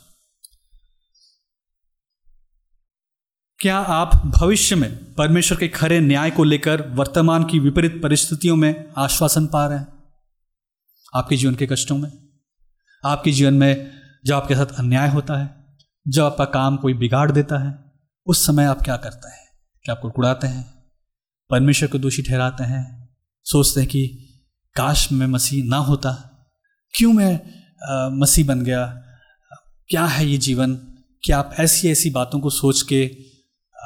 क्या 3.58 3.78
आप 3.78 4.22
भविष्य 4.26 4.76
में 4.76 5.14
परमेश्वर 5.14 5.58
के 5.58 5.68
खरे 5.68 6.00
न्याय 6.00 6.30
को 6.30 6.44
लेकर 6.44 6.82
वर्तमान 6.82 7.44
की 7.44 7.58
विपरीत 7.58 8.02
परिस्थितियों 8.02 8.56
में 8.56 8.92
आश्वासन 8.98 9.46
पा 9.46 9.66
रहे 9.66 9.78
हैं? 9.78 9.86
आपके 11.14 11.36
जीवन 11.36 11.54
के 11.54 11.66
कष्टों 11.66 11.98
में? 11.98 12.12
आपके 13.04 13.32
जीवन 13.32 13.54
में 13.54 13.90
जब 14.26 14.34
आपके 14.34 14.54
साथ 14.54 14.66
अन्याय 14.66 15.08
होता 15.08 15.36
है 15.36 15.76
जब 16.08 16.22
आपका 16.22 16.44
काम 16.44 16.76
कोई 16.76 16.94
बिगाड़ 16.94 17.32
देता 17.32 17.58
है, 17.58 17.92
उस 18.26 18.46
समय 18.46 18.64
आप 18.64 18.82
क्या 18.82 18.96
करते 18.96 19.28
हैं? 19.28 19.48
क्या 19.84 19.94
आपको 19.94 20.10
कुड़ाते 20.10 20.46
हैं? 20.46 20.84
परमेश्वर 21.50 21.88
को 21.88 21.98
दोषी 21.98 22.22
ठहराते 22.22 22.64
हैं? 22.64 23.08
सोचते 23.44 23.80
हैं 23.80 23.88
कि, 23.88 24.06
काश 24.74 25.12
में 25.12 25.26
मसीह 25.26 25.64
ना 25.64 25.76
होता। 25.76 26.12
क्यों 26.94 27.12
मैं 27.12 27.40
मसीह 28.20 28.46
बन 28.46 28.62
गया? 28.62 28.86
क्या 29.88 30.06
है 30.06 30.26
ये 30.26 30.38
जीवन? 30.38 30.74
क्या 31.22 31.38
आप 31.38 31.54
ऐसी 31.58 31.88
ऐसी 31.88 32.10
बातों 32.10 32.40
को 32.40 32.50
सोच 32.50 32.82
के 32.82 33.35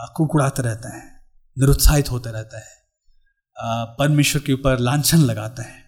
कुड़कुड़ाते 0.09 0.63
रहते 0.63 0.89
हैं, 0.89 1.03
निरुत्साहित 1.57 2.11
होते 2.11 2.31
रहते 2.31 2.57
हैं 2.57 2.79
परमेश्वर 3.99 4.43
के 4.43 4.53
ऊपर 4.53 4.79
लाछन 4.81 5.19
लगाते 5.21 5.63
हैं। 5.63 5.79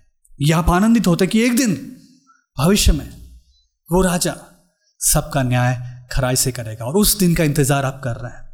या 0.40 0.58
आप 0.58 0.70
आनंदित 0.70 1.06
होते 1.06 1.26
कि 1.26 1.42
एक 1.42 1.56
दिन 1.56 1.74
भविष्य 2.56 2.92
में 2.92 3.08
वो 3.90 4.02
राजा 4.02 4.34
सबका 5.00 5.42
न्याय 5.42 5.76
खराई 6.12 6.36
से 6.36 6.52
करेगा 6.52 6.84
और 6.84 6.96
उस 6.96 7.18
दिन 7.18 7.34
का 7.34 7.44
इंतज़ार 7.44 7.84
आप 7.84 8.00
कर 8.04 8.16
रहे 8.16 8.32
हैं। 8.32 8.50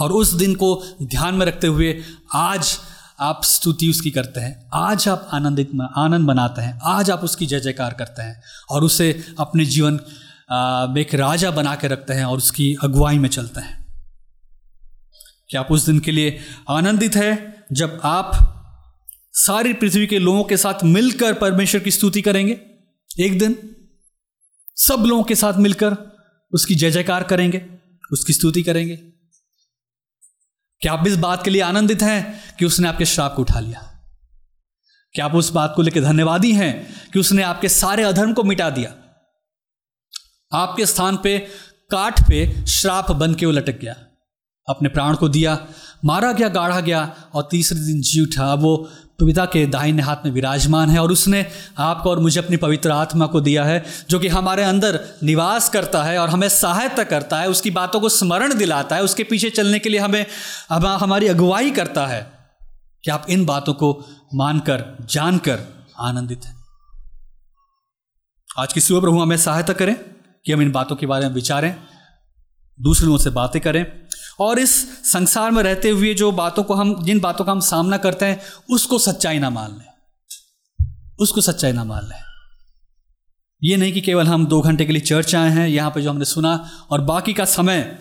और 0.00 0.12
उस 0.12 0.32
दिन 0.34 0.54
को 0.54 0.74
ध्यान 1.02 1.34
में 1.34 1.44
रखते 1.46 1.66
हुए 1.66 1.94
आज 2.34 2.78
आप 3.20 3.42
स्तुति 3.44 3.88
उसकी 3.90 4.10
करते 4.10 4.40
हैं, 4.40 4.70
आज 4.74 5.08
आप 5.08 5.28
आनंदित 5.32 5.70
आनंद 5.96 6.26
बनाते 6.26 6.62
हैं, 6.62 6.78
आज 6.84 7.10
आप 7.10 7.24
उसकी 7.24 7.46
जय 7.46 7.60
जयकार 7.60 7.94
करते 7.94 8.22
हैं 8.22 8.42
और 8.70 8.84
उसे 8.84 9.12
अपने 9.40 9.64
जीवन 9.66 10.00
में 10.94 11.00
एक 11.00 11.14
राजा 11.14 11.50
बना 11.50 11.74
के 11.74 11.88
रखते 11.88 12.14
हैं 12.14 12.24
और 12.24 12.38
उसकी 12.38 12.74
अगुवाई 12.82 13.18
में 13.18 13.28
चलते 13.28 13.60
हैं। 13.60 13.81
क्या 15.52 15.60
आप 15.60 15.72
उस 15.72 15.86
दिन 15.86 15.98
के 15.98 16.12
लिए 16.12 16.40
आनंदित 16.70 17.16
है 17.16 17.64
जब 17.72 18.00
आप 18.04 18.30
सारी 19.32 19.72
पृथ्वी 19.72 20.06
के 20.06 20.18
लोगों 20.18 20.44
के 20.44 20.56
साथ 20.56 20.84
मिलकर 20.84 21.34
परमेश्वर 21.34 21.80
की 21.80 21.90
स्तुति 21.90 22.22
करेंगे। 22.22 22.52
एक 23.20 23.38
दिन 23.38 23.76
सब 24.76 25.04
लोगों 25.06 25.22
के 25.22 25.34
साथ 25.34 25.52
मिलकर 25.54 25.96
उसकी 26.52 26.74
जय 26.74 26.90
जयकार 26.90 27.22
करेंगे, 27.22 27.66
उसकी 28.12 28.32
स्तुति 28.32 28.62
करेंगे। 28.62 28.96
क्या 30.80 30.92
आप 30.92 31.06
इस 31.06 31.16
बात 31.16 31.44
के 31.44 31.50
लिए 31.50 31.62
आनंदित 31.62 32.02
हैं 32.02 32.40
कि 32.58 32.64
उसने 32.64 32.88
आपके 32.88 33.04
श्राप 33.04 33.34
को 33.34 33.42
उठा 33.42 33.60
लिया? 33.60 34.00
क्या 35.12 35.24
आप 35.24 35.34
उस 35.34 35.50
बात 35.50 35.72
को 35.76 35.82
लेकर 35.82 36.00
धन्यवादी 36.00 36.52
हैं 36.52 36.94
कि 37.12 37.18
उसने 37.18 37.42
आपके 37.42 37.68
सारे 37.68 38.02
अधर्म 38.02 38.32
को 38.32 38.44
मिटा 38.44 38.70
दिया? 38.70 38.94
आपके 40.52 40.86
स्थान 40.86 41.16
पे, 41.16 41.38
काठ 41.90 42.22
पे 42.22 42.66
श्राप 42.66 43.12
बन 43.12 43.34
के 43.34 43.46
वो 43.46 43.52
लटक 43.52 43.80
गया। 43.80 44.06
अपने 44.68 44.88
प्राण 44.88 45.14
को 45.14 45.28
दिया 45.28 45.66
मारा 46.04 46.32
गया 46.32 46.48
गाढ़ा 46.48 46.80
गया 46.80 47.14
और 47.34 47.48
तीसरे 47.50 47.78
दिन 47.78 48.00
जी 48.00 48.20
उठा 48.20 48.52
अब 48.52 48.60
वो 48.60 48.88
पिता 49.24 49.44
के 49.44 49.66
दाहिने 49.66 50.02
हाथ 50.02 50.16
में 50.24 50.32
विराजमान 50.32 50.90
है 50.90 50.98
और 50.98 51.12
उसने 51.12 51.46
आपको 51.78 52.10
और 52.10 52.18
मुझे 52.18 52.40
अपनी 52.40 52.56
पवित्र 52.56 52.90
आत्मा 52.90 53.26
को 53.26 53.40
दिया 53.40 53.64
है 53.64 53.84
जो 54.10 54.18
कि 54.18 54.28
हमारे 54.28 54.62
अंदर 54.62 55.00
निवास 55.22 55.68
करता 55.68 56.02
है 56.04 56.18
और 56.18 56.28
हमें 56.28 56.48
सहायता 56.48 57.04
करता 57.04 57.40
है 57.40 57.48
उसकी 57.48 57.70
बातों 57.70 58.00
को 58.00 58.08
स्मरण 58.08 58.54
दिलाता 58.54 58.96
है 58.96 59.02
उसके 59.02 59.24
पीछे 59.24 59.50
चलने 59.50 59.78
के 59.78 59.88
लिए 59.88 60.00
हमें 60.00 60.26
हम, 60.70 60.86
हमारी 60.86 61.26
अगुवाई 61.26 61.70
करता 61.70 62.06
है 62.06 62.32
कि 63.04 63.10
आप 63.10 63.26
इन 63.30 63.44
बातों 63.44 63.74
को 63.74 64.04
मानकर 64.34 65.06
जानकर 65.10 65.60
आनंदित 66.00 66.44
हैं। 66.44 66.64
आज 68.58 68.72
की 68.72 68.80
सुबह 68.80 69.00
प्रभु 69.00 69.20
हमें 69.20 69.36
सहायता 69.36 69.72
करें 69.72 69.96
कि 70.46 70.52
हम 70.52 70.62
इन 70.62 70.72
बातों 70.72 70.96
के 70.96 71.06
बारे 71.06 71.26
में 71.26 71.34
विचारें 71.34 71.76
दूसरों 72.80 73.18
से 73.18 73.30
बातें 73.30 73.62
करें 73.62 74.01
और 74.40 74.58
इस 74.58 75.02
संसार 75.12 75.50
में 75.50 75.62
रहते 75.62 75.90
हुए 75.90 76.14
जो 76.14 76.32
बातों 76.32 76.62
को 76.62 76.74
हम, 76.74 77.04
जिन 77.04 77.20
बातों 77.20 77.44
का 77.44 77.52
हम 77.52 77.60
सामना 77.60 77.96
करते 77.96 78.26
हैं, 78.26 78.40
उसको 78.70 78.98
सच्चाई 78.98 79.38
ना 79.38 79.50
मान 79.50 79.70
लें। 79.70 79.92
उसको 81.20 81.40
सच्चाई 81.40 81.72
ना 81.72 81.84
मान 81.84 82.04
लें। 82.04 82.22
ये 83.64 83.76
नहीं 83.76 83.92
कि 83.92 84.00
केवल 84.00 84.26
हम 84.26 84.46
दो 84.46 84.60
घंटे 84.60 84.84
के 84.84 84.92
लिए 84.92 85.02
चर्च 85.02 85.34
आए 85.34 85.50
हैं, 85.50 85.68
यहाँ 85.68 85.90
पे 85.90 86.02
जो 86.02 86.10
हमने 86.10 86.24
सुना, 86.24 86.70
और 86.90 87.00
बाकी 87.00 87.32
का 87.32 87.44
समय 87.44 87.98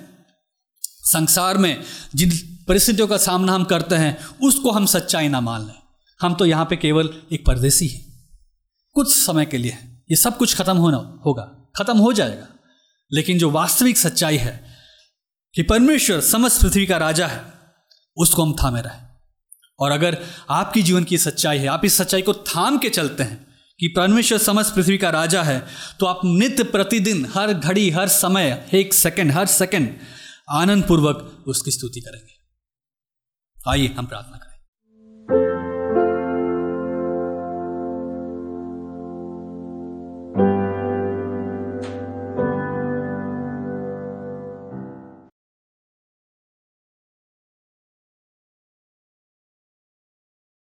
संसार 0.84 1.58
में 1.58 1.84
जिन 2.16 2.32
परिस्थितियों 2.68 3.08
का 3.08 3.18
सामना 3.18 3.54
हम 3.54 3.64
करते 3.64 3.96
हैं, 3.96 4.26
उसको 4.44 4.72
हम 4.72 4.86
सच्चाई 4.86 5.28
ना 5.28 5.42
मान 5.42 5.66
लें। 5.66 5.74
हम 6.22 6.36
तो 6.36 6.46
यहाँ 6.46 6.66
पे 6.66 6.76
केवल 6.76 7.10
एक 7.32 7.46
परदेसी 7.46 7.88
हैं। 7.88 8.30
कुछ 8.94 9.16
समय 9.16 9.46
के 9.46 9.58
लिए 9.58 9.78
ये 10.12 10.16
सब 10.16 10.38
कुछ 10.38 10.56
खत्म 10.56 10.78
होना 10.78 11.20
होगा। 11.26 11.72
खत्म 11.76 11.98
हो 11.98 12.14
जाएगा। 12.14 12.48
लेकिन 13.14 13.38
जो 13.38 13.50
वास्तविक 13.50 13.98
सच्चाई 13.98 14.38
है 14.38 14.71
कि 15.56 15.64
परमेश्वर 15.64 16.20
समस्त 16.22 16.62
पृथ्वी 16.62 16.86
का 16.86 16.98
राजा 16.98 17.28
है, 17.28 17.42
उसको 18.18 18.44
हम 18.44 18.54
थामे 18.54 18.82
रहे। 18.82 19.00
और 19.80 19.92
अगर 19.92 20.18
आपकी 20.50 20.82
जीवन 20.84 21.04
की 21.04 21.18
सच्चाई 21.18 21.58
है, 21.58 21.68
आप 21.68 21.86
इस 21.86 21.94
सच्चाई 21.94 22.22
को 22.22 22.34
थाम 22.34 22.78
के 22.78 22.90
चलते 22.90 23.24
हैं 23.24 23.48
कि 23.80 23.88
परमेश्वर 23.88 24.38
समस्त 24.38 24.76
पृथ्वी 24.76 24.98
का 24.98 25.10
राजा 25.10 25.44
है 25.44 25.66
तो 26.00 26.06
आप 26.06 26.20
नित्य 26.26 26.64
प्रतिदिन, 26.64 27.28
हर 27.36 27.54
घड़ी, 27.54 27.90
हर 27.90 28.08
समय, 28.08 28.70
एक 28.74 28.94
सेकंड 28.94 29.32
हर 29.32 29.46
सेकंड 29.46 29.98
आनंद 30.50 30.84
पूर्वक 30.84 31.44
उसकी 31.48 31.72
स्तुति 31.72 32.00
करेंगे। 32.00 32.34
आइए, 33.66 33.88
हम 33.88 34.06
प्रार्थना 34.06 34.38
करें। 34.38 34.51